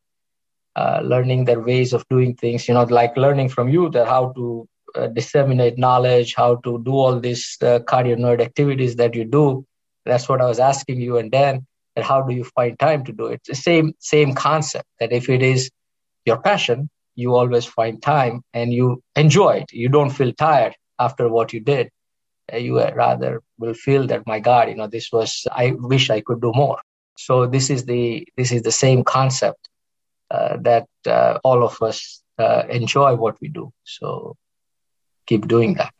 uh, 0.76 1.00
learning 1.02 1.44
their 1.44 1.60
ways 1.60 1.92
of 1.92 2.04
doing 2.08 2.34
things, 2.34 2.68
you 2.68 2.74
know, 2.74 2.84
like 2.84 3.16
learning 3.16 3.48
from 3.48 3.68
you 3.68 3.88
that 3.90 4.06
how 4.06 4.32
to 4.36 4.66
uh, 4.94 5.06
disseminate 5.08 5.78
knowledge, 5.78 6.34
how 6.34 6.56
to 6.56 6.82
do 6.84 6.92
all 6.92 7.18
these 7.18 7.56
uh, 7.62 7.78
cardio 7.80 8.16
nerd 8.16 8.40
activities 8.40 8.96
that 8.96 9.14
you 9.14 9.24
do. 9.24 9.64
That's 10.04 10.28
what 10.28 10.40
I 10.40 10.46
was 10.46 10.58
asking 10.60 11.00
you. 11.00 11.16
And 11.18 11.30
then, 11.30 11.66
And 11.96 12.04
how 12.04 12.22
do 12.22 12.34
you 12.34 12.44
find 12.44 12.78
time 12.78 13.04
to 13.04 13.12
do 13.12 13.26
it? 13.26 13.40
It's 13.44 13.48
the 13.48 13.54
same, 13.54 13.94
same 13.98 14.34
concept 14.34 14.86
that 15.00 15.12
if 15.12 15.28
it 15.28 15.42
is 15.42 15.70
your 16.24 16.38
passion, 16.38 16.88
you 17.14 17.34
always 17.34 17.64
find 17.64 18.02
time 18.02 18.42
and 18.54 18.72
you 18.72 19.02
enjoy 19.16 19.58
it. 19.62 19.72
You 19.72 19.88
don't 19.88 20.10
feel 20.10 20.32
tired 20.32 20.74
after 20.98 21.28
what 21.28 21.52
you 21.52 21.60
did 21.60 21.90
you 22.58 22.80
rather 22.94 23.42
will 23.58 23.74
feel 23.74 24.06
that 24.06 24.26
my 24.26 24.40
god 24.40 24.68
you 24.68 24.74
know 24.74 24.86
this 24.86 25.10
was 25.12 25.46
i 25.52 25.72
wish 25.78 26.10
i 26.10 26.20
could 26.20 26.40
do 26.40 26.52
more 26.54 26.80
so 27.16 27.46
this 27.46 27.70
is 27.70 27.84
the 27.84 28.26
this 28.36 28.52
is 28.52 28.62
the 28.62 28.72
same 28.72 29.04
concept 29.04 29.68
uh, 30.30 30.56
that 30.60 30.86
uh, 31.06 31.38
all 31.44 31.62
of 31.62 31.80
us 31.82 32.22
uh, 32.38 32.62
enjoy 32.68 33.14
what 33.14 33.36
we 33.40 33.48
do 33.48 33.72
so 33.84 34.36
keep 35.26 35.46
doing 35.46 35.74
that 35.74 35.92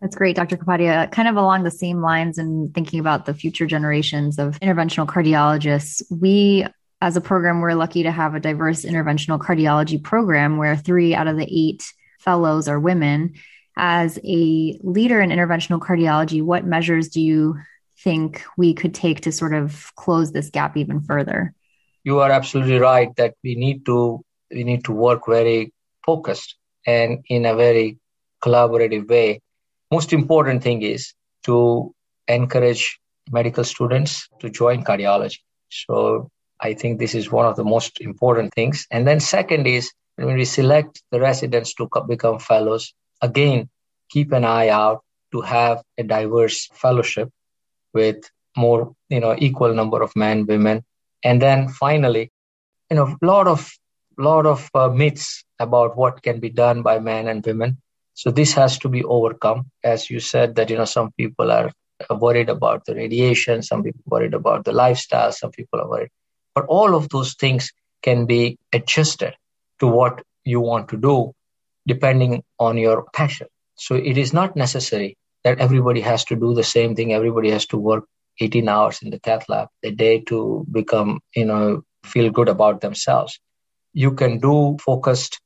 that's 0.00 0.14
great, 0.14 0.36
Dr. 0.36 0.56
Kapadia. 0.56 1.10
Kind 1.10 1.26
of 1.26 1.34
along 1.34 1.64
the 1.64 1.72
same 1.72 2.00
lines 2.00 2.38
and 2.38 2.72
thinking 2.72 3.00
about 3.00 3.26
the 3.26 3.34
future 3.34 3.66
generations 3.66 4.38
of 4.38 4.56
interventional 4.60 5.08
cardiologists, 5.08 6.02
we 6.08 6.64
as 7.00 7.16
a 7.16 7.20
program, 7.20 7.60
we're 7.60 7.74
lucky 7.74 8.02
to 8.02 8.10
have 8.10 8.34
a 8.34 8.40
diverse 8.40 8.84
interventional 8.84 9.38
cardiology 9.38 10.02
program 10.02 10.56
where 10.56 10.76
three 10.76 11.14
out 11.14 11.28
of 11.28 11.36
the 11.36 11.46
eight 11.48 11.84
fellows 12.18 12.68
are 12.68 12.80
women 12.80 13.34
as 13.78 14.18
a 14.24 14.78
leader 14.82 15.20
in 15.20 15.30
interventional 15.30 15.78
cardiology, 15.78 16.42
what 16.42 16.66
measures 16.66 17.08
do 17.08 17.20
you 17.20 17.56
think 18.02 18.44
we 18.56 18.74
could 18.74 18.92
take 18.92 19.20
to 19.22 19.32
sort 19.32 19.54
of 19.54 19.92
close 19.94 20.32
this 20.32 20.50
gap 20.50 20.76
even 20.76 21.00
further? 21.00 21.54
You 22.02 22.18
are 22.18 22.30
absolutely 22.30 22.78
right 22.78 23.14
that 23.16 23.34
we 23.44 23.54
need 23.54 23.86
to 23.86 24.24
we 24.50 24.64
need 24.64 24.84
to 24.84 24.92
work 24.92 25.26
very 25.28 25.72
focused 26.04 26.56
and 26.86 27.24
in 27.28 27.44
a 27.46 27.54
very 27.54 27.98
collaborative 28.42 29.08
way. 29.08 29.40
Most 29.92 30.12
important 30.12 30.62
thing 30.62 30.82
is 30.82 31.12
to 31.44 31.94
encourage 32.26 32.98
medical 33.30 33.62
students 33.62 34.28
to 34.40 34.50
join 34.50 34.82
cardiology. 34.84 35.38
So 35.70 36.30
I 36.60 36.74
think 36.74 36.98
this 36.98 37.14
is 37.14 37.30
one 37.30 37.46
of 37.46 37.56
the 37.56 37.64
most 37.64 38.00
important 38.00 38.54
things. 38.54 38.86
And 38.90 39.06
then 39.06 39.20
second 39.20 39.66
is 39.66 39.92
when 40.16 40.36
we 40.36 40.44
select 40.44 41.02
the 41.10 41.20
residents 41.20 41.74
to 41.74 41.88
become 42.08 42.38
fellows, 42.38 42.92
again, 43.22 43.68
keep 44.10 44.32
an 44.32 44.44
eye 44.44 44.68
out 44.68 45.04
to 45.32 45.40
have 45.42 45.82
a 45.96 46.02
diverse 46.02 46.68
fellowship 46.74 47.30
with 47.92 48.28
more, 48.56 48.94
you 49.08 49.20
know, 49.20 49.34
equal 49.38 49.74
number 49.74 50.02
of 50.02 50.14
men, 50.16 50.46
women. 50.46 50.84
And 51.22 51.40
then 51.40 51.68
finally, 51.68 52.30
you 52.90 52.96
know, 52.96 53.16
a 53.20 53.26
lot 53.26 53.46
of, 53.46 53.70
lot 54.16 54.46
of 54.46 54.68
uh, 54.74 54.88
myths 54.88 55.44
about 55.60 55.96
what 55.96 56.22
can 56.22 56.40
be 56.40 56.48
done 56.48 56.82
by 56.82 56.98
men 56.98 57.28
and 57.28 57.44
women. 57.44 57.78
So 58.14 58.30
this 58.30 58.52
has 58.54 58.78
to 58.80 58.88
be 58.88 59.04
overcome. 59.04 59.70
As 59.84 60.10
you 60.10 60.18
said 60.18 60.56
that, 60.56 60.70
you 60.70 60.76
know, 60.76 60.84
some 60.84 61.12
people 61.12 61.52
are 61.52 61.70
worried 62.10 62.48
about 62.48 62.84
the 62.84 62.94
radiation, 62.94 63.62
some 63.62 63.82
people 63.82 64.02
worried 64.06 64.34
about 64.34 64.64
the 64.64 64.72
lifestyle, 64.72 65.30
some 65.32 65.50
people 65.50 65.80
are 65.80 65.88
worried. 65.88 66.10
But 66.58 66.66
all 66.76 66.96
of 66.96 67.08
those 67.10 67.34
things 67.34 67.72
can 68.02 68.26
be 68.26 68.58
adjusted 68.72 69.34
to 69.78 69.86
what 69.86 70.22
you 70.44 70.60
want 70.60 70.88
to 70.88 70.96
do 70.96 71.32
depending 71.86 72.42
on 72.58 72.76
your 72.76 73.06
passion. 73.14 73.46
So 73.76 73.94
it 73.94 74.18
is 74.18 74.32
not 74.32 74.56
necessary 74.56 75.16
that 75.44 75.60
everybody 75.60 76.00
has 76.00 76.24
to 76.24 76.36
do 76.36 76.54
the 76.54 76.64
same 76.64 76.96
thing. 76.96 77.12
Everybody 77.12 77.50
has 77.50 77.66
to 77.66 77.78
work 77.78 78.06
18 78.40 78.68
hours 78.68 79.02
in 79.02 79.10
the 79.10 79.20
cath 79.20 79.48
lab 79.48 79.68
a 79.84 79.92
day 79.92 80.20
to 80.30 80.66
become, 80.72 81.20
you 81.36 81.44
know, 81.44 81.82
feel 82.04 82.30
good 82.30 82.48
about 82.48 82.80
themselves. 82.80 83.38
You 83.92 84.12
can 84.14 84.40
do 84.40 84.76
focused 84.84 85.40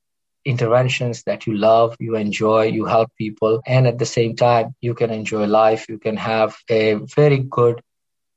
interventions 0.46 1.24
that 1.24 1.46
you 1.46 1.58
love, 1.58 1.96
you 2.00 2.16
enjoy, 2.16 2.62
you 2.78 2.86
help 2.86 3.10
people, 3.18 3.60
and 3.66 3.86
at 3.86 3.98
the 3.98 4.06
same 4.06 4.34
time, 4.34 4.74
you 4.80 4.94
can 4.94 5.10
enjoy 5.10 5.44
life. 5.46 5.86
You 5.90 5.98
can 5.98 6.16
have 6.16 6.56
a 6.70 6.94
very 7.16 7.38
good 7.38 7.82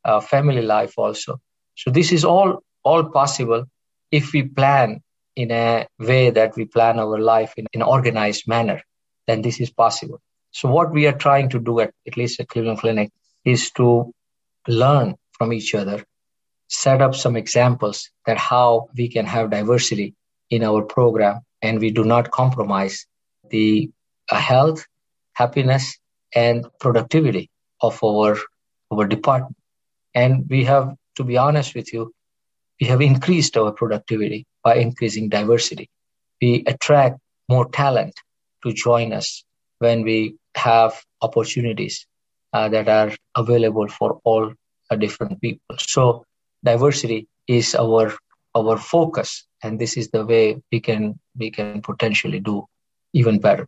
uh, 0.03 0.19
family 0.19 0.61
life 0.61 0.95
also. 0.97 1.39
So 1.76 1.91
this 1.91 2.11
is 2.11 2.26
all 2.26 2.64
all 2.86 3.03
possible 3.09 3.65
if 4.11 4.31
we 4.31 4.43
plan 4.43 5.01
in 5.36 5.51
a 5.51 5.88
way 5.99 6.29
that 6.29 6.55
we 6.55 6.65
plan 6.65 6.99
our 6.99 7.19
life 7.19 7.53
in 7.57 7.67
an 7.73 7.81
organized 7.81 8.47
manner. 8.47 8.81
Then 9.27 9.41
this 9.41 9.59
is 9.59 9.69
possible. 9.69 10.21
So 10.51 10.69
what 10.69 10.91
we 10.91 11.07
are 11.07 11.17
trying 11.17 11.49
to 11.49 11.59
do 11.59 11.81
at, 11.81 11.91
at 12.07 12.15
least 12.15 12.39
at 12.39 12.47
Cleveland 12.47 12.79
Clinic 12.79 13.11
is 13.43 13.71
to 13.71 14.13
learn 14.67 15.15
from 15.33 15.51
each 15.51 15.75
other, 15.75 16.05
set 16.69 17.01
up 17.01 17.13
some 17.15 17.36
examples 17.36 18.09
that 18.25 18.38
how 18.38 18.88
we 18.95 19.09
can 19.09 19.25
have 19.25 19.49
diversity 19.51 20.15
in 20.49 20.63
our 20.63 20.83
program 20.83 21.41
and 21.61 21.79
we 21.79 21.91
do 21.91 22.05
not 22.05 22.31
compromise 22.31 23.05
the 23.49 23.89
uh, 24.31 24.36
health, 24.36 24.86
happiness, 25.33 25.97
and 26.33 26.65
productivity 26.79 27.49
of 27.81 28.01
our, 28.03 28.38
our 28.91 29.05
department. 29.05 29.57
And 30.13 30.45
we 30.49 30.63
have, 30.63 30.95
to 31.15 31.23
be 31.23 31.38
honest 31.38 31.75
with 31.75 31.91
you, 31.93 32.13
we 32.80 32.88
have 32.88 33.01
increased 33.01 33.57
our 33.57 33.71
productivity 33.71 34.45
by 34.63 34.76
increasing 34.76 35.30
diversity. 35.30 35.89
We 36.41 36.63
attract 36.67 37.19
more 37.47 37.69
talent 37.69 38.13
to 38.63 38.73
join 38.73 39.13
us 39.13 39.43
when 39.80 40.03
we 40.03 40.36
have 40.55 41.01
opportunities 41.21 42.05
uh, 42.53 42.69
that 42.69 42.88
are 42.88 43.11
available 43.36 43.88
for 43.88 44.19
all 44.23 44.53
uh, 44.89 44.95
different 44.95 45.41
people. 45.41 45.76
So 45.78 46.26
diversity 46.63 47.28
is 47.47 47.76
our 47.76 48.13
our 48.55 48.78
focus 48.78 49.45
and 49.63 49.78
this 49.80 49.97
is 49.97 50.09
the 50.11 50.26
way 50.26 50.61
we 50.71 50.80
can 50.80 51.19
we 51.38 51.51
can 51.51 51.82
potentially 51.82 52.39
do 52.39 52.65
even 53.13 53.39
better 53.39 53.67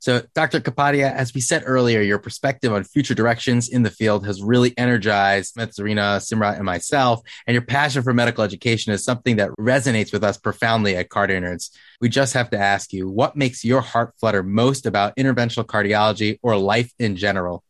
so, 0.00 0.22
Dr. 0.34 0.60
Kapadia, 0.60 1.12
as 1.12 1.34
we 1.34 1.42
said 1.42 1.62
earlier, 1.66 2.00
your 2.00 2.18
perspective 2.18 2.72
on 2.72 2.84
future 2.84 3.12
directions 3.12 3.68
in 3.68 3.82
the 3.82 3.90
field 3.90 4.24
has 4.24 4.42
really 4.42 4.72
energized 4.78 5.52
Smith, 5.52 5.72
Zarina, 5.76 6.16
Simrat, 6.16 6.56
and 6.56 6.64
myself. 6.64 7.20
And 7.46 7.54
your 7.54 7.62
passion 7.62 8.02
for 8.02 8.14
medical 8.14 8.42
education 8.42 8.94
is 8.94 9.04
something 9.04 9.36
that 9.36 9.50
resonates 9.60 10.10
with 10.10 10.24
us 10.24 10.38
profoundly 10.38 10.96
at 10.96 11.10
Cardio 11.10 11.42
Nerds. 11.42 11.68
We 12.00 12.08
just 12.08 12.32
have 12.32 12.48
to 12.50 12.58
ask 12.58 12.94
you, 12.94 13.10
what 13.10 13.36
makes 13.36 13.62
your 13.62 13.82
heart 13.82 14.14
flutter 14.18 14.42
most 14.42 14.86
about 14.86 15.14
interventional 15.16 15.66
cardiology 15.66 16.38
or 16.42 16.56
life 16.56 16.90
in 16.98 17.16
general? 17.16 17.62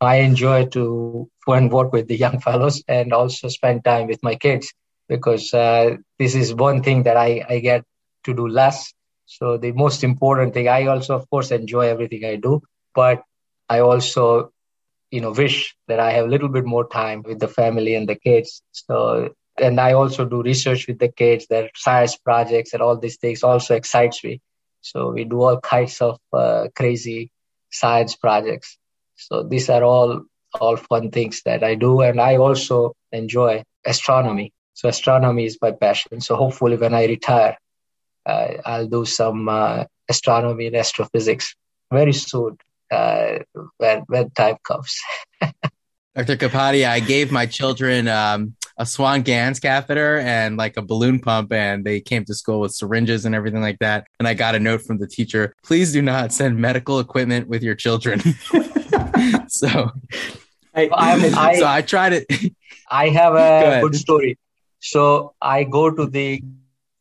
I 0.00 0.16
enjoy 0.16 0.66
to 0.66 1.30
work 1.46 1.92
with 1.92 2.08
the 2.08 2.16
young 2.16 2.40
fellows 2.46 2.82
and 2.88 3.12
also 3.12 3.46
spend 3.46 3.84
time 3.84 4.08
with 4.08 4.20
my 4.24 4.34
kids 4.34 4.74
because 5.08 5.54
uh, 5.54 5.96
this 6.18 6.34
is 6.34 6.52
one 6.52 6.82
thing 6.82 7.04
that 7.04 7.16
I, 7.16 7.44
I 7.48 7.60
get 7.60 7.84
to 8.24 8.34
do 8.34 8.48
less. 8.48 8.92
So 9.28 9.58
the 9.58 9.72
most 9.72 10.02
important 10.04 10.54
thing, 10.54 10.68
I 10.68 10.86
also, 10.86 11.14
of 11.14 11.28
course, 11.28 11.50
enjoy 11.50 11.86
everything 11.88 12.24
I 12.24 12.36
do, 12.36 12.62
but 12.94 13.22
I 13.68 13.80
also, 13.80 14.52
you 15.10 15.20
know, 15.20 15.32
wish 15.32 15.76
that 15.86 16.00
I 16.00 16.12
have 16.12 16.24
a 16.24 16.28
little 16.28 16.48
bit 16.48 16.64
more 16.64 16.88
time 16.88 17.22
with 17.22 17.38
the 17.38 17.46
family 17.46 17.94
and 17.94 18.08
the 18.08 18.14
kids. 18.14 18.62
So, 18.72 19.34
and 19.60 19.78
I 19.78 19.92
also 19.92 20.24
do 20.24 20.42
research 20.42 20.88
with 20.88 20.98
the 20.98 21.08
kids, 21.08 21.46
their 21.46 21.68
science 21.76 22.16
projects 22.16 22.72
and 22.72 22.80
all 22.82 22.96
these 22.96 23.18
things 23.18 23.42
also 23.42 23.74
excites 23.74 24.24
me. 24.24 24.40
So 24.80 25.10
we 25.10 25.24
do 25.24 25.42
all 25.42 25.60
kinds 25.60 26.00
of 26.00 26.18
uh, 26.32 26.68
crazy 26.74 27.30
science 27.70 28.16
projects. 28.16 28.78
So 29.16 29.42
these 29.42 29.68
are 29.68 29.84
all 29.84 30.22
all 30.58 30.76
fun 30.76 31.10
things 31.10 31.42
that 31.44 31.62
I 31.62 31.74
do, 31.74 32.00
and 32.00 32.18
I 32.18 32.36
also 32.36 32.94
enjoy 33.12 33.62
astronomy. 33.84 34.54
So 34.72 34.88
astronomy 34.88 35.44
is 35.44 35.58
my 35.60 35.72
passion. 35.72 36.22
So 36.22 36.36
hopefully, 36.36 36.76
when 36.76 36.94
I 36.94 37.04
retire, 37.04 37.58
I'll 38.28 38.86
do 38.86 39.04
some 39.04 39.48
uh, 39.48 39.84
astronomy 40.08 40.66
and 40.66 40.76
astrophysics 40.76 41.54
very 41.90 42.12
soon 42.12 42.58
uh, 42.90 43.38
when 43.78 44.04
when 44.08 44.30
time 44.30 44.56
comes. 44.62 44.96
Dr. 46.16 46.36
Kapadia, 46.36 46.88
I 46.88 46.98
gave 46.98 47.30
my 47.30 47.46
children 47.46 48.08
um, 48.08 48.56
a 48.76 48.84
Swan 48.84 49.22
Ganz 49.22 49.60
catheter 49.60 50.18
and 50.18 50.56
like 50.56 50.76
a 50.76 50.82
balloon 50.82 51.20
pump, 51.20 51.52
and 51.52 51.84
they 51.84 52.00
came 52.00 52.24
to 52.24 52.34
school 52.34 52.58
with 52.60 52.72
syringes 52.72 53.24
and 53.24 53.36
everything 53.36 53.60
like 53.60 53.78
that. 53.78 54.06
And 54.18 54.26
I 54.26 54.34
got 54.34 54.56
a 54.56 54.58
note 54.58 54.82
from 54.82 54.98
the 54.98 55.06
teacher: 55.06 55.54
"Please 55.62 55.92
do 55.92 56.02
not 56.02 56.32
send 56.32 56.58
medical 56.58 56.98
equipment 56.98 57.48
with 57.48 57.62
your 57.62 57.76
children." 57.76 58.20
so, 59.48 59.92
I, 60.74 60.90
I, 60.92 61.56
so 61.58 61.66
I 61.66 61.82
tried 61.82 62.12
it. 62.14 62.52
I 62.90 63.10
have 63.10 63.34
a 63.34 63.80
good 63.82 63.94
story. 63.94 64.38
So 64.80 65.34
I 65.40 65.64
go 65.64 65.90
to 65.90 66.06
the 66.06 66.42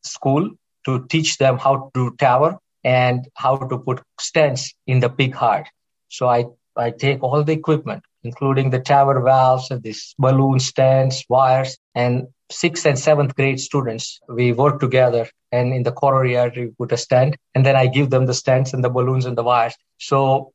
school 0.03 0.51
to 0.88 1.05
teach 1.07 1.38
them 1.38 1.57
how 1.57 1.91
to 1.93 2.11
TAVR 2.23 2.57
and 2.83 3.27
how 3.35 3.57
to 3.57 3.77
put 3.77 4.01
stents 4.19 4.73
in 4.88 4.99
the 4.99 5.09
big 5.09 5.35
heart. 5.35 5.67
So 6.09 6.27
I, 6.27 6.45
I 6.75 6.89
take 6.91 7.21
all 7.21 7.43
the 7.43 7.53
equipment, 7.53 8.03
including 8.23 8.71
the 8.71 8.79
TAVR 8.79 9.23
valves 9.23 9.69
and 9.71 9.83
these 9.83 10.15
balloon 10.17 10.57
stents, 10.57 11.23
wires, 11.29 11.77
and 11.93 12.27
sixth 12.49 12.85
and 12.85 12.97
seventh 12.97 13.35
grade 13.35 13.59
students, 13.59 14.19
we 14.29 14.53
work 14.53 14.79
together 14.79 15.27
and 15.51 15.73
in 15.73 15.83
the 15.83 15.91
coronary 15.91 16.38
artery, 16.38 16.67
we 16.67 16.71
put 16.71 16.91
a 16.91 16.97
stent 16.97 17.35
and 17.55 17.65
then 17.65 17.75
I 17.75 17.88
give 17.88 18.09
them 18.09 18.25
the 18.25 18.33
stents 18.33 18.73
and 18.73 18.83
the 18.83 18.89
balloons 18.89 19.25
and 19.25 19.38
the 19.38 19.43
wires. 19.43 19.75
So 19.97 20.53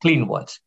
clean 0.00 0.26
ones. 0.26 0.60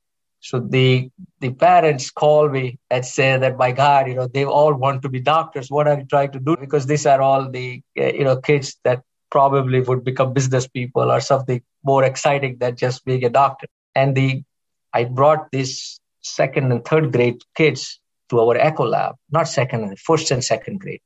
So 0.44 0.60
the 0.60 1.10
the 1.40 1.52
parents 1.52 2.12
call 2.12 2.50
me 2.50 2.78
and 2.90 3.06
say 3.06 3.38
that 3.38 3.58
my 3.58 3.72
God, 3.72 4.10
you 4.10 4.16
know, 4.16 4.28
they 4.28 4.44
all 4.44 4.74
want 4.74 5.02
to 5.04 5.10
be 5.10 5.22
doctors. 5.22 5.72
What 5.72 5.88
are 5.88 5.98
you 5.98 6.06
trying 6.06 6.34
to 6.34 6.40
do? 6.40 6.58
Because 6.60 6.86
these 6.86 7.06
are 7.06 7.22
all 7.22 7.50
the 7.50 7.82
uh, 7.98 8.12
you 8.20 8.26
know 8.26 8.36
kids 8.42 8.76
that 8.84 9.04
probably 9.32 9.80
would 9.80 10.04
become 10.04 10.34
business 10.34 10.68
people 10.68 11.10
or 11.10 11.22
something 11.22 11.62
more 11.84 12.04
exciting 12.04 12.58
than 12.58 12.76
just 12.76 13.06
being 13.06 13.24
a 13.24 13.30
doctor. 13.30 13.68
And 13.96 14.16
the 14.16 14.44
I 14.92 15.06
brought 15.06 15.50
these 15.52 16.02
second 16.20 16.74
and 16.74 16.84
third 16.84 17.14
grade 17.14 17.42
kids 17.56 18.02
to 18.30 18.42
our 18.42 18.58
echo 18.58 18.86
lab, 18.86 19.16
not 19.32 19.48
second, 19.48 19.86
and 19.86 19.98
first 19.98 20.30
and 20.30 20.44
second 20.44 20.82
grade, 20.82 21.02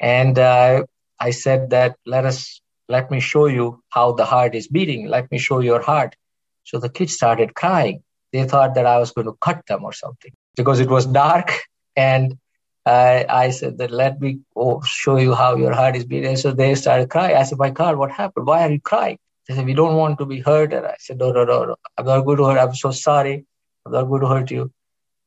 and 0.00 0.36
uh, 0.36 0.82
I 1.20 1.30
said 1.30 1.70
that 1.70 1.94
let 2.06 2.24
us 2.26 2.60
let 2.88 3.08
me 3.08 3.20
show 3.20 3.46
you 3.46 3.84
how 3.90 4.12
the 4.12 4.24
heart 4.24 4.56
is 4.56 4.66
beating. 4.66 5.06
Let 5.06 5.30
me 5.30 5.38
show 5.38 5.60
your 5.60 5.80
heart. 5.80 6.16
So 6.64 6.80
the 6.80 6.88
kids 6.88 7.14
started 7.14 7.54
crying 7.54 8.02
they 8.32 8.44
thought 8.44 8.74
that 8.74 8.86
I 8.86 8.98
was 8.98 9.12
going 9.12 9.26
to 9.26 9.36
cut 9.40 9.66
them 9.66 9.84
or 9.84 9.92
something 9.92 10.32
because 10.56 10.80
it 10.80 10.88
was 10.88 11.06
dark. 11.06 11.52
And 11.96 12.38
uh, 12.86 13.24
I 13.28 13.50
said 13.50 13.78
that 13.78 13.90
let 13.90 14.20
me 14.20 14.40
oh, 14.56 14.82
show 14.82 15.16
you 15.18 15.34
how 15.34 15.56
your 15.56 15.72
heart 15.72 15.96
is 15.96 16.04
beating. 16.04 16.36
So 16.36 16.52
they 16.52 16.74
started 16.74 17.10
crying. 17.10 17.36
I 17.36 17.42
said, 17.42 17.58
my 17.58 17.70
God, 17.70 17.96
what 17.96 18.10
happened? 18.10 18.46
Why 18.46 18.66
are 18.66 18.70
you 18.70 18.80
crying? 18.80 19.18
They 19.46 19.54
said, 19.54 19.66
we 19.66 19.74
don't 19.74 19.96
want 19.96 20.18
to 20.18 20.26
be 20.26 20.40
hurt. 20.40 20.72
And 20.72 20.86
I 20.86 20.96
said, 20.98 21.18
no, 21.18 21.32
no, 21.32 21.44
no, 21.44 21.64
no. 21.64 21.76
I'm 21.98 22.06
not 22.06 22.22
going 22.22 22.38
to 22.38 22.44
hurt. 22.44 22.58
I'm 22.58 22.74
so 22.74 22.90
sorry. 22.90 23.44
I'm 23.84 23.92
not 23.92 24.04
going 24.04 24.22
to 24.22 24.28
hurt 24.28 24.50
you. 24.50 24.72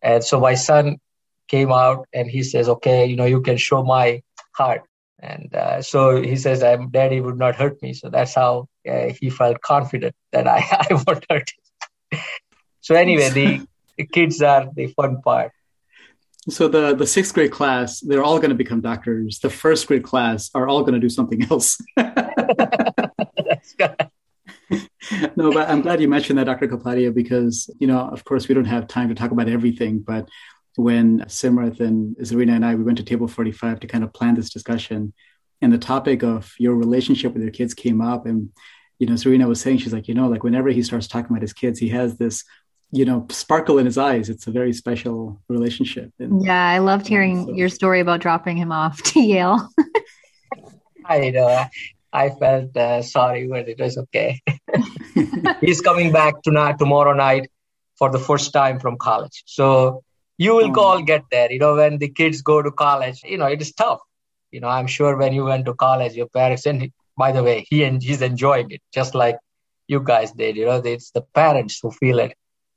And 0.01 0.23
so 0.23 0.39
my 0.39 0.55
son 0.55 0.97
came 1.47 1.71
out 1.71 2.07
and 2.13 2.29
he 2.29 2.43
says, 2.43 2.69
okay, 2.69 3.05
you 3.05 3.15
know, 3.15 3.25
you 3.25 3.41
can 3.41 3.57
show 3.57 3.83
my 3.83 4.21
heart. 4.53 4.83
And 5.19 5.53
uh, 5.55 5.81
so 5.81 6.21
he 6.21 6.35
says, 6.35 6.63
I'm, 6.63 6.89
daddy 6.89 7.21
would 7.21 7.37
not 7.37 7.55
hurt 7.55 7.81
me. 7.81 7.93
So 7.93 8.09
that's 8.09 8.35
how 8.35 8.67
uh, 8.89 9.13
he 9.19 9.29
felt 9.29 9.61
confident 9.61 10.15
that 10.31 10.47
I, 10.47 10.57
I 10.89 10.93
won't 10.93 11.25
hurt 11.29 11.49
him. 11.49 11.62
So 12.83 12.95
anyway, 12.95 13.29
the, 13.29 13.65
the 13.97 14.05
kids 14.11 14.41
are 14.41 14.69
the 14.75 14.87
fun 14.87 15.21
part. 15.21 15.53
So 16.49 16.67
the 16.67 16.93
the 16.93 17.07
sixth 17.07 17.33
grade 17.33 17.51
class, 17.51 18.01
they're 18.01 18.23
all 18.23 18.37
going 18.37 18.49
to 18.49 18.55
become 18.55 18.81
doctors. 18.81 19.39
The 19.39 19.49
first 19.49 19.87
grade 19.87 20.03
class 20.03 20.51
are 20.53 20.67
all 20.67 20.81
going 20.81 20.93
to 20.93 20.99
do 20.99 21.07
something 21.09 21.47
else. 21.49 21.79
no, 25.37 25.51
but 25.53 25.69
I'm 25.69 25.81
glad 25.81 26.01
you 26.01 26.09
mentioned 26.09 26.37
that, 26.39 26.43
Dr. 26.43 26.67
Kapadia, 26.67 27.13
because 27.13 27.69
you 27.79 27.87
know, 27.87 27.99
of 27.99 28.25
course, 28.25 28.49
we 28.49 28.55
don't 28.55 28.65
have 28.65 28.89
time 28.89 29.07
to 29.07 29.15
talk 29.15 29.31
about 29.31 29.47
everything. 29.47 29.99
But 29.99 30.27
when 30.75 31.21
Simrat 31.21 31.79
and 31.79 32.17
Zarina 32.17 32.53
and 32.57 32.65
I 32.65 32.75
we 32.75 32.83
went 32.83 32.97
to 32.97 33.05
Table 33.05 33.29
45 33.29 33.79
to 33.79 33.87
kind 33.87 34.03
of 34.03 34.11
plan 34.11 34.35
this 34.35 34.49
discussion, 34.49 35.13
and 35.61 35.71
the 35.71 35.77
topic 35.77 36.21
of 36.21 36.53
your 36.59 36.75
relationship 36.75 37.31
with 37.31 37.43
your 37.43 37.53
kids 37.53 37.73
came 37.73 38.01
up, 38.01 38.25
and 38.25 38.49
you 38.99 39.07
know, 39.07 39.13
Zarina 39.13 39.47
was 39.47 39.61
saying 39.61 39.77
she's 39.77 39.93
like, 39.93 40.09
you 40.09 40.15
know, 40.15 40.27
like 40.27 40.43
whenever 40.43 40.67
he 40.67 40.83
starts 40.83 41.07
talking 41.07 41.31
about 41.31 41.41
his 41.41 41.53
kids, 41.53 41.79
he 41.79 41.87
has 41.89 42.17
this 42.17 42.43
you 42.93 43.05
know 43.05 43.25
sparkle 43.29 43.79
in 43.79 43.85
his 43.85 43.97
eyes. 43.97 44.29
It's 44.29 44.45
a 44.45 44.51
very 44.51 44.71
special 44.71 45.41
relationship. 45.49 46.11
And, 46.19 46.45
yeah 46.45 46.69
i 46.69 46.77
loved 46.77 47.07
hearing 47.07 47.47
so. 47.47 47.53
your 47.53 47.69
story 47.69 47.99
about 47.99 48.21
dropping 48.21 48.55
him 48.57 48.71
off 48.71 49.01
to 49.11 49.19
yale. 49.19 49.67
I 51.05 51.31
know. 51.31 51.65
I 52.13 52.29
felt 52.29 52.77
uh, 52.77 53.01
sorry 53.01 53.47
but 53.47 53.67
it 53.67 53.79
was 53.79 53.97
okay. 53.97 54.39
He's 55.61 55.81
coming 55.81 56.11
back 56.11 56.41
tonight 56.43 56.77
tomorrow 56.77 57.13
night 57.13 57.49
for 57.97 58.11
the 58.11 58.19
first 58.19 58.53
time 58.53 58.79
from 58.79 58.97
college. 58.97 59.43
So 59.45 60.03
you 60.37 60.55
will 60.55 60.71
oh. 60.79 60.83
all 60.83 61.01
get 61.01 61.23
there. 61.31 61.51
You 61.51 61.59
know 61.59 61.75
when 61.75 61.97
the 61.97 62.09
kids 62.09 62.43
go 62.43 62.61
to 62.61 62.71
college 62.71 63.21
you 63.25 63.39
know 63.39 63.47
it 63.47 63.61
is 63.61 63.73
tough. 63.73 64.01
You 64.51 64.59
know 64.59 64.67
i'm 64.67 64.85
sure 64.97 65.17
when 65.17 65.33
you 65.33 65.45
went 65.45 65.65
to 65.65 65.73
college 65.73 66.13
your 66.13 66.29
parents 66.29 66.67
and 66.67 66.91
by 67.17 67.31
the 67.31 67.41
way 67.41 67.65
he 67.67 67.83
and 67.83 68.03
he's 68.03 68.21
enjoying 68.21 68.69
it 68.69 68.81
just 68.93 69.15
like 69.15 69.37
you 69.87 69.99
guys 69.99 70.31
did. 70.31 70.55
You 70.55 70.65
know 70.67 70.79
it's 70.93 71.09
the 71.09 71.25
parents 71.33 71.79
who 71.81 71.89
feel 71.89 72.19
it 72.19 72.33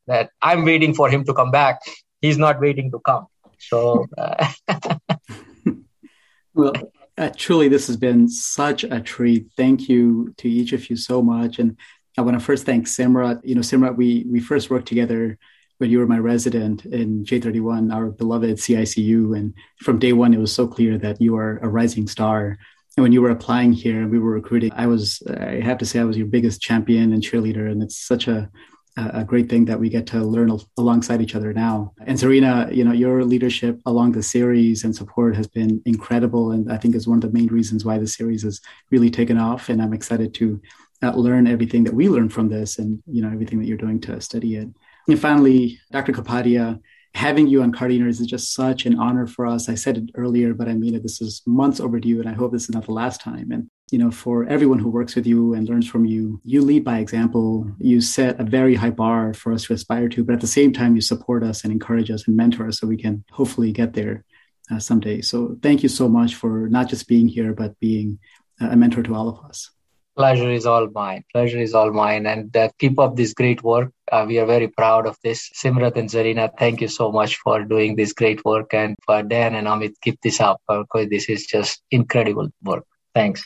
that 0.06 0.30
I'm 0.42 0.64
waiting 0.64 0.94
for 0.94 1.08
him 1.10 1.24
to 1.24 1.34
come 1.34 1.50
back. 1.50 1.80
He's 2.20 2.38
not 2.38 2.60
waiting 2.60 2.90
to 2.92 3.00
come. 3.00 3.26
So, 3.58 4.06
uh... 4.16 4.52
well, 6.54 6.72
Uh, 7.18 7.30
truly, 7.34 7.68
this 7.68 7.86
has 7.86 7.96
been 7.96 8.28
such 8.28 8.84
a 8.84 9.00
treat. 9.00 9.46
Thank 9.56 9.88
you 9.88 10.34
to 10.36 10.48
each 10.48 10.74
of 10.74 10.90
you 10.90 10.96
so 10.96 11.22
much. 11.22 11.58
And 11.58 11.78
I 12.18 12.20
want 12.20 12.38
to 12.38 12.44
first 12.44 12.66
thank 12.66 12.86
Simrat. 12.86 13.40
You 13.42 13.54
know, 13.54 13.62
Simrat, 13.62 13.96
we 13.96 14.26
we 14.28 14.38
first 14.40 14.68
worked 14.68 14.88
together 14.88 15.38
when 15.78 15.90
you 15.90 15.98
were 15.98 16.06
my 16.06 16.18
resident 16.18 16.84
in 16.84 17.24
J31, 17.24 17.92
our 17.92 18.10
beloved 18.10 18.56
CICU. 18.58 19.36
And 19.36 19.54
from 19.80 19.98
day 19.98 20.12
one, 20.12 20.34
it 20.34 20.40
was 20.40 20.52
so 20.52 20.66
clear 20.66 20.98
that 20.98 21.20
you 21.20 21.36
are 21.36 21.58
a 21.62 21.68
rising 21.68 22.06
star. 22.06 22.58
And 22.96 23.02
when 23.02 23.12
you 23.12 23.22
were 23.22 23.30
applying 23.30 23.72
here 23.72 23.98
and 24.02 24.10
we 24.10 24.18
were 24.18 24.32
recruiting, 24.32 24.72
I 24.72 24.86
was, 24.86 25.22
I 25.28 25.60
have 25.60 25.78
to 25.78 25.86
say, 25.86 26.00
I 26.00 26.04
was 26.04 26.16
your 26.16 26.28
biggest 26.36 26.60
champion 26.60 27.12
and 27.12 27.22
cheerleader. 27.22 27.70
And 27.70 27.82
it's 27.82 27.98
such 28.12 28.28
a, 28.28 28.50
a 28.96 29.24
great 29.24 29.50
thing 29.50 29.66
that 29.66 29.78
we 29.78 29.90
get 29.90 30.06
to 30.06 30.24
learn 30.24 30.50
alongside 30.78 31.20
each 31.20 31.34
other 31.34 31.52
now. 31.52 31.92
And 32.06 32.18
Zarina, 32.18 32.74
you 32.74 32.82
know, 32.82 32.92
your 32.92 33.24
leadership 33.24 33.80
along 33.84 34.12
the 34.12 34.22
series 34.22 34.84
and 34.84 34.96
support 34.96 35.36
has 35.36 35.46
been 35.46 35.82
incredible. 35.84 36.52
And 36.52 36.72
I 36.72 36.78
think 36.78 36.94
is 36.94 37.06
one 37.06 37.18
of 37.18 37.22
the 37.22 37.38
main 37.38 37.48
reasons 37.48 37.84
why 37.84 37.98
the 37.98 38.06
series 38.06 38.42
has 38.42 38.60
really 38.90 39.10
taken 39.10 39.36
off. 39.36 39.68
And 39.68 39.82
I'm 39.82 39.92
excited 39.92 40.32
to 40.34 40.60
uh, 41.02 41.12
learn 41.12 41.46
everything 41.46 41.84
that 41.84 41.94
we 41.94 42.08
learn 42.08 42.30
from 42.30 42.48
this 42.48 42.78
and, 42.78 43.02
you 43.06 43.20
know, 43.20 43.28
everything 43.28 43.58
that 43.58 43.66
you're 43.66 43.76
doing 43.76 44.00
to 44.02 44.20
study 44.20 44.56
it. 44.56 44.68
And 45.08 45.20
finally, 45.20 45.78
Dr. 45.92 46.12
Kapadia, 46.12 46.80
having 47.14 47.46
you 47.46 47.62
on 47.62 47.72
Cardio 47.72 48.00
Nerds 48.00 48.20
is 48.20 48.26
just 48.26 48.54
such 48.54 48.86
an 48.86 48.98
honor 48.98 49.26
for 49.26 49.46
us. 49.46 49.68
I 49.68 49.74
said 49.74 49.98
it 49.98 50.10
earlier, 50.14 50.54
but 50.54 50.68
I 50.68 50.74
mean 50.74 50.94
it. 50.94 51.02
This 51.02 51.20
is 51.20 51.42
months 51.46 51.80
overdue, 51.80 52.20
and 52.20 52.28
I 52.28 52.32
hope 52.32 52.52
this 52.52 52.64
is 52.64 52.74
not 52.74 52.86
the 52.86 52.92
last 52.92 53.20
time. 53.20 53.52
And 53.52 53.70
you 53.90 53.98
know, 53.98 54.10
for 54.10 54.44
everyone 54.46 54.80
who 54.80 54.88
works 54.88 55.14
with 55.14 55.26
you 55.26 55.54
and 55.54 55.68
learns 55.68 55.88
from 55.88 56.04
you, 56.04 56.40
you 56.44 56.60
lead 56.60 56.84
by 56.84 56.98
example. 56.98 57.70
You 57.78 58.00
set 58.00 58.40
a 58.40 58.44
very 58.44 58.74
high 58.74 58.90
bar 58.90 59.32
for 59.32 59.52
us 59.52 59.64
to 59.64 59.74
aspire 59.74 60.08
to, 60.08 60.24
but 60.24 60.34
at 60.34 60.40
the 60.40 60.46
same 60.46 60.72
time, 60.72 60.96
you 60.96 61.00
support 61.00 61.44
us 61.44 61.62
and 61.62 61.72
encourage 61.72 62.10
us 62.10 62.26
and 62.26 62.36
mentor 62.36 62.66
us 62.66 62.80
so 62.80 62.86
we 62.86 62.96
can 62.96 63.24
hopefully 63.30 63.70
get 63.70 63.94
there 63.94 64.24
uh, 64.70 64.80
someday. 64.80 65.20
So 65.20 65.56
thank 65.62 65.82
you 65.84 65.88
so 65.88 66.08
much 66.08 66.34
for 66.34 66.68
not 66.68 66.88
just 66.88 67.06
being 67.06 67.28
here, 67.28 67.52
but 67.52 67.78
being 67.78 68.18
a 68.60 68.76
mentor 68.76 69.02
to 69.04 69.14
all 69.14 69.28
of 69.28 69.44
us. 69.44 69.70
Pleasure 70.16 70.50
is 70.50 70.64
all 70.64 70.88
mine. 70.88 71.22
Pleasure 71.30 71.58
is 71.58 71.74
all 71.74 71.92
mine. 71.92 72.26
And 72.26 72.56
uh, 72.56 72.70
keep 72.78 72.98
up 72.98 73.16
this 73.16 73.34
great 73.34 73.62
work. 73.62 73.92
Uh, 74.10 74.24
we 74.26 74.38
are 74.38 74.46
very 74.46 74.66
proud 74.66 75.06
of 75.06 75.16
this. 75.22 75.50
Simrat 75.50 75.96
and 75.96 76.08
Zarina, 76.08 76.50
thank 76.58 76.80
you 76.80 76.88
so 76.88 77.12
much 77.12 77.36
for 77.36 77.62
doing 77.64 77.96
this 77.96 78.14
great 78.14 78.42
work. 78.44 78.72
And 78.72 78.96
for 79.04 79.22
Dan 79.22 79.54
and 79.54 79.66
Amit, 79.66 79.92
keep 80.00 80.18
this 80.22 80.40
up 80.40 80.60
because 80.66 81.10
this 81.10 81.28
is 81.28 81.46
just 81.46 81.82
incredible 81.90 82.48
work. 82.62 82.86
Thanks. 83.14 83.44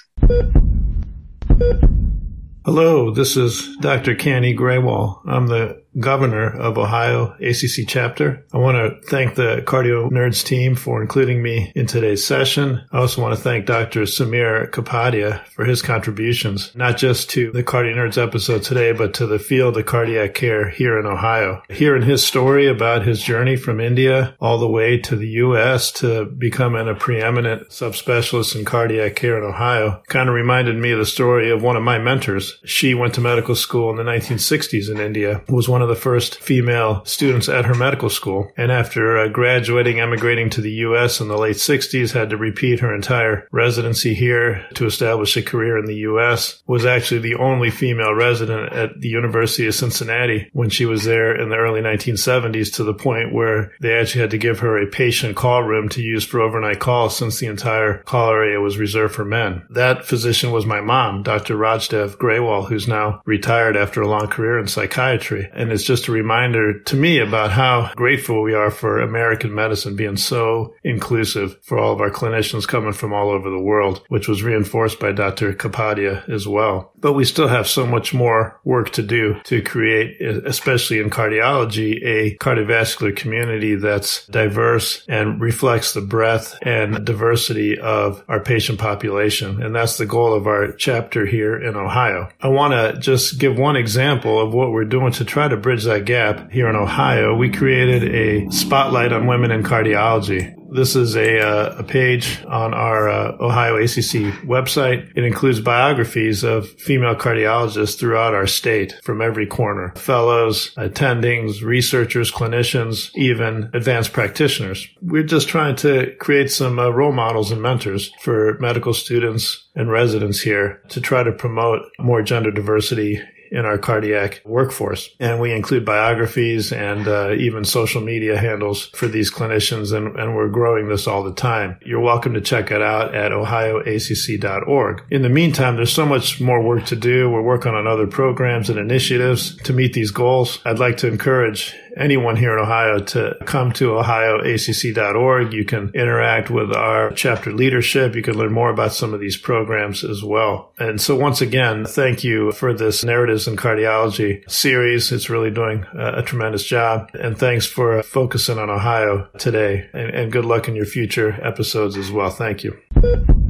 Hello, 2.65 3.11
this 3.11 3.37
is 3.37 3.77
Dr. 3.81 4.15
Kanny 4.15 4.57
Grewal. 4.57 5.21
I'm 5.27 5.49
the 5.49 5.83
governor 5.99 6.49
of 6.49 6.79
Ohio 6.79 7.35
ACC 7.41 7.87
chapter. 7.87 8.45
I 8.53 8.59
want 8.59 8.77
to 8.77 9.01
thank 9.09 9.35
the 9.35 9.63
Cardio 9.67 10.11
Nerds 10.11 10.45
team 10.45 10.75
for 10.75 11.03
including 11.03 11.43
me 11.43 11.73
in 11.75 11.87
today's 11.87 12.25
session. 12.25 12.83
I 12.93 12.99
also 12.99 13.23
want 13.23 13.37
to 13.37 13.43
thank 13.43 13.67
Dr. 13.67 14.03
Samir 14.03 14.71
Kapadia 14.71 15.45
for 15.49 15.65
his 15.65 15.83
contributions, 15.83 16.75
not 16.75 16.97
just 16.97 17.31
to 17.31 17.51
the 17.53 17.65
Cardio 17.65 17.97
Nerds 17.97 18.23
episode 18.23 18.63
today, 18.63 18.93
but 18.93 19.15
to 19.15 19.27
the 19.27 19.39
field 19.39 19.77
of 19.77 19.87
cardiac 19.87 20.35
care 20.35 20.69
here 20.69 20.99
in 20.99 21.07
Ohio. 21.07 21.63
Hearing 21.69 22.03
his 22.03 22.27
story 22.27 22.67
about 22.69 23.07
his 23.07 23.23
journey 23.23 23.57
from 23.57 23.81
India 23.81 24.37
all 24.41 24.59
the 24.59 24.69
way 24.69 24.99
to 24.99 25.17
the 25.17 25.29
U.S. 25.29 25.91
to 25.93 26.27
becoming 26.27 26.89
a 26.89 26.95
preeminent 26.95 27.69
subspecialist 27.71 28.57
in 28.57 28.65
cardiac 28.65 29.17
care 29.17 29.39
in 29.39 29.45
Ohio 29.45 30.03
kind 30.09 30.29
of 30.29 30.35
reminded 30.35 30.77
me 30.77 30.93
of 30.93 30.99
the 30.99 31.07
story 31.07 31.51
of 31.51 31.63
one 31.63 31.77
of 31.77 31.83
my 31.83 31.99
mentors. 31.99 32.59
She 32.65 32.95
went 32.95 33.15
to 33.15 33.21
medical 33.21 33.55
school 33.55 33.91
in 33.91 33.97
the 33.97 34.03
1960s 34.03 34.91
in 34.91 35.01
India, 35.01 35.43
was 35.49 35.69
one 35.69 35.80
one 35.81 35.89
of 35.89 35.97
the 35.97 36.03
first 36.03 36.39
female 36.41 37.03
students 37.07 37.49
at 37.49 37.65
her 37.65 37.75
medical 37.75 38.11
school. 38.11 38.53
And 38.55 38.71
after 38.71 39.17
uh, 39.17 39.29
graduating, 39.29 39.99
emigrating 39.99 40.51
to 40.51 40.61
the 40.61 40.73
U.S. 40.85 41.23
in 41.23 41.29
the 41.29 41.39
late 41.39 41.57
60s, 41.57 42.13
had 42.13 42.29
to 42.29 42.37
repeat 42.37 42.81
her 42.81 42.95
entire 42.95 43.49
residency 43.51 44.13
here 44.13 44.67
to 44.75 44.85
establish 44.85 45.39
a 45.39 45.43
career 45.43 45.79
in 45.79 45.87
the 45.87 45.97
U.S. 46.11 46.63
Was 46.67 46.85
actually 46.85 47.21
the 47.21 47.37
only 47.37 47.71
female 47.71 48.13
resident 48.13 48.75
at 48.75 49.01
the 49.01 49.09
University 49.09 49.67
of 49.67 49.75
Cincinnati 49.75 50.51
when 50.53 50.69
she 50.69 50.85
was 50.85 51.05
there 51.05 51.35
in 51.35 51.49
the 51.49 51.57
early 51.57 51.81
1970s 51.81 52.75
to 52.75 52.85
the 52.85 52.93
point 52.93 53.33
where 53.33 53.73
they 53.81 53.95
actually 53.95 54.21
had 54.21 54.33
to 54.33 54.39
give 54.39 54.59
her 54.59 54.77
a 54.77 54.87
patient 54.87 55.35
call 55.35 55.63
room 55.63 55.89
to 55.89 56.03
use 56.03 56.27
for 56.27 56.43
overnight 56.43 56.81
calls 56.81 57.17
since 57.17 57.39
the 57.39 57.47
entire 57.47 58.03
call 58.03 58.29
area 58.29 58.61
was 58.61 58.77
reserved 58.77 59.15
for 59.15 59.25
men. 59.25 59.63
That 59.71 60.05
physician 60.05 60.51
was 60.51 60.67
my 60.67 60.83
mom, 60.83 61.23
Dr. 61.23 61.57
Rajdev 61.57 62.19
Grewal, 62.19 62.69
who's 62.69 62.87
now 62.87 63.23
retired 63.25 63.79
after 63.79 64.03
a 64.03 64.09
long 64.09 64.27
career 64.27 64.59
in 64.59 64.69
psychiatry. 64.69 65.49
And 65.55 65.70
and 65.71 65.77
it's 65.77 65.87
just 65.87 66.09
a 66.09 66.13
reminder 66.13 66.81
to 66.81 66.97
me 66.97 67.21
about 67.21 67.53
how 67.53 67.93
grateful 67.95 68.43
we 68.43 68.55
are 68.55 68.73
for 68.73 68.99
American 68.99 69.55
medicine 69.55 69.95
being 69.95 70.17
so 70.17 70.75
inclusive 70.83 71.57
for 71.63 71.79
all 71.79 71.93
of 71.93 72.01
our 72.01 72.11
clinicians 72.11 72.67
coming 72.67 72.93
from 72.93 73.13
all 73.13 73.31
over 73.31 73.49
the 73.49 73.63
world, 73.63 74.03
which 74.09 74.27
was 74.27 74.43
reinforced 74.43 74.99
by 74.99 75.13
Dr. 75.13 75.53
Kapadia 75.53 76.29
as 76.29 76.49
well. 76.49 76.91
But 76.99 77.13
we 77.13 77.25
still 77.25 77.47
have 77.47 77.69
so 77.69 77.87
much 77.87 78.13
more 78.13 78.61
work 78.65 78.91
to 78.95 79.03
do 79.03 79.41
to 79.45 79.63
create, 79.63 80.21
especially 80.21 80.99
in 80.99 81.09
cardiology, 81.09 82.03
a 82.05 82.37
cardiovascular 82.39 83.15
community 83.15 83.77
that's 83.77 84.27
diverse 84.27 85.05
and 85.07 85.41
reflects 85.41 85.93
the 85.93 86.01
breadth 86.01 86.59
and 86.63 87.07
diversity 87.07 87.79
of 87.79 88.25
our 88.27 88.41
patient 88.41 88.81
population. 88.81 89.63
And 89.63 89.73
that's 89.73 89.99
the 89.99 90.07
goal 90.07 90.35
of 90.35 90.49
our 90.49 90.73
chapter 90.73 91.27
here 91.27 91.57
in 91.57 91.77
Ohio. 91.77 92.29
I 92.41 92.49
want 92.49 92.73
to 92.73 93.01
just 93.01 93.39
give 93.39 93.57
one 93.57 93.77
example 93.77 94.41
of 94.41 94.53
what 94.53 94.73
we're 94.73 94.85
doing 94.85 95.13
to 95.13 95.25
try 95.25 95.47
to 95.47 95.60
bridge 95.63 95.85
that 95.85 96.05
gap 96.05 96.51
here 96.51 96.69
in 96.69 96.77
Ohio, 96.77 97.35
we 97.35 97.51
created 97.51 98.15
a 98.15 98.51
spotlight 98.51 99.13
on 99.13 99.27
women 99.27 99.51
in 99.51 99.63
cardiology. 99.63 100.55
This 100.73 100.95
is 100.95 101.17
a, 101.17 101.41
uh, 101.41 101.79
a 101.79 101.83
page 101.83 102.45
on 102.47 102.75
our 102.75 103.09
uh, 103.09 103.37
Ohio 103.41 103.77
ACC 103.77 104.33
website. 104.45 105.11
It 105.17 105.25
includes 105.25 105.61
biographies 105.61 106.45
of 106.45 106.69
female 106.69 107.17
cardiologists 107.17 107.99
throughout 107.99 108.35
our 108.35 108.47
state 108.47 108.95
from 109.03 109.21
every 109.21 109.47
corner 109.47 109.93
fellows, 109.97 110.73
attendings, 110.77 111.63
researchers, 111.63 112.31
clinicians, 112.31 113.11
even 113.17 113.69
advanced 113.75 114.13
practitioners. 114.13 114.87
We're 115.03 115.25
just 115.25 115.49
trying 115.49 115.75
to 115.77 116.15
create 116.21 116.53
some 116.53 116.79
uh, 116.79 116.91
role 116.91 117.13
models 117.13 117.51
and 117.51 117.61
mentors 117.61 118.13
for 118.21 118.57
medical 118.61 118.95
students 118.95 119.69
and 119.75 119.91
residents 119.91 120.41
here 120.41 120.83
to 120.91 121.01
try 121.01 121.25
to 121.25 121.33
promote 121.33 121.83
more 121.99 122.23
gender 122.23 122.53
diversity 122.53 123.21
in 123.51 123.65
our 123.65 123.79
cardiac 123.79 124.43
workforce. 124.45 125.11
And 125.19 125.41
we 125.41 125.53
include 125.53 125.85
biographies 125.85 126.73
and 126.73 127.07
uh, 127.07 127.33
even 127.33 127.65
social 127.65 128.01
media 128.01 128.39
handles 128.39 128.87
for 128.87 129.09
these 129.09 129.33
clinicians, 129.33 129.93
and, 129.93 130.17
and 130.19 130.37
we're 130.37 130.49
growing 130.49 130.89
this 130.89 131.07
all 131.07 131.23
the 131.23 131.35
time. 131.35 131.79
You're 131.85 132.01
welcome 132.01 132.35
to 132.35 132.41
check 132.41 132.71
it 132.71 132.83
out 132.83 133.15
at 133.15 133.33
ohioacc.org. 133.33 135.03
In 135.11 135.23
the 135.23 135.29
meantime, 135.29 135.77
there's 135.77 135.93
so 135.93 136.07
much 136.07 136.41
more 136.41 136.63
work 136.63 136.87
to 136.87 136.97
do. 136.97 137.29
We're 137.31 137.43
working 137.43 137.75
on 137.75 137.87
other 137.87 138.07
programs 138.07 138.71
and 138.71 138.79
initiatives 138.79 139.57
to 139.63 139.73
meet 139.73 139.93
these 139.93 140.11
goals. 140.11 140.61
I'd 140.65 140.79
like 140.79 140.99
to 140.99 141.09
encourage 141.09 141.75
anyone 141.97 142.37
here 142.37 142.57
in 142.57 142.63
Ohio 142.63 142.99
to 142.99 143.37
come 143.45 143.73
to 143.73 143.91
ohioacc.org. 143.91 145.53
You 145.53 145.65
can 145.65 145.91
interact 145.95 146.51
with 146.51 146.73
our 146.73 147.11
chapter 147.13 147.53
leadership. 147.53 148.15
You 148.15 148.23
can 148.23 148.37
learn 148.37 148.53
more 148.53 148.71
about 148.71 148.93
some 148.93 149.15
of 149.15 149.21
these 149.21 149.37
programs 149.37 150.05
as 150.05 150.23
well. 150.23 150.73
And 150.79 151.01
so 151.01 151.17
once 151.17 151.41
again, 151.41 151.85
thank 151.85 152.25
you 152.25 152.53
for 152.53 152.73
this 152.73 153.05
Narratives 153.05 153.47
in 153.49 153.57
Cardiology 153.57 154.49
series. 154.51 155.13
It's 155.13 155.31
really 155.31 155.51
doing 155.51 155.85
a, 155.95 156.23
tremendous 156.23 156.65
job. 156.65 157.11
And 157.15 157.37
thanks 157.37 157.67
for 157.67 158.03
focusing 158.03 158.59
on 158.59 158.71
Ohio 158.71 159.29
today 159.39 159.89
and, 159.93 160.31
good 160.31 160.45
luck 160.45 160.69
in 160.69 160.77
your 160.77 160.87
future 160.87 161.45
episodes 161.45 161.97
as 161.97 162.13
well. 162.13 162.31
Thank 162.31 162.63
you. 162.63 163.50